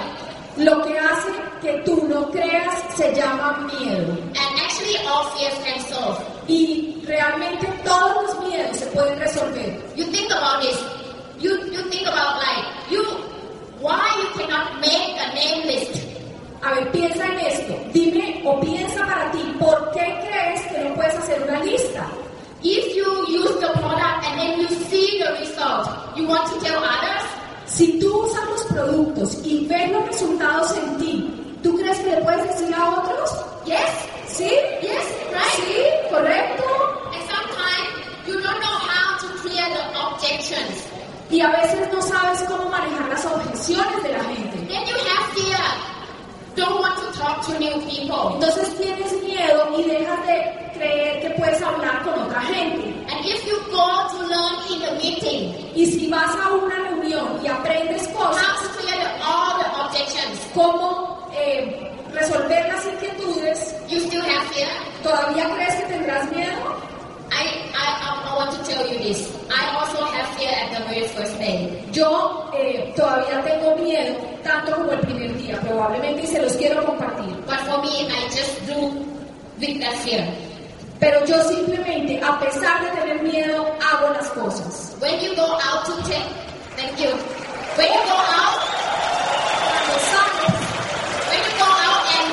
Lo 0.57 0.83
que 0.83 0.99
hace 0.99 1.33
que 1.61 1.83
tú 1.85 2.09
no 2.09 2.31
creas 2.31 2.75
se 2.97 3.15
llama 3.15 3.69
miedo. 3.69 4.13
And 4.13 4.61
actually 4.65 4.97
all 5.07 5.25
fears 5.37 5.55
can 5.65 5.81
solve. 5.93 6.19
Y 6.49 7.03
realmente 7.07 7.67
todos 7.85 8.23
los 8.23 8.49
miedos 8.49 8.77
se 8.77 8.87
pueden 8.87 9.19
resolver. 9.21 9.81
You 9.97 10.05
think 10.07 10.31
about 10.33 10.63
this. 10.63 10.79
You 11.39 11.53
you 11.71 11.83
think 11.91 12.09
about 12.09 12.41
like 12.41 12.65
you 12.91 13.05
why 13.81 14.09
you 14.21 14.29
cannot 14.41 14.81
make 14.81 15.15
a 15.21 15.35
name 15.35 15.67
list. 15.67 16.05
A 16.63 16.75
ver, 16.75 16.91
piensa 16.91 17.25
en 17.27 17.39
esto. 17.47 17.75
Dime 17.93 18.43
o 18.45 18.59
piensa 18.61 19.07
para 19.07 19.31
ti, 19.31 19.39
¿por 19.61 19.93
qué 19.93 20.19
crees 20.27 20.63
que 20.73 20.89
no 20.89 20.95
puedes 20.95 21.15
hacer 21.15 21.41
una 21.43 21.63
lista? 21.63 22.09
If 22.63 22.97
you 22.97 23.07
use 23.29 23.55
the 23.61 23.71
product 23.79 24.25
and 24.27 24.39
then 24.41 24.61
you 24.61 24.69
see 24.91 25.23
the 25.23 25.31
result, 25.39 25.87
you 26.17 26.27
want 26.27 26.51
to 26.53 26.59
tell 26.59 26.83
others? 26.83 27.25
Si 27.67 28.01
tú 28.01 28.25
usas 28.25 28.45
los 28.49 28.65
productos 28.65 29.39
y 29.45 29.67
ves 29.69 29.93
los 29.93 30.07
resultados 30.07 30.77
en 30.77 30.99
ti, 30.99 31.59
¿tú 31.63 31.77
crees 31.79 31.99
que 32.01 32.11
le 32.17 32.23
puedes 32.23 32.49
decir 32.49 32.75
a 32.75 32.91
otros? 32.99 33.31
Yes. 33.65 33.79
¿Sí? 34.27 34.51
Yes, 34.83 35.07
right? 35.33 35.55
Sí, 35.55 36.11
correcto. 36.11 36.65
And 37.15 37.23
sometimes 37.31 38.27
you 38.27 38.35
don't 38.43 38.61
know 38.61 38.79
how 38.91 39.19
to 39.19 39.27
clear 39.41 39.69
the 39.71 39.99
objections. 40.01 40.85
Y 41.31 41.41
a 41.41 41.51
veces 41.51 41.93
no 41.93 42.03
sabes 42.03 42.43
cómo 42.49 42.69
manejar 42.71 43.09
las 43.09 43.25
objeciones 43.25 44.03
de 44.03 44.13
la 44.13 44.25
gente. 44.25 44.59
Then 44.67 44.85
you 44.87 44.97
have 44.97 45.33
fear. 45.35 45.98
Don't 46.59 46.81
want 46.81 46.99
to 46.99 47.17
talk 47.17 47.47
to 47.47 47.59
new 47.61 47.71
people. 47.87 48.35
Entonces 48.35 48.77
tienes 48.77 49.13
miedo 49.23 49.79
y 49.79 49.85
dejas 49.85 50.27
de 50.27 50.71
creer 50.75 51.21
que 51.23 51.31
puedes 51.39 51.63
hablar 51.63 52.03
con 52.03 52.19
otra 52.19 52.41
gente. 52.41 52.89
And 53.09 53.25
if 53.25 53.47
you 53.47 53.57
go 53.71 54.09
to 54.11 54.27
learn 54.27 54.57
in 54.73 54.81
the 54.81 54.93
meeting, 55.01 55.55
Y 55.77 55.87
si 55.87 56.11
vas 56.11 56.35
a 56.35 56.53
una 56.55 56.75
reunión 56.75 57.39
y 57.45 57.47
aprendes 57.47 58.09
how 58.09 58.27
cosas, 58.27 58.61
to 58.63 58.69
clear 58.81 59.07
all 59.23 59.61
the 59.61 59.69
objections, 59.85 60.41
cómo 60.53 61.31
eh, 61.33 61.93
resolver 62.13 62.67
las 62.67 62.85
inquietudes, 62.87 63.77
you 63.89 64.01
still 64.01 64.23
have 64.23 64.49
fear. 64.53 64.69
¿todavía 65.05 65.55
crees 65.55 65.75
que 65.77 65.87
tendrás 65.87 66.33
miedo? 66.33 66.98
I, 67.75 67.87
I, 68.05 68.31
I, 68.31 68.37
want 68.37 68.53
to 68.57 68.61
tell 68.71 68.87
you 68.87 68.99
this. 68.99 69.35
I 69.51 69.75
also 69.77 70.05
have 70.05 70.27
fear 70.37 70.51
at 70.51 70.69
the 70.77 70.85
very 70.89 71.07
first 71.09 71.39
day. 71.39 71.85
Yo 71.93 72.51
eh, 72.55 72.93
todavía 72.97 73.43
tengo 73.45 73.77
miedo, 73.77 74.17
tanto 74.43 74.73
como 74.77 74.93
el 74.93 75.01
primer 75.01 75.37
día, 75.39 75.61
probablemente, 75.61 76.23
y 76.23 76.27
se 76.27 76.41
los 76.43 76.53
quiero 76.57 76.85
compartir. 76.85 77.35
But 77.47 77.61
for 77.67 77.83
me, 77.83 78.09
I 78.09 78.29
just 78.31 78.67
do 78.67 78.91
with 79.59 79.81
that 79.81 79.95
fear. 80.05 80.27
Pero 81.01 81.25
yo 81.27 81.41
simplemente, 81.45 82.21
a 82.25 82.39
pesar 82.41 82.83
de 82.83 82.91
tener 83.01 83.23
miedo, 83.23 83.67
hago 83.81 84.13
las 84.15 84.29
cosas. 84.31 84.97
When 85.01 85.21
you 85.21 85.35
go 85.37 85.47
out 85.63 85.85
to 85.87 85.93
take, 86.09 86.27
thank 86.77 86.99
you. 86.99 87.11
When 87.77 87.87
you 87.87 88.03
go 88.07 88.19
out, 88.19 88.79
Cuando 89.79 89.95
sales, 90.11 90.59
when 91.31 91.41
you 91.45 91.55
go 91.55 91.71
out 91.71 92.03
and, 92.19 92.29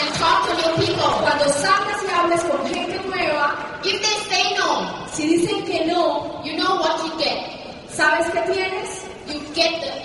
and 0.00 0.08
talk 0.16 0.48
to 0.48 0.52
new 0.56 0.72
people, 0.86 1.10
cuando 1.20 1.44
salgas 1.48 2.00
y 2.02 2.10
hables 2.10 2.42
con 2.44 2.66
gente 2.66 2.98
nueva, 3.06 3.54
if 3.84 4.00
they 4.00 4.16
say 4.30 4.54
no, 4.56 5.06
si 5.20 5.26
dicen 5.36 5.64
que 5.66 5.84
no, 5.84 6.42
you 6.44 6.56
know 6.56 6.76
what 6.80 6.96
you 7.04 7.18
get. 7.18 7.60
¿sabes 7.90 8.26
qué 8.30 8.40
tienes? 8.52 9.04
You 9.26 9.40
get 9.54 9.80
the 9.82 9.99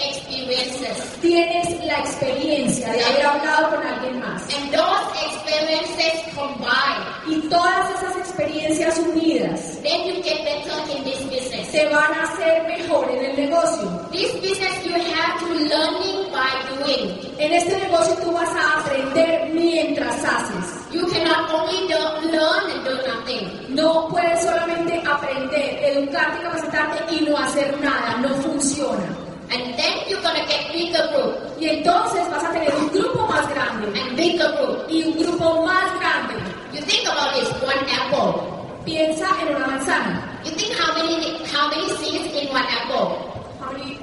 experiences. 0.45 1.19
Tienes 1.21 1.85
la 1.85 1.99
experiencia 1.99 2.91
de 2.91 3.03
haber 3.03 3.25
hablado 3.25 3.75
con 3.75 3.87
alguien 3.87 4.19
más. 4.19 4.41
And 4.53 4.71
those 4.71 5.11
experiences 5.25 6.33
combined, 6.35 7.05
Y 7.27 7.41
todas 7.49 7.89
esas 7.95 8.15
experiencias 8.17 8.99
unidas 8.99 9.79
then 9.81 10.05
you 10.05 10.21
get 10.21 10.43
better 10.43 10.95
in 10.95 11.03
this 11.03 11.23
business. 11.23 11.71
te 11.71 11.85
van 11.87 12.13
a 12.13 12.23
hacer 12.23 12.63
mejor 12.67 13.09
en 13.09 13.25
el 13.25 13.35
negocio. 13.35 13.89
This 14.11 14.33
business 14.35 14.85
you 14.85 14.93
have 14.93 15.39
to 15.39 15.53
learning 15.53 16.31
by 16.31 16.51
doing. 16.77 17.19
En 17.39 17.53
este 17.53 17.79
negocio 17.79 18.15
tú 18.23 18.31
vas 18.31 18.49
a 18.49 18.79
aprender 18.79 19.49
mientras 19.53 20.23
haces. 20.23 20.91
You 20.91 21.07
cannot 21.07 21.51
only 21.51 21.87
do, 21.87 22.31
learn 22.31 22.71
and 22.71 22.85
do 22.85 22.95
nothing. 23.07 23.75
No 23.75 24.07
puedes 24.09 24.41
solamente 24.43 25.01
aprender, 25.05 25.79
educarte, 25.83 26.41
capacitarte 26.43 27.15
y 27.15 27.25
no 27.25 27.37
hacer 27.37 27.77
nada. 27.81 28.17
No 28.21 28.29
funciona. 28.35 29.24
And 29.51 29.77
then 29.77 29.93
you're 30.09 30.21
gonna 30.21 30.45
get 30.47 30.71
bigger 30.73 31.05
group 31.13 31.59
Y 31.59 31.69
entonces 31.69 32.27
vas 32.31 32.43
a 32.43 32.51
tener 32.51 32.73
un 32.75 32.89
grupo 32.89 33.27
más 33.27 33.47
grande 33.53 33.87
and 33.99 34.17
bigger 34.17 34.51
group. 34.57 34.89
y 34.89 35.03
un 35.03 35.17
grupo 35.17 35.65
más 35.65 35.91
grande. 35.99 36.33
You 36.73 36.81
think 36.81 37.07
about 37.07 37.33
this, 37.35 37.49
one 37.61 37.85
apple. 37.89 38.41
Piensa 38.85 39.27
en 39.41 39.55
una 39.55 39.67
manzana. 39.67 40.41
You 40.43 40.51
think 40.51 40.73
how 40.77 40.93
many 40.93 41.43
how 41.53 41.69
many 41.69 41.87
seeds 41.97 42.33
in 42.35 42.49
one 42.49 42.65
apple? 42.67 43.17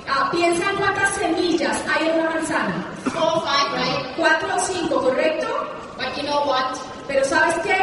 Ah, 0.08 0.28
piensa 0.32 0.70
en 0.70 0.76
cuántas 0.76 1.14
semillas 1.14 1.76
hay 1.88 2.08
en 2.08 2.18
una 2.20 2.30
manzana. 2.30 2.84
Four, 3.12 3.42
five, 3.42 3.72
right? 3.74 4.16
Cuatro 4.16 4.56
o 4.56 4.58
cinco, 4.60 5.00
¿correcto? 5.00 5.48
But 5.96 6.16
you 6.16 6.24
know 6.24 6.46
what? 6.46 6.76
Pero 7.06 7.24
¿sabes 7.24 7.56
qué? 7.64 7.78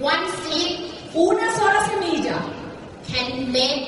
One 0.00 0.26
seed 0.44 0.92
Una 1.14 1.44
sola 1.56 1.84
semilla, 1.84 2.40
can 3.06 3.52
make 3.52 3.84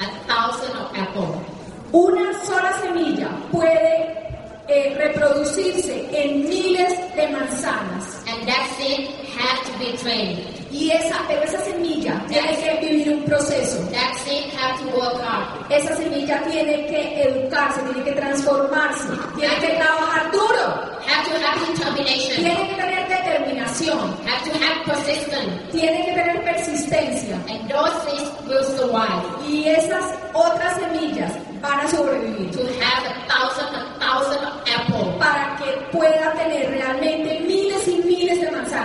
a 0.00 0.06
thousand 0.28 0.76
of 0.76 0.92
apple. 0.94 1.55
Una 1.92 2.32
sola 2.44 2.72
semilla 2.80 3.28
puede 3.50 4.26
eh, 4.68 4.94
reproducirse 4.98 6.08
en 6.12 6.48
miles 6.48 6.92
de 7.14 7.28
manzanas. 7.28 8.24
And 8.28 8.48
that 8.48 8.68
seed 8.76 9.08
has 9.36 9.70
to 9.70 9.78
be 9.78 9.96
trained. 9.96 10.55
Y 10.70 10.90
esa, 10.90 11.16
pero 11.28 11.42
esa 11.42 11.60
semilla 11.60 12.22
tiene 12.28 12.56
que 12.58 12.86
vivir 12.86 13.12
un 13.14 13.22
proceso. 13.24 13.78
That 13.92 14.14
seed 14.24 14.52
has 14.58 14.80
to 14.80 14.86
work 14.96 15.20
hard. 15.22 15.70
Esa 15.70 15.96
semilla 15.96 16.42
tiene 16.44 16.86
que 16.86 17.22
educarse, 17.22 17.80
tiene 17.82 18.04
que 18.04 18.12
transformarse, 18.12 19.08
tiene 19.38 19.54
que 19.56 19.68
trabajar 19.76 20.30
duro, 20.32 20.96
Have 21.06 21.24
to 21.28 21.36
have 21.38 21.66
determination. 21.72 22.36
tiene 22.44 22.68
que 22.68 22.74
tener 22.74 23.08
determinación, 23.08 23.98
Have 24.26 24.50
to 24.50 24.58
have 24.58 24.84
persistence. 24.84 25.70
tiene 25.72 26.04
que 26.06 26.12
tener 26.12 26.42
persistencia. 26.44 27.36
And 27.48 27.68
those 27.70 27.92
seeds 28.04 28.30
will 28.48 28.64
survive. 28.64 29.22
Y 29.48 29.68
esas 29.68 30.04
otras 30.34 30.74
semillas 30.80 31.32
van 31.62 31.80
a 31.80 31.88
sobrevivir 31.88 32.50
To 32.50 32.60
have 32.62 33.06
a 33.06 33.26
thousand, 33.28 33.74
a 33.74 33.98
thousand 34.00 34.44
of 34.44 34.54
apple. 34.66 35.18
para 35.18 35.56
que 35.56 35.96
pueda 35.96 36.32
tener 36.34 36.70
realmente 36.70 37.35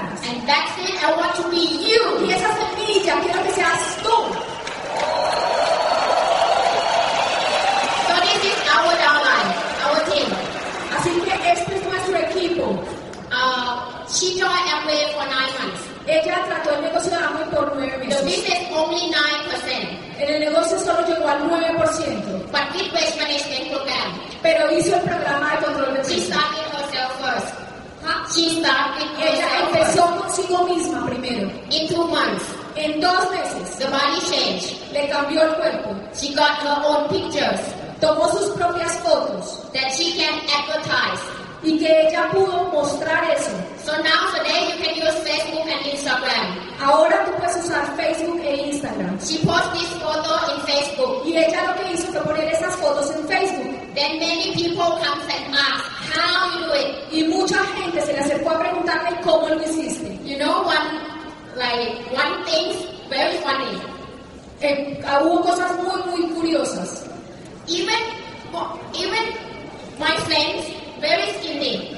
manzanas. 0.02 0.28
And 0.30 0.47
that 0.47 0.66
seed, 0.76 0.95
I 1.04 1.10
want 1.18 1.34
to 1.38 1.43
be 1.49 1.64
you. 1.88 2.02
Y 2.26 2.32
esa 2.34 2.49
semilla 2.58 3.14
quiero 3.22 3.43
que 3.43 3.52
seas 3.54 3.97
tú. 4.04 4.16
So 8.08 8.14
this 8.26 8.41
is 8.52 8.58
our 8.76 8.93
downline, 8.97 9.49
our 9.86 9.99
team. 10.10 10.30
Así 10.97 11.12
que 11.26 11.34
este 11.52 11.76
es 11.78 11.84
nuestro 11.86 12.18
equipo. 12.18 12.66
Uh, 13.32 14.06
she 14.08 14.38
joined 14.39 14.68
Amway 14.76 15.06
for 15.16 15.26
nine 15.30 15.54
months. 15.60 15.82
Ella 16.08 16.43
trató 16.47 16.76
el 16.76 16.82
negocio 16.82 17.12
de 17.12 17.18
Amway 17.18 17.45
por 17.52 17.72
nueve 17.76 17.91
The 18.02 18.06
meses. 18.08 18.26
business 18.26 18.62
only 18.76 19.12
9%. 19.12 20.22
En 20.22 20.30
el 20.36 20.39
negocio 20.41 20.78
solo 20.80 21.02
llegó 21.08 21.28
al 21.28 21.41
9%, 21.49 22.52
But 22.52 22.68
management 23.18 23.72
program, 23.72 24.20
pero 24.41 24.72
hizo 24.78 24.95
el 24.95 25.02
programa 25.02 25.52
de 25.56 25.66
control 25.66 25.93
de 25.95 26.04
she 26.04 26.16
riesgo. 26.16 26.34
started 26.34 26.66
herself 26.74 27.12
first. 27.22 27.61
She 28.34 28.49
started 28.61 29.07
Ella 29.19 29.47
empezó 29.67 30.05
consigo 30.17 30.63
misma 30.67 31.05
primero. 31.05 31.49
In 31.69 31.88
two 31.88 32.07
months, 32.07 32.45
En 32.75 32.99
dos 33.01 33.29
meses 33.32 33.77
the 33.77 33.86
body 33.88 34.21
changed. 34.29 34.75
le 34.93 35.09
cambió 35.09 35.41
el 35.43 35.55
cuerpo, 35.55 35.89
She 36.13 36.34
got 36.34 36.57
her 36.63 36.82
own 36.86 37.09
pictures 37.09 37.59
tomó 37.99 38.27
sus 38.29 38.49
propias 38.57 38.97
fotos 39.03 39.61
that 39.73 39.91
she 39.93 40.17
can 40.17 40.34
advertise. 40.49 41.21
y 41.63 41.77
que 41.77 42.07
ella 42.07 42.27
pudo 42.32 42.63
mostrar 42.73 43.23
eso. 43.32 43.51
So 43.86 43.91
now 44.01 44.34
today 44.36 44.71
you 44.71 44.84
can 44.84 44.95
use 44.95 45.13
Facebook 45.21 45.67
and 45.69 45.86
Instagram. 45.86 46.57
Ahora 46.82 47.23
tú 47.25 47.32
puedes 47.38 47.55
usar 47.57 47.86
Facebook 47.95 48.39
e 48.43 48.71
Instagram. 48.71 49.19
She 49.21 49.45
posts 49.45 49.69
this 49.73 49.89
photo 50.01 50.34
in 50.55 50.61
Facebook. 50.65 51.21
Y 51.27 51.38
ella 51.38 51.67
lo 51.67 51.84
que 51.84 51.93
hizo 51.93 52.07
fue 52.11 52.21
poner 52.21 52.47
esas 52.51 52.75
fotos 52.77 53.11
en 53.15 53.27
Facebook. 53.27 53.77
Then 53.94 54.20
many 54.20 54.56
people 54.56 54.98
come 55.04 55.20
and 55.30 55.54
ask 55.54 55.84
how 56.16 56.60
you 56.60 56.66
do 56.66 56.74
it. 56.74 57.12
Y 57.12 57.24
mucha 57.28 57.60
gente 57.76 58.02
se 58.02 58.14
le 58.14 58.20
acercó 58.20 58.52
a 58.52 58.60
preguntarle 58.60 59.20
cómo 59.22 59.50
lo 59.50 59.62
hiciste. 59.62 60.18
You 60.24 60.38
know 60.38 60.64
one 60.64 61.02
like 61.58 62.00
one 62.16 62.46
thing 62.46 62.72
very 63.10 63.38
funny. 63.39 63.78
Eh, 64.62 65.02
hubo 65.22 65.42
cosas 65.42 65.72
muy, 65.84 66.02
muy 66.10 66.34
curiosas. 66.36 67.06
Even 67.68 68.00
even 68.94 69.26
my 70.00 70.16
friends 70.28 70.68
very 71.02 71.28
skinny. 71.39 71.98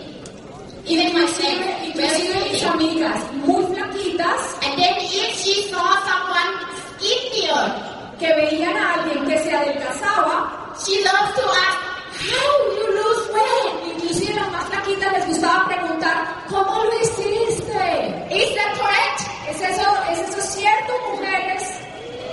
Even 0.86 1.14
my 1.14 1.26
friends 1.28 1.64
Inclusive, 1.86 2.34
very 2.34 2.52
mis 2.52 2.64
amigas 2.64 3.34
muy 3.46 3.64
flaquitas 3.74 4.42
And 4.64 4.78
then 4.78 4.94
if 5.00 5.36
she 5.38 5.70
saw 5.72 5.96
someone 6.04 6.52
skinnier, 6.98 7.93
que 8.24 8.34
veían 8.36 8.78
a 8.78 8.94
alguien 8.94 9.26
que 9.28 9.38
se 9.40 9.54
adelgazaba, 9.54 10.76
she 10.80 10.96
loves 11.04 11.36
to 11.36 11.44
ask, 11.44 11.80
how 12.24 12.54
you 12.78 12.88
lose 12.96 13.24
weight? 13.34 13.96
inclusive 13.98 14.34
las 14.36 14.50
más 14.50 14.64
flaquitas 14.70 15.12
les 15.12 15.28
gustaba 15.28 15.66
preguntar, 15.68 16.46
¿cómo 16.50 16.84
lo 16.86 17.00
hiciste? 17.02 18.26
Is 18.32 18.56
that 18.56 18.72
correct? 18.80 19.20
¿Es 19.50 19.60
eso, 19.62 19.90
¿Es 20.10 20.20
eso 20.30 20.42
cierto, 20.42 20.94
mujeres? 21.12 21.64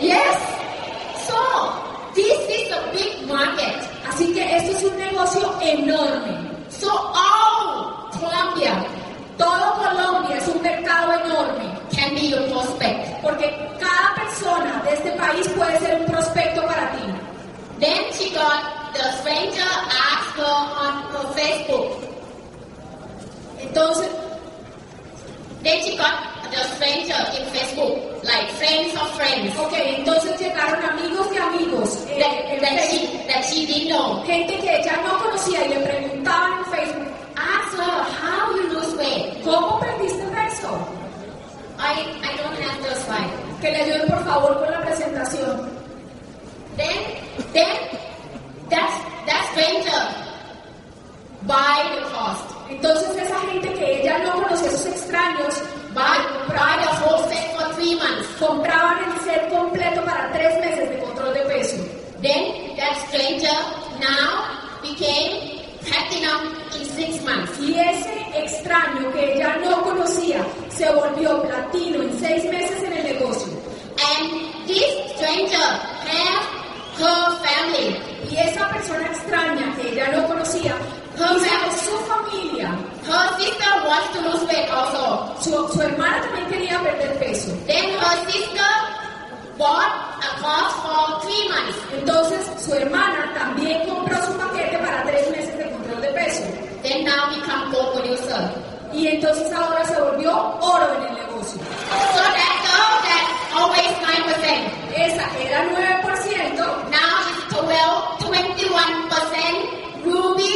Yes. 0.01 0.38
So 1.26 1.36
this 2.14 2.38
is 2.49 2.70
a 2.72 2.93
big 2.93 3.26
market. 3.26 3.74
Así 4.09 4.32
que 4.32 4.57
esto 4.57 4.70
es 4.76 4.84
un 4.84 4.97
negocio 4.97 5.53
enorme. 5.61 6.51
So 6.68 6.88
all 6.88 8.11
Colombia 8.12 8.86
Todo 9.36 9.74
Colombia 9.74 10.36
es 10.36 10.47
un 10.49 10.62
mercado 10.62 11.12
enorme, 11.24 11.64
can 11.97 12.14
be 12.14 12.28
your 12.28 12.43
prospect. 12.49 13.22
porque 13.22 13.47
cada 13.80 14.14
persona 14.14 14.82
de 14.84 14.95
este 14.95 15.11
país 15.12 15.49
puede 15.57 15.78
ser 15.78 16.01
un 16.01 16.07
prospecto 16.07 16.62
para 16.66 16.91
ti. 16.93 17.05
Then 17.80 18.12
she 18.12 18.30
got 18.41 18.61
the 18.97 19.07
stranger 19.20 19.70
asked 20.09 20.36
her 20.41 20.57
on 20.84 20.95
her 21.12 21.24
Facebook. 21.36 21.88
Entonces, 23.61 24.09
Then 25.62 25.76
she 25.84 25.93
got 25.99 26.16
the 26.51 26.62
stranger 26.74 27.20
in 27.36 27.45
Facebook, 27.53 28.24
like 28.24 28.49
friends 28.57 28.95
of 28.97 29.09
friends 29.14 29.53
ok, 29.59 29.74
entonces 29.99 30.41
llegaron 30.41 30.82
amigos 30.82 31.28
de 31.30 31.38
amigos 31.38 31.91
eh, 32.09 32.18
that, 32.18 32.34
en 32.49 32.61
that 32.64 32.80
she 32.88 32.99
that 33.28 33.45
she 33.45 33.66
didn't 33.66 33.88
know. 33.93 34.24
gente 34.24 34.57
que 34.59 34.70
ella 34.80 34.97
no 35.05 35.18
conocía 35.18 35.66
y 35.66 35.68
le 35.68 35.80
preguntaban 35.86 36.53
en 36.59 36.64
Facebook, 36.72 37.09
Ask 37.36 37.76
her 37.76 38.03
how 38.20 38.57
you 38.57 38.64
lose 38.72 38.97
weight. 38.97 39.45
¿cómo 39.45 39.78
perdiste 39.80 40.24
peso? 40.32 40.72
I 41.78 41.93
I 42.24 42.30
don't 42.41 42.57
have 42.64 42.78
the 42.88 42.95
slide. 43.05 43.32
Que 43.61 43.70
le 43.70 43.78
ayuden 43.84 44.09
por 44.09 44.24
favor 44.24 44.53
con 44.61 44.70
la 44.72 44.80
presentación. 44.80 45.68
Then 46.78 46.97
Then 47.53 47.76
that 48.71 48.91
that 49.27 49.43
stranger 49.53 50.01
buy 51.47 51.83
the 51.95 52.03
cost. 52.11 52.47
Entonces 52.71 53.16
esa 53.16 53.39
gente 53.41 53.73
que 53.75 54.01
ella 54.03 54.18
no 54.18 54.43
conocía, 54.43 54.68
esos 54.68 54.87
extraños, 54.87 55.55
Buy 55.95 56.18
buy 56.47 56.79
the 56.85 56.93
whole 57.03 57.29
set 57.29 57.57
for 57.57 57.75
three 57.75 57.97
months. 57.97 58.29
compraban 58.39 59.11
el 59.11 59.21
set 59.25 59.51
completo 59.51 60.05
para 60.05 60.31
tres 60.31 60.55
meses 60.61 60.89
de 60.89 60.99
control 61.01 61.35
de 61.35 61.41
peso. 61.41 61.77
Then 62.23 62.77
that 62.77 62.95
stranger 63.09 63.59
now 63.99 64.79
became 64.83 65.66
platinum 65.83 66.55
in 66.79 66.87
six 66.95 67.25
months. 67.25 67.59
Y 67.59 67.75
ese 67.75 68.14
extraño 68.37 69.11
que 69.11 69.35
ella 69.35 69.57
no 69.64 69.83
conocía 69.83 70.47
se 70.68 70.89
volvió 70.93 71.43
platino 71.43 72.05
en 72.05 72.21
seis 72.21 72.45
meses 72.45 72.85
en 72.85 72.93
el 72.93 73.05
negocio. 73.14 73.53
And 73.99 74.68
this 74.68 75.11
stranger 75.16 75.66
have 76.07 76.60
her 77.01 77.38
family. 77.44 77.96
Y 78.30 78.36
esa 78.36 78.68
persona 78.68 79.07
extraña 79.07 79.74
que 79.76 79.92
ella 79.92 80.09
no 80.12 80.26
conocía, 80.28 80.74
Her 81.18 81.26
family. 81.40 81.76
su 81.84 81.96
familia, 82.07 82.70
Her 83.07 83.28
sister 83.38 83.72
wants 83.88 84.09
to 84.14 84.20
lose 84.22 84.44
weight 84.46 84.68
also. 84.70 85.34
su, 85.40 85.51
su 85.72 85.82
hermana 85.82 86.20
también 86.22 86.46
quería 86.48 86.78
perder 86.80 87.18
peso. 87.18 87.51
Then 87.66 87.90
her 87.98 88.16
sister 88.30 88.70
bought 89.59 89.92
a 90.22 90.40
course 90.40 90.74
for 90.82 91.20
three 91.22 91.48
months. 91.48 91.76
Entonces 91.98 92.46
su 92.64 92.72
hermana 92.74 93.32
también 93.34 93.88
compró 93.88 94.16
su 94.24 94.32
paquete 94.38 94.78
para 94.78 95.03
tres 95.05 95.30
meses 95.30 95.59
de 95.59 95.70
control 95.70 96.01
de 96.03 96.09
peso. 96.12 96.42
Then 96.82 97.05
now 97.05 97.28
become 97.34 97.72
gold 97.72 97.92
producer. 97.94 98.51
Y 98.93 99.07
entonces 99.07 99.53
ahora 99.53 99.84
se 99.84 100.01
volvió 100.01 100.32
oro 100.61 100.95
en 100.97 101.03
el 101.09 101.14
negocio. 101.14 101.61
So 101.61 102.22
that 102.22 102.57
girl 102.66 102.95
that 103.07 103.26
always 103.55 103.93
9%, 104.03 104.70
Esa 104.97 105.26
era 105.41 105.64
9%, 105.70 106.57
now 106.91 107.20
is 107.30 107.38
12, 107.55 108.30
21% 109.11 110.05
ruby, 110.05 110.55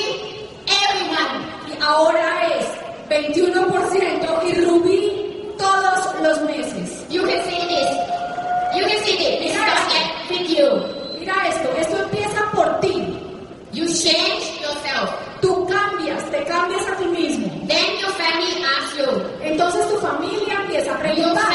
everyone. 0.67 1.35
y 1.69 1.83
ahora 1.83 2.47
es 2.59 2.67
21% 3.09 4.49
y 4.49 4.53
rubí 4.65 5.03
todos 5.59 6.15
los 6.23 6.41
meses. 6.43 7.07
You 7.11 7.23
can 7.23 7.43
see 7.45 7.67
this. 7.69 7.91
You 8.77 8.85
can 8.87 8.99
see 9.05 9.17
this. 9.17 9.41
It 9.41 9.55
starts 9.55 10.31
with 10.31 10.49
you. 10.51 10.69
Mira 11.21 11.49
esto, 11.49 11.69
esto 11.79 11.97
empieza 12.03 12.51
por 12.53 12.81
ti. 12.81 12.95
You 13.73 13.87
change 13.87 14.61
yourself. 14.61 15.11
Tú 15.41 15.67
cambias, 15.69 16.25
te 16.31 16.45
cambias 16.45 16.87
a 16.89 16.97
ti 16.97 17.05
mismo. 17.07 17.47
Then 17.67 17.99
your 18.01 18.11
family 18.13 18.65
asks 18.65 18.97
you. 18.99 19.07
Entonces 19.55 19.89
tu 19.89 19.99
familia 19.99 20.55
empieza 20.63 20.93
a 20.93 20.99
preguntar 20.99 21.55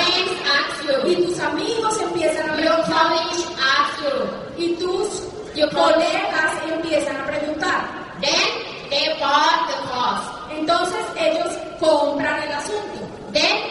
y 1.05 1.15
tus 1.15 1.37
amigos 1.41 2.01
empiezan 2.01 2.49
a 2.49 2.55
preguntar 2.55 3.11
y 4.57 4.69
tus 4.75 5.23
colegas 5.73 6.53
empiezan 6.73 7.17
a 7.17 7.25
preguntar. 7.25 7.81
Then 8.21 8.47
they 8.89 9.19
bought 9.19 9.67
the 9.67 9.75
course. 9.91 10.25
Entonces 10.57 11.05
ellos 11.17 11.47
compran 11.81 12.41
el 12.43 12.53
asunto. 12.53 12.99
Then 13.33 13.67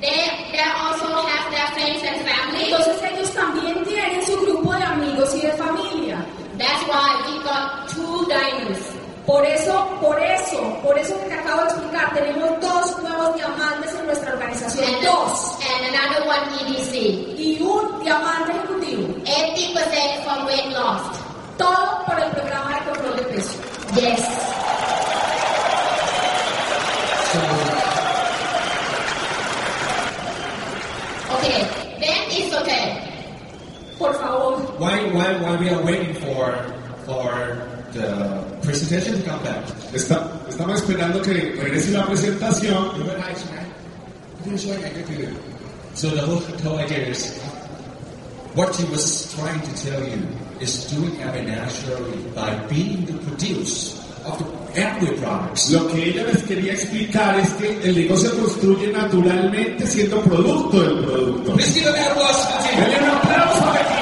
they, 0.00 0.16
they 0.50 0.64
also 0.80 1.04
have 1.28 1.50
their 1.50 1.68
friends 1.74 2.02
and 2.04 2.26
family. 2.26 2.72
Entonces 2.72 3.02
ellos 3.02 3.30
también 3.34 3.84
tienen 3.84 4.24
su 4.24 4.40
grupo 4.46 4.72
de 4.72 4.82
amigos 4.82 5.34
y 5.34 5.42
de 5.42 5.52
familia. 5.52 6.24
That's 6.56 6.84
why 6.88 7.20
we 7.26 7.44
got 7.44 7.86
two 7.90 8.26
diamonds. 8.30 8.97
Por 9.28 9.44
eso, 9.44 9.86
por 10.00 10.18
eso, 10.18 10.58
por 10.82 10.98
eso 10.98 11.14
que 11.20 11.26
te 11.26 11.34
acabo 11.34 11.60
de 11.60 11.68
explicar, 11.68 12.14
tenemos 12.14 12.48
dos 12.62 13.02
nuevos 13.02 13.34
diamantes 13.36 13.94
en 13.94 14.06
nuestra 14.06 14.32
organización. 14.32 14.86
And, 14.86 15.04
Dos. 15.04 15.58
and 15.68 15.94
another 15.94 16.26
one 16.26 16.48
EDC. 16.60 16.94
Y 17.38 17.60
un 17.60 18.02
diamante 18.02 18.52
ejecutivo. 18.52 19.06
80% 19.26 20.24
from 20.24 20.46
weight 20.46 20.72
loss. 20.72 21.02
Todo 21.58 22.04
por 22.06 22.18
el 22.18 22.30
programa 22.30 22.74
de 22.78 22.90
control 22.90 23.16
de 23.16 23.22
peso. 23.24 23.58
Yes. 23.96 24.24
Okay, 31.36 31.60
then 32.00 32.30
it's 32.30 32.54
okay. 32.56 32.96
Por 33.98 34.14
favor. 34.14 34.56
While, 34.78 35.10
while, 35.12 35.38
while 35.42 35.58
we 35.58 35.68
are 35.68 35.82
waiting 35.84 36.14
for, 36.14 36.56
for 37.04 37.77
the 37.92 38.58
presentation 38.62 39.22
come 39.22 39.42
back, 39.42 39.64
Está- 39.92 40.30
estamos 40.48 40.80
esperando 40.80 41.20
que 41.22 41.32
regrese 41.60 41.90
la 41.92 42.04
presentación. 42.06 42.90
So 45.94 46.10
the 46.10 46.20
whole, 46.22 46.78
idea 46.78 47.08
is, 47.08 47.36
what 48.54 48.74
he 48.76 48.84
was 48.84 49.34
trying 49.34 49.60
to 49.60 49.72
tell 49.82 50.00
you 50.08 50.22
is 50.60 50.86
doing 50.92 51.14
it 51.18 51.46
naturally 51.48 52.18
by 52.34 52.54
being 52.68 53.04
the 53.06 53.14
producer 53.26 53.98
of 54.24 54.38
the 54.38 54.80
every 54.80 55.16
products. 55.18 55.70
Lo 55.72 55.88
que 55.88 56.10
ella 56.10 56.22
les 56.24 56.42
quería 56.44 56.72
explicar 56.74 57.38
es 57.40 57.50
que 57.54 57.80
el 57.82 57.96
negocio 57.96 58.30
construye 58.38 58.92
naturalmente 58.92 59.86
siendo 59.86 60.20
producto 60.22 60.80
del 60.82 61.04
producto. 61.04 61.52
Please 61.54 61.74
give 61.74 61.88
a 61.88 61.92
big 61.92 62.06
applause 62.06 62.46
to 62.46 62.52
the 62.52 62.68
team. 62.68 62.78
Denle 62.78 62.98
un 62.98 63.16
aplauso 63.16 63.64
al 63.70 63.97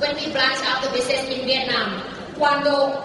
When 0.00 0.16
we 0.16 0.32
branched 0.32 0.64
out 0.66 0.82
the 0.82 0.90
business 0.90 1.28
in 1.28 1.44
Vietnam, 1.46 2.02
Cuando, 2.38 3.02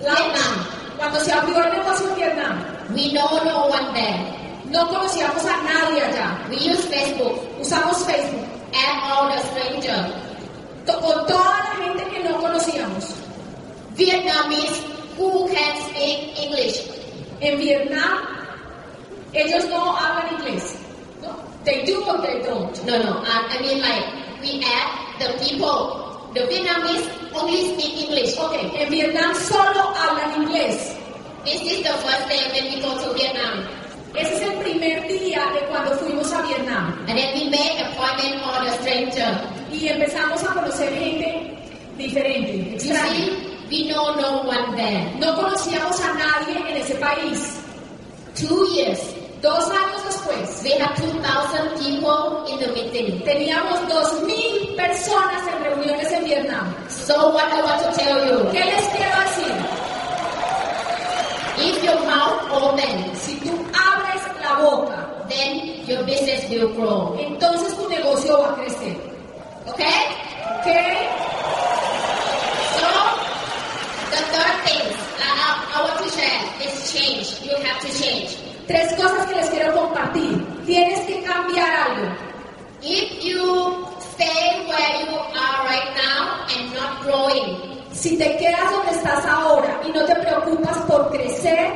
Vietnam. 0.00 0.66
cuando 0.98 1.20
se 1.20 1.30
abrió 1.32 1.62
el 1.62 1.72
negocio 1.72 2.08
en 2.10 2.14
Vietnam, 2.16 2.64
we 2.94 3.12
know 3.12 3.28
no 3.44 3.66
one 3.68 3.94
there. 3.94 4.32
no 4.70 4.88
conocíamos 4.88 5.44
a 5.44 5.62
nadie 5.62 6.02
allá. 6.02 6.36
We 6.50 6.56
use 6.56 6.84
Facebook, 6.86 7.38
Usamos 7.60 8.04
Facebook 8.04 8.44
add 8.74 8.98
all 9.04 9.30
the 9.30 9.38
stranger. 9.46 10.22
con 10.86 11.26
toda 11.26 11.62
la 11.62 11.84
gente 11.84 12.04
que 12.10 12.24
no 12.24 12.38
conocíamos. 12.40 13.14
Vietnamese 13.94 14.82
who 15.16 15.48
can 15.48 15.76
speak 15.88 16.36
English. 16.38 16.82
En 17.40 17.58
Vietnam, 17.58 18.18
ellos 19.32 19.64
no 19.66 19.92
hablan 19.96 20.38
inglés. 20.38 20.74
No, 21.22 21.36
they 21.64 21.84
do 21.84 22.02
or 22.04 22.18
they 22.22 22.42
don't. 22.42 22.74
No, 22.86 22.98
no, 22.98 23.22
I, 23.24 23.46
I 23.50 23.60
mean 23.62 23.80
like 23.80 24.04
we 24.42 24.62
add 24.64 25.18
the 25.20 25.44
people. 25.44 26.02
The 26.36 26.42
Vietnamese 26.52 27.08
only 27.32 27.64
speak 27.72 27.96
English. 27.96 28.36
Ok, 28.36 28.52
en 28.76 28.90
Vietnam 28.90 29.34
solo 29.34 29.96
hablan 29.96 30.42
inglés. 30.42 30.92
This 31.46 31.62
is 31.62 31.82
the 31.82 31.94
first 32.04 32.28
day 32.28 32.44
when 32.52 32.74
we 32.74 32.82
go 32.82 32.92
to 32.92 33.14
Vietnam. 33.14 33.64
Ese 34.14 34.34
es 34.34 34.42
el 34.42 34.58
primer 34.60 35.08
día 35.08 35.40
de 35.54 35.60
cuando 35.70 35.96
fuimos 35.96 36.30
a 36.34 36.42
Vietnam. 36.42 36.92
And 37.08 37.16
then 37.16 37.32
we 37.32 37.48
make 37.48 37.80
appointment 37.80 38.42
for 38.44 38.64
the 38.66 38.72
stranger. 38.82 39.32
Y 39.72 39.88
empezamos 39.88 40.44
a 40.44 40.52
conocer 40.52 40.92
gente 40.92 41.56
diferente, 41.96 42.74
extraña. 42.76 43.14
see, 43.14 43.56
we 43.70 43.88
know 43.88 44.14
no 44.16 44.42
one 44.42 44.76
there. 44.76 45.10
No 45.18 45.34
conocíamos 45.36 45.98
a 46.02 46.12
nadie 46.12 46.58
en 46.68 46.76
ese 46.76 46.96
país. 46.96 47.60
Two 48.34 48.66
years, 48.74 49.00
Dos 49.42 49.68
años 49.68 50.02
después, 50.06 50.62
we 50.64 50.72
have 50.80 50.96
2,000 50.96 51.78
people 51.78 52.44
in 52.50 52.58
the 52.58 52.68
meeting. 52.72 53.22
teníamos 53.22 53.78
2.000 53.80 54.74
personas 54.76 55.42
en 55.46 55.62
reuniones 55.80 56.24
Vietnam. 56.24 56.74
So 56.88 57.30
what 57.32 57.44
I 57.52 57.62
want 57.62 57.82
to 57.82 57.92
tell 58.00 58.26
you, 58.26 58.50
¿Qué 58.52 58.64
les 58.64 58.86
quiero 58.94 59.20
decir? 59.20 59.54
if 61.58 61.84
your 61.84 62.00
mouth 62.04 62.50
open, 62.52 63.14
Si 63.16 63.36
tú 63.40 63.52
abres 63.72 64.22
la 64.42 64.60
boca, 64.60 65.24
then 65.28 65.84
your 65.86 66.04
business 66.04 66.48
will 66.50 66.72
grow. 66.74 67.16
entonces 67.18 67.74
tu 67.76 67.88
negocio 67.88 68.40
va 68.40 68.50
a 68.50 68.54
crecer. 68.56 68.96
Okay? 69.68 70.00
¿Ok? 70.58 70.68
So, 72.80 72.90
the 74.10 74.22
third 74.32 74.56
thing 74.66 74.84
I, 75.20 75.64
I 75.74 75.82
want 75.82 75.98
to 76.02 76.10
share 76.10 76.42
is 76.66 76.92
change. 76.92 77.42
You 77.42 77.56
have 77.64 77.80
to 77.80 77.88
change. 78.00 78.36
Tres 78.66 78.92
cosas 78.94 79.26
que 79.28 79.36
les 79.36 79.50
quiero 79.50 79.72
compartir. 79.74 80.44
Tienes 80.66 81.00
que 81.06 81.22
cambiar 81.22 81.70
algo. 81.88 82.16
If 82.82 83.24
you 83.24 83.85
stay 84.16 84.64
where 84.66 84.92
you 85.04 85.12
are 85.16 85.58
right 85.68 85.90
now 85.94 86.46
and 86.50 86.74
not 86.74 87.02
growing, 87.04 87.76
Si 87.92 88.18
te 88.18 88.36
quedas 88.36 88.70
donde 88.70 88.92
estás 88.92 89.24
ahora 89.24 89.80
y 89.86 89.90
no 89.90 90.04
te 90.04 90.14
preocupas 90.16 90.76
por 90.86 91.10
crecer, 91.10 91.72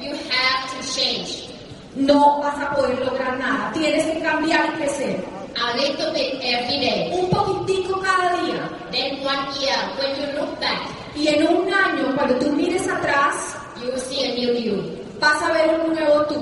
you 0.00 0.12
have 0.12 0.70
to 0.70 0.86
change. 0.86 1.48
no 1.96 2.40
vas 2.40 2.58
a 2.60 2.74
poder 2.74 2.98
lograr 3.04 3.38
nada. 3.38 3.72
Tienes 3.72 4.04
que 4.04 4.20
cambiar 4.20 4.66
y 4.66 4.78
crecer. 4.78 5.24
A 5.56 5.76
little 5.76 6.12
bit 6.12 6.40
every 6.42 6.78
day. 6.80 7.10
Un 7.12 7.28
poquitico 7.30 8.00
cada 8.00 8.36
día. 8.42 8.68
Then 8.90 9.24
one 9.24 9.46
year, 9.60 9.76
when 9.98 10.10
you 10.20 10.38
look 10.38 10.60
back, 10.60 10.80
Y 11.16 11.28
en 11.28 11.46
un 11.46 11.72
año, 11.72 12.12
cuando 12.16 12.34
tú 12.36 12.50
mires 12.52 12.88
atrás, 12.88 13.56
you 13.80 13.86
will 13.88 14.00
see 14.00 14.24
a 14.24 14.34
new 14.34 14.54
you. 14.54 14.82
vas 15.20 15.40
a 15.42 15.52
ver 15.52 15.80
un 15.80 15.94
nuevo 15.94 16.24
tú. 16.26 16.40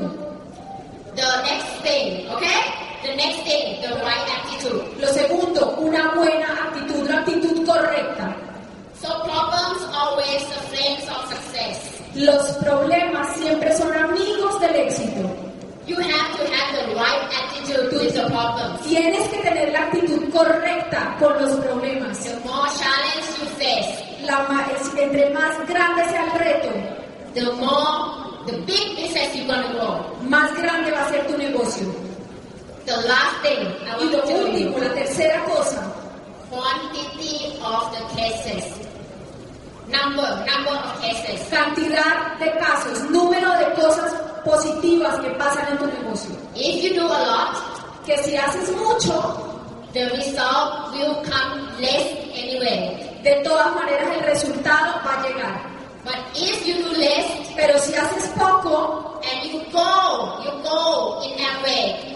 The 1.14 1.22
next 1.42 1.82
thing, 1.82 2.26
okay? 2.30 2.91
The 3.02 3.14
next 3.16 3.42
thing, 3.44 3.80
the 3.82 3.94
right 4.00 4.26
attitude. 4.38 4.82
Lo 5.00 5.06
segundo, 5.08 5.76
una 5.78 6.12
buena 6.14 6.46
actitud, 6.68 7.02
una 7.04 7.18
actitud 7.20 7.66
correcta. 7.66 8.36
So 9.00 9.08
problems 9.24 9.82
always 9.92 10.42
the 10.48 10.60
friends 10.70 11.08
of 11.08 11.26
success. 11.28 12.00
Los 12.14 12.52
problemas 12.62 13.36
siempre 13.36 13.74
son 13.76 13.92
amigos 13.92 14.60
del 14.60 14.76
éxito. 14.76 15.28
You 15.86 15.96
have 15.96 16.36
to 16.38 16.44
have 16.46 16.70
the 16.78 16.94
right 16.94 17.22
attitude 17.42 17.90
with 17.98 18.14
the 18.14 18.26
problems. 18.30 18.80
Tienes 18.86 19.26
que 19.30 19.38
tener 19.38 19.72
la 19.72 19.80
actitud 19.86 20.30
correcta 20.32 21.16
con 21.18 21.32
los 21.42 21.56
problemas. 21.56 22.18
The 22.22 22.36
more 22.46 22.68
challenge 22.78 23.26
you 23.40 23.46
face, 23.58 23.98
La 24.24 24.46
es- 24.72 24.94
entre 24.96 25.30
más 25.30 25.58
grande 25.66 26.04
sea 26.08 26.24
el 26.32 26.38
reto, 26.38 26.68
the 27.34 27.50
more 27.58 28.46
the 28.46 28.52
big 28.64 28.94
business 28.96 29.34
you're 29.34 29.46
gonna 29.48 29.72
grow. 29.72 30.04
más 30.22 30.54
grande 30.56 30.92
va 30.92 31.04
a 31.04 31.08
ser 31.10 31.26
tu 31.26 31.36
negocio. 31.36 31.86
The 32.84 32.96
last 33.08 33.36
thing 33.42 33.66
I 33.86 33.94
Y 33.96 34.04
want 34.06 34.12
lo 34.12 34.20
to 34.22 34.34
último, 34.44 34.78
la 34.78 34.92
tercera 34.94 35.44
cosa, 35.44 35.80
quantity 36.50 37.56
of 37.62 37.92
the 37.94 38.02
cases. 38.16 38.64
Number, 39.88 40.26
number 40.46 40.72
of 40.72 41.00
cases. 41.00 41.46
cantidad 41.50 42.38
de 42.38 42.50
casos, 42.58 43.10
número 43.10 43.50
de 43.58 43.72
cosas 43.74 44.12
positivas 44.44 45.16
que 45.20 45.30
pasan 45.30 45.68
en 45.72 45.78
tu 45.78 45.86
negocio. 45.86 46.34
If 46.54 46.82
you 46.82 46.94
do 46.94 47.06
a 47.06 47.20
lot, 47.26 47.56
Que 48.04 48.16
si 48.24 48.34
haces 48.36 48.74
mucho, 48.74 49.14
the 49.92 50.06
result 50.10 50.92
will 50.92 51.22
come 51.22 51.70
less 51.80 52.08
anyway. 52.34 52.98
de 53.22 53.34
todas 53.44 53.72
maneras 53.76 54.08
el 54.16 54.24
resultado 54.24 54.94
va 55.06 55.20
a 55.22 55.28
llegar. 55.28 55.60
But 56.04 56.16
if 56.34 56.66
you 56.66 56.82
do 56.82 56.90
less 56.98 57.26
Pero 57.54 57.78
si 57.78 57.94
haces 57.94 58.26
poco 58.36 59.20
and 59.22 59.52
you 59.52 59.60
go, 59.70 60.42
you 60.42 60.50
go 60.64 61.22
in 61.22 61.36
that 61.38 61.62
way, 61.62 62.11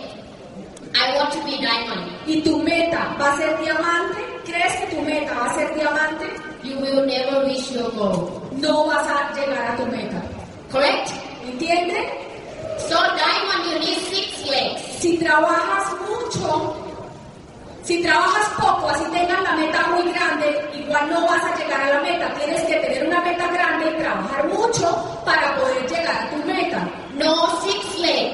I 0.99 1.17
want 1.17 1.33
to 1.33 1.41
be 1.45 1.57
diamond. 1.59 2.11
y 2.27 2.41
tu 2.43 2.59
meta 2.63 3.15
va 3.21 3.33
a 3.33 3.37
ser 3.37 3.57
diamante, 3.63 4.19
crees 4.45 4.73
que 4.81 4.97
tu 4.97 5.03
meta 5.03 5.35
va 5.35 5.47
a 5.47 5.55
ser 5.55 5.75
diamante, 5.75 6.27
You 6.65 6.77
will 6.81 7.07
never 7.07 7.45
reach 7.47 7.71
your 7.71 7.91
goal. 7.93 8.43
no 8.53 8.87
vas 8.87 9.07
a 9.07 9.33
llegar 9.35 9.73
a 9.73 9.77
tu 9.77 9.87
meta. 9.87 10.21
Correct? 10.73 11.11
¿Entiende? 11.47 11.95
So 12.89 12.97
diamond, 13.15 13.63
you 13.71 13.79
need 13.79 13.99
six 14.11 14.47
legs. 14.51 14.81
Si 15.01 15.17
trabajas 15.19 15.95
mucho, 16.09 16.75
si 17.85 18.03
trabajas 18.03 18.49
poco, 18.59 18.89
así 18.89 19.05
tengas 19.13 19.43
la 19.43 19.53
meta 19.55 19.87
muy 19.95 20.11
grande, 20.13 20.49
igual 20.75 21.09
no 21.11 21.27
vas 21.27 21.45
a 21.45 21.57
llegar 21.57 21.81
a 21.83 21.95
la 21.95 22.01
meta. 22.01 22.35
Tienes 22.35 22.63
que 22.65 22.75
tener 22.75 23.07
una 23.07 23.21
meta 23.21 23.47
grande 23.47 23.91
y 23.95 24.03
trabajar 24.03 24.49
mucho 24.49 25.21
para 25.25 25.55
poder 25.57 25.89
llegar 25.89 26.17
a 26.27 26.31
tu 26.31 26.37
meta. 26.47 26.89
No 27.15 27.61
six 27.63 27.99
leg, 28.01 28.33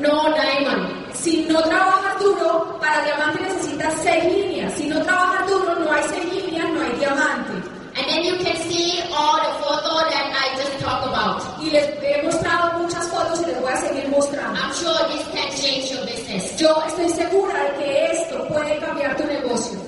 no 0.00 0.34
diamond. 0.34 1.14
Si 1.14 1.44
no 1.46 1.60
trabajas 1.62 2.18
duro, 2.18 2.78
para 2.80 3.04
diamante 3.04 3.42
necesitas 3.42 3.94
seis 4.02 4.24
líneas. 4.24 4.72
Si 4.74 4.88
no 4.88 5.02
trabajas 5.02 5.46
duro, 5.48 5.74
no 5.76 5.92
hay 5.92 6.02
seis 6.08 6.24
líneas, 6.32 6.68
no 6.70 6.80
hay 6.82 6.92
diamante. 6.98 7.52
And 7.96 8.06
then 8.08 8.24
you 8.24 8.36
can 8.44 8.56
see 8.56 9.02
all 9.12 9.36
the 9.36 9.52
photo 9.62 10.08
that 10.08 10.32
I 10.32 10.56
just 10.56 10.80
talked 10.80 11.06
about. 11.06 11.42
Y 11.60 11.70
les 11.70 11.86
he 12.02 12.22
mostrado 12.22 12.78
muchas 12.78 13.06
fotos 13.08 13.40
y 13.42 13.46
les 13.46 13.60
voy 13.60 13.72
a 13.72 13.76
seguir 13.76 14.08
mostrando. 14.08 14.58
I'm 14.58 14.74
sure 14.74 15.08
this 15.08 15.26
can 15.34 15.50
change 15.56 15.90
your 15.92 16.04
business 16.06 16.56
Yo 16.56 16.74
estoy 16.86 17.08
segura 17.10 17.54
de 17.64 17.84
que 17.84 18.06
esto 18.12 18.48
puede 18.48 18.78
cambiar 18.78 19.16
tu 19.16 19.24
negocio 19.24 19.78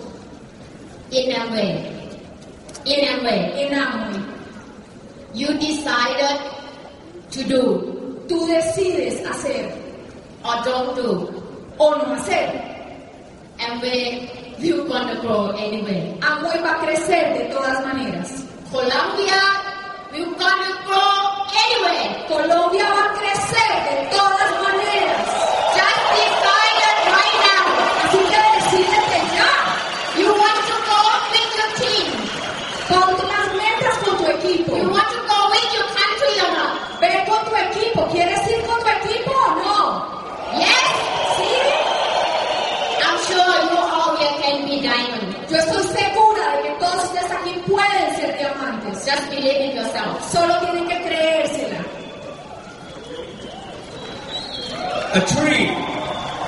in 1.10 1.32
a 1.32 1.46
way. 1.52 1.92
In 2.84 3.08
a 3.08 3.22
way. 3.22 3.66
en 3.66 3.74
Amway. 3.74 4.22
You 5.34 5.48
decided 5.58 6.38
to 7.30 7.44
do 7.44 7.92
Tú 8.28 8.46
decides 8.46 9.26
hacer 9.26 9.81
or 10.44 10.56
don't 10.64 10.96
do. 10.96 11.42
o 11.78 11.90
no 11.96 12.14
hacer. 12.14 12.48
And 13.60 13.80
where 13.82 14.28
you 14.58 14.84
gonna 14.88 15.20
grow 15.20 15.50
anyway. 15.56 16.18
Amway 16.20 16.58
va 16.62 16.72
a 16.76 16.80
crecer 16.84 17.24
de 17.38 17.44
todas 17.54 17.84
maneras. 17.86 18.44
Colombia, 18.70 19.40
you 20.14 20.24
gonna 20.36 20.72
grow 20.86 21.46
anyway. 21.64 22.24
Colombia 22.28 22.86
va 22.96 23.04
a 23.10 23.12
crecer 23.18 23.72
de 23.88 23.96
todas 24.16 24.50
maneras. 24.66 25.22
Just 25.78 26.02
decided 26.18 26.96
right 27.16 27.38
now. 27.46 27.66
Así 28.02 28.20
que 28.30 28.40
decídete 28.56 29.18
ya. 29.36 29.52
You 30.20 30.28
want 30.42 30.60
to 30.70 30.76
go 30.90 31.00
with 31.32 31.50
your 31.58 31.70
team. 31.80 32.08
Pon 32.88 33.10
las 33.32 33.48
metas 33.60 33.96
con 34.04 34.14
tu 34.18 34.26
equipo. 34.36 34.76
You 34.76 34.88
want 34.90 35.08
to 35.16 35.20
go 35.30 35.38
with 35.54 35.68
your 35.76 35.88
country 35.98 36.34
or 36.44 36.50
not? 36.58 36.72
Ve 37.00 37.10
con 37.28 37.40
tu 37.46 37.54
equipo. 37.56 38.00
¿Quieres 38.12 38.42
ir 38.50 38.60
con 38.66 38.78
tu 38.80 38.88
equipo 38.88 39.30
o 39.30 39.50
no? 39.62 39.78
Yes? 40.58 40.88
Sí. 41.36 41.52
I'm 43.04 43.18
sure 43.26 43.54
you 43.70 43.78
all 43.78 44.16
here 44.16 44.36
can 44.42 44.56
be 44.68 44.80
diamond. 44.80 45.32
Yo 45.48 45.56
estoy 45.56 45.82
segura 45.96 46.56
de 46.56 46.62
que 46.62 46.70
todos 46.78 47.04
ustedes 47.04 47.30
aquí 47.30 47.52
pueden 47.66 48.16
ser 48.16 48.36
diamantes. 48.38 49.04
Just 49.06 49.30
believe 49.30 49.60
in 49.64 49.76
yourself. 49.76 50.30
Solo 50.30 50.58
tienen 50.60 50.88
que 50.88 51.02
creérsela. 51.02 51.80
A 55.14 55.20
tree, 55.26 55.68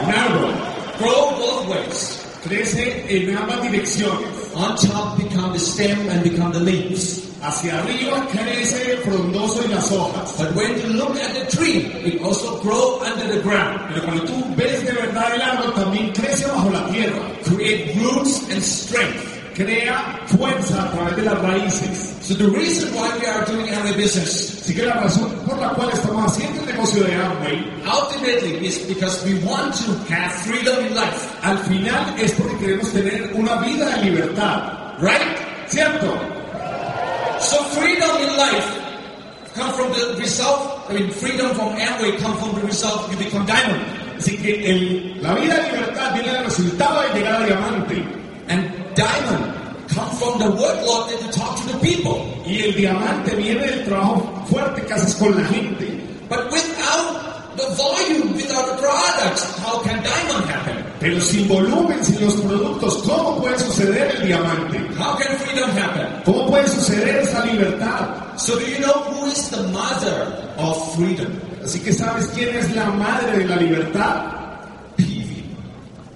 un 0.00 0.10
árbol, 0.12 0.52
grow 0.98 1.30
both 1.38 1.68
ways. 1.68 2.20
Crece 2.44 3.04
en 3.08 3.36
ambas 3.36 3.60
direcciones. 3.74 4.44
on 4.54 4.76
top 4.76 5.18
become 5.18 5.52
the 5.52 5.58
stem 5.58 6.08
and 6.08 6.22
become 6.22 6.52
the 6.52 6.60
leaves. 6.60 7.22
Hacia 7.42 7.82
arriba 7.82 8.26
crece 8.28 8.96
frondoso 9.04 9.62
y 9.64 9.68
las 9.68 9.90
hojas. 9.90 10.36
But 10.38 10.54
when 10.54 10.80
you 10.80 10.86
look 10.94 11.16
at 11.16 11.34
the 11.34 11.56
tree, 11.56 11.92
it 12.02 12.22
also 12.22 12.58
grow 12.62 13.00
under 13.02 13.34
the 13.34 13.42
ground. 13.42 13.80
Pero 13.88 14.04
cuando 14.06 14.24
tú 14.24 14.56
ves 14.56 14.84
de 14.84 14.92
verdad 14.92 15.34
el 15.34 15.42
árbol, 15.42 15.74
también 15.74 16.12
crece 16.12 16.46
bajo 16.46 16.70
la 16.70 16.86
tierra. 16.88 17.20
Create 17.44 17.94
roots 17.96 18.48
and 18.50 18.62
strength. 18.62 19.33
Crea 19.54 20.20
fuerza 20.26 20.82
a 20.82 20.90
través 20.90 21.16
de 21.16 21.22
las 21.22 21.38
raíces. 21.40 22.16
So 22.22 22.34
the 22.34 22.48
reason 22.48 22.92
why 22.94 23.08
we 23.20 23.26
are 23.26 23.44
doing 23.46 23.68
our 23.74 23.94
business 23.96 24.60
Así 24.64 24.74
que 24.74 24.82
la 24.86 24.94
razón 24.94 25.30
por 25.46 25.58
la 25.60 25.68
cual 25.74 25.90
estamos 25.92 26.32
haciendo 26.32 26.60
el 26.62 26.66
negocio 26.74 27.04
de 27.04 27.14
Amway, 27.14 27.64
ultimately 27.86 28.66
is 28.66 28.78
because 28.88 29.22
we 29.26 29.34
want 29.44 29.74
to 29.76 29.92
have 30.12 30.32
freedom 30.42 30.84
in 30.86 30.94
life. 30.94 31.28
al 31.42 31.58
final 31.58 32.14
es 32.18 32.32
porque 32.32 32.56
queremos 32.58 32.90
tener 32.92 33.30
una 33.34 33.56
vida 33.60 33.90
de 33.96 34.10
libertad. 34.10 34.72
Right? 35.00 35.36
¿Cierto? 35.68 36.06
So 37.40 37.62
freedom 37.78 38.10
in 38.22 38.36
life 38.36 38.80
come 39.54 39.72
from 39.74 39.92
the 39.92 40.16
result, 40.18 40.80
I 40.90 40.94
mean 40.94 41.10
freedom 41.10 41.54
from 41.54 41.76
Amway 41.76 42.18
come 42.18 42.34
from 42.38 42.54
the 42.58 42.66
result 42.66 43.10
you 43.12 43.18
become 43.18 43.44
diamond. 43.46 43.82
Así 44.18 44.36
que 44.40 44.64
el- 44.70 45.22
la 45.22 45.34
vida 45.34 45.54
de 45.56 45.72
libertad 45.76 46.14
viene 46.14 46.32
del 46.32 46.44
resultado 46.44 47.02
de 47.02 47.18
llegar 47.20 47.42
a 47.42 47.46
diamante. 47.46 48.02
And 48.48 48.73
diamond 48.94 49.54
come 49.88 50.10
from 50.16 50.38
the 50.38 50.50
workload 50.56 51.10
that 51.10 51.20
you 51.22 51.30
talk 51.32 51.56
to 51.60 51.72
the 51.72 51.78
people. 51.78 52.26
Y 52.46 52.60
el 52.62 52.74
diamante 52.74 53.34
viene 53.36 53.66
del 53.66 53.84
trabajo 53.84 54.44
fuerte 54.48 54.82
que 54.82 54.94
haces 54.94 55.14
con 55.16 55.34
la 55.34 55.44
gente. 55.48 55.86
But 56.28 56.50
without 56.50 57.56
the 57.56 57.66
volume, 57.76 58.34
without 58.34 58.66
the 58.66 58.82
products, 58.82 59.58
how 59.58 59.80
can 59.82 60.02
diamond 60.02 60.44
happen? 60.50 60.84
Pero 61.00 61.20
sin 61.20 61.46
volumen, 61.48 62.02
sin 62.04 62.24
los 62.24 62.34
productos, 62.36 63.02
¿cómo 63.06 63.40
puede 63.40 63.58
suceder 63.58 64.14
el 64.16 64.26
diamante? 64.26 64.78
How 64.98 65.16
can 65.16 65.36
freedom 65.38 65.70
happen? 65.70 66.06
¿Cómo 66.24 66.46
puede 66.48 66.66
suceder 66.68 67.16
esa 67.16 67.44
libertad? 67.44 68.36
So 68.36 68.58
do 68.58 68.64
you 68.66 68.78
know 68.78 68.94
who 69.10 69.26
is 69.26 69.50
the 69.50 69.62
mother 69.68 70.32
of 70.58 70.96
freedom? 70.96 71.32
Así 71.62 71.80
que 71.80 71.92
¿sabes 71.92 72.26
quién 72.34 72.54
es 72.56 72.74
la 72.74 72.86
madre 72.90 73.38
de 73.38 73.44
la 73.46 73.56
libertad? 73.56 74.24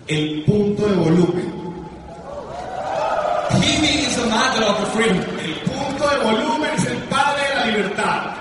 El 0.09 0.43
punto 0.45 0.87
de 0.87 0.97
volumen. 0.97 1.59
PV 3.51 4.07
is 4.07 4.17
the 4.17 4.27
mother 4.29 4.65
of 4.65 4.81
the 4.81 4.87
freedom. 4.97 5.25
El 5.39 5.55
punto 5.65 6.09
de 6.09 6.17
volumen 6.25 6.71
es 6.77 6.87
el 6.87 6.99
padre 7.09 7.43
de 7.49 7.55
la 7.55 7.67
libertad. 7.67 8.35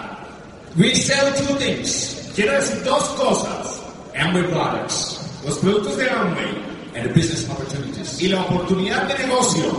We 0.77 0.93
sell 0.93 1.33
two 1.33 1.55
things. 1.55 2.31
Quiero 2.35 2.53
decir 2.53 2.83
dos 2.83 3.03
cosas. 3.17 3.81
Amway 4.15 4.43
products 4.51 5.19
Los 5.45 5.57
productos 5.59 5.95
de 5.97 6.09
Amway 6.09 6.49
and 6.95 7.03
the 7.07 7.13
business 7.13 7.47
opportunities. 7.49 8.21
y 8.21 8.27
la 8.29 8.41
oportunidad 8.41 9.07
de 9.07 9.25
negocio. 9.25 9.71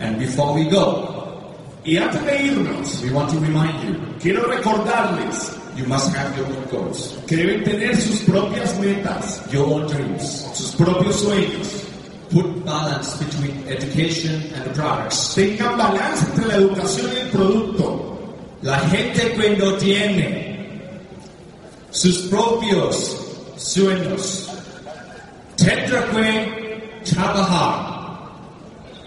And 0.00 0.18
before 0.18 0.54
we 0.54 0.64
go, 0.68 1.08
Y 1.84 1.96
antes 1.96 2.24
de 2.24 2.46
irnos, 2.46 3.02
we 3.02 3.10
want 3.10 3.28
to 3.30 3.40
remind 3.40 3.74
you, 3.82 3.96
quiero 4.20 4.46
recordarles 4.48 5.58
you 5.76 5.84
must 5.86 6.14
have 6.14 6.36
your 6.36 6.46
own 6.46 6.64
goals, 6.70 7.18
que 7.26 7.36
deben 7.36 7.64
tener 7.64 7.96
sus 7.96 8.20
propias 8.20 8.78
metas, 8.78 9.42
your 9.52 9.66
own 9.66 9.86
dreams. 9.88 10.46
sus 10.54 10.76
propios 10.76 11.16
sueños. 11.20 11.82
Put 12.32 12.64
balance 12.64 13.16
between 13.18 13.68
education 13.68 14.40
and 14.54 14.64
the 14.64 14.70
products. 14.74 15.34
Tengan 15.34 15.76
balance 15.76 16.24
entre 16.30 16.46
la 16.46 16.54
educación 16.54 17.10
y 17.12 17.20
el 17.20 17.28
producto. 17.28 18.18
La 18.62 18.78
gente 18.88 19.34
cuando 19.36 19.76
tiene 19.76 21.00
sus 21.90 22.28
propios 22.30 23.18
sueños, 23.58 24.48
tendrá 25.56 26.10
que 26.10 27.02
trabajar 27.04 28.30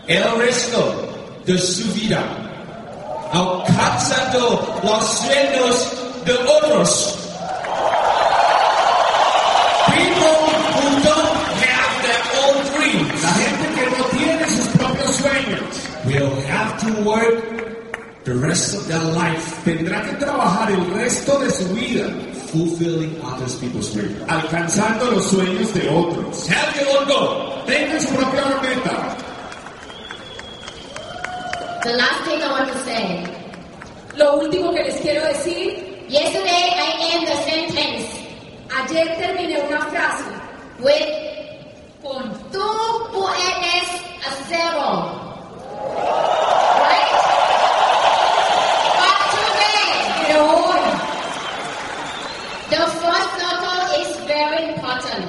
el 0.07 0.23
resto 0.38 1.41
de 1.45 1.57
su 1.57 1.91
vida, 1.93 2.23
alcanzando 3.32 4.82
los 4.84 5.03
sueños 5.03 5.93
de 6.26 6.34
otros. 6.34 7.24
Will 16.22 16.41
have 16.41 16.80
to 16.80 17.03
work 17.03 17.43
the 18.24 18.36
rest 18.36 18.76
of 18.76 18.88
their 18.88 19.03
life 19.13 19.63
tendrá 19.63 20.01
que 20.01 20.16
trabajar 20.18 20.72
el 20.72 20.86
resto 20.93 21.39
de 21.39 21.49
su 21.51 21.66
vida 21.74 22.09
fulfilling 22.51 23.20
others 23.22 23.55
people's 23.55 23.93
dreams. 23.93 24.18
alcanzando 24.28 25.11
los 25.11 25.30
sueños 25.30 25.74
de 25.74 25.89
otros. 25.89 26.49
Have 26.49 26.80
your 26.80 26.97
own 26.97 27.07
goal. 27.07 27.63
Tengan 27.66 27.99
su 28.01 28.13
propia 28.16 28.43
meta. 28.61 29.18
The 31.84 31.93
last 31.93 32.24
thing 32.26 32.41
I 32.41 32.49
want 32.51 32.72
to 32.72 32.80
say. 32.80 33.24
Lo 34.18 34.39
último 34.39 34.74
que 34.74 34.84
les 34.84 34.95
quiero 35.01 35.22
decir, 35.28 35.95
Yesterday 36.07 36.70
I 36.78 37.13
end 37.13 37.28
the 37.28 37.36
sentence 37.49 38.26
ayer 38.70 39.18
terminé 39.18 39.59
una 39.68 39.82
frase 39.88 40.24
with 40.80 41.09
con 42.03 42.32
tú 42.51 42.61
puedes 43.11 43.88
hacerlo. 44.24 45.35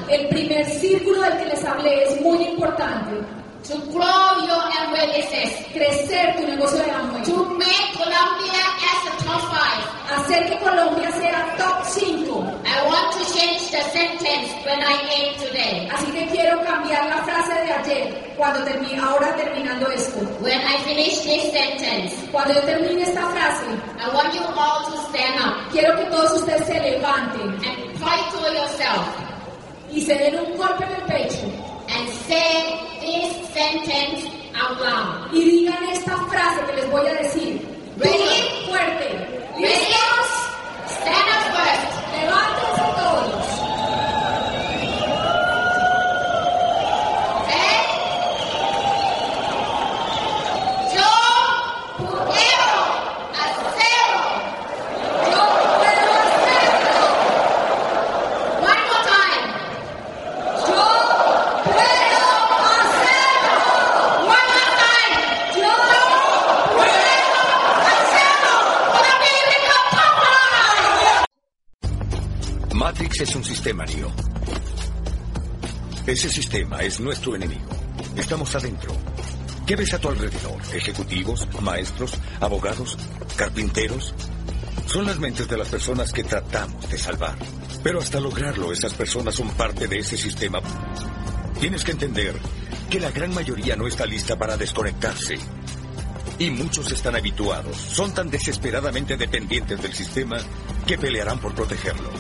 El 0.09 0.29
primer 0.29 0.65
círculo 0.67 1.21
del 1.21 1.39
que 1.39 1.45
les 1.47 1.65
hablé 1.65 2.05
es 2.05 2.21
muy 2.21 2.45
importante. 2.45 3.36
To 3.67 3.75
grow 3.91 4.47
your 4.47 4.62
Amway 4.79 5.07
business. 5.11 5.51
Crecer 5.75 6.37
tu 6.37 6.47
negocio 6.47 6.79
de 6.79 6.91
Amway. 6.91 7.23
To 7.25 7.37
make 7.59 7.89
Colombia 7.99 8.62
as 8.79 9.03
a 9.11 9.25
top 9.27 9.43
five. 9.51 9.83
Hacer 10.07 10.47
que 10.47 10.57
Colombia 10.62 11.11
sea 11.11 11.35
top 11.59 11.83
5. 11.85 12.62
I 12.62 12.87
want 12.87 13.11
to 13.19 13.23
change 13.35 13.71
the 13.75 13.83
sentence 13.91 14.55
when 14.64 14.79
I 14.79 14.95
end 15.19 15.39
today. 15.43 15.89
Así 15.91 16.12
que 16.12 16.27
quiero 16.31 16.62
cambiar 16.62 17.07
la 17.11 17.25
frase 17.25 17.55
de 17.55 17.73
ayer, 17.73 18.35
cuando 18.37 18.62
termine, 18.62 19.01
ahora 19.01 19.35
terminando 19.35 19.91
esto. 19.91 20.21
When 20.41 20.61
I 20.61 20.79
finish 20.85 21.23
this 21.23 21.51
sentence, 21.51 22.14
Cuando 22.31 22.55
yo 22.55 22.61
termine 22.61 23.03
esta 23.03 23.27
frase, 23.31 23.67
I 23.99 24.14
want 24.14 24.33
you 24.35 24.43
all 24.45 24.85
to 24.93 24.97
stand 25.09 25.41
up 25.41 25.73
quiero 25.73 25.97
que 25.97 26.05
todos 26.11 26.33
ustedes 26.41 26.67
se 26.67 26.79
levanten 26.81 27.51
and 27.51 27.99
point 27.99 28.27
to 28.31 28.39
yourself 28.55 29.07
y 29.91 30.01
se 30.03 30.14
den 30.14 30.39
un 30.39 30.57
golpe 30.57 30.85
en 30.85 30.93
el 30.93 31.03
pecho 31.03 31.56
say 32.27 32.53
this 33.01 33.49
sentence 33.55 34.24
out 34.55 34.81
loud. 34.81 35.33
y 35.33 35.45
digan 35.45 35.85
esta 35.93 36.16
frase 36.27 36.64
que 36.66 36.72
les 36.77 36.91
voy 36.91 37.07
a 37.07 37.14
decir. 37.14 37.61
Ready? 37.99 38.66
Fuerte. 38.68 39.09
¿Listos? 39.59 40.29
Stand 40.89 41.29
up 41.35 41.43
first. 41.57 41.93
Levántense 42.12 42.85
todos. 42.97 43.45
¿Eh? 47.49 47.81
Yo 50.95 51.11
puedo 51.99 52.72
hacerlo. 53.43 54.22
Yo 55.33 55.43
puedo 55.81 56.11
hacerlo. 56.27 57.01
One 58.70 58.83
more 58.89 59.05
time. 59.12 59.45
Yo 60.66 60.83
puedo 61.64 62.61
hacerlo. 62.83 63.57
One 64.37 64.47
more 64.53 64.72
time. 64.83 65.14
Yo 65.57 65.72
puedo 66.77 67.01
hacerlo. 67.93 68.55
Colombia, 68.93 69.31
you 69.37 69.45
become 69.55 69.85
Matrix 73.17 73.31
es 73.31 73.37
un 73.37 73.45
sistema, 73.45 73.85
Neo. 73.87 74.12
Ese 76.07 76.29
sistema 76.29 76.83
es 76.83 77.01
nuestro 77.01 77.35
enemigo. 77.35 77.71
Estamos 78.14 78.55
adentro. 78.55 78.93
¿Qué 79.67 79.75
ves 79.75 79.95
a 79.95 79.99
tu 79.99 80.09
alrededor? 80.09 80.61
¿Ejecutivos? 80.75 81.49
¿Maestros? 81.62 82.12
¿Abogados? 82.41 82.99
¿Carpinteros? 83.37 84.12
Son 84.87 85.07
las 85.07 85.19
mentes 85.19 85.49
de 85.49 85.57
las 85.57 85.69
personas 85.69 86.12
que 86.12 86.25
tratamos 86.25 86.91
de 86.91 86.99
salvar. 86.99 87.39
Pero 87.83 88.01
hasta 88.01 88.21
lograrlo, 88.21 88.71
esas 88.71 88.93
personas 88.93 89.35
son 89.35 89.49
parte 89.53 89.89
de 89.89 90.01
ese 90.01 90.19
sistema. 90.19 90.61
Tienes 91.59 91.85
que 91.85 91.93
entender 91.93 92.35
que 92.91 93.01
la 93.01 93.12
gran 93.12 93.33
mayoría 93.33 93.77
no 93.77 93.87
está 93.87 94.05
lista 94.05 94.37
para 94.37 94.59
desconectarse. 94.59 95.39
Y 96.39 96.51
muchos 96.51 96.93
están 96.93 97.17
habituados, 97.17 97.79
son 97.79 98.12
tan 98.12 98.29
desesperadamente 98.29 99.17
dependientes 99.17 99.81
del 99.81 99.95
sistema 99.95 100.37
que 100.87 100.99
pelearán 100.99 101.39
por 101.39 101.55
protegerlo. 101.55 102.11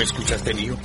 ¿Me 0.00 0.04
escuchaste, 0.04 0.54
Neo? 0.54 0.78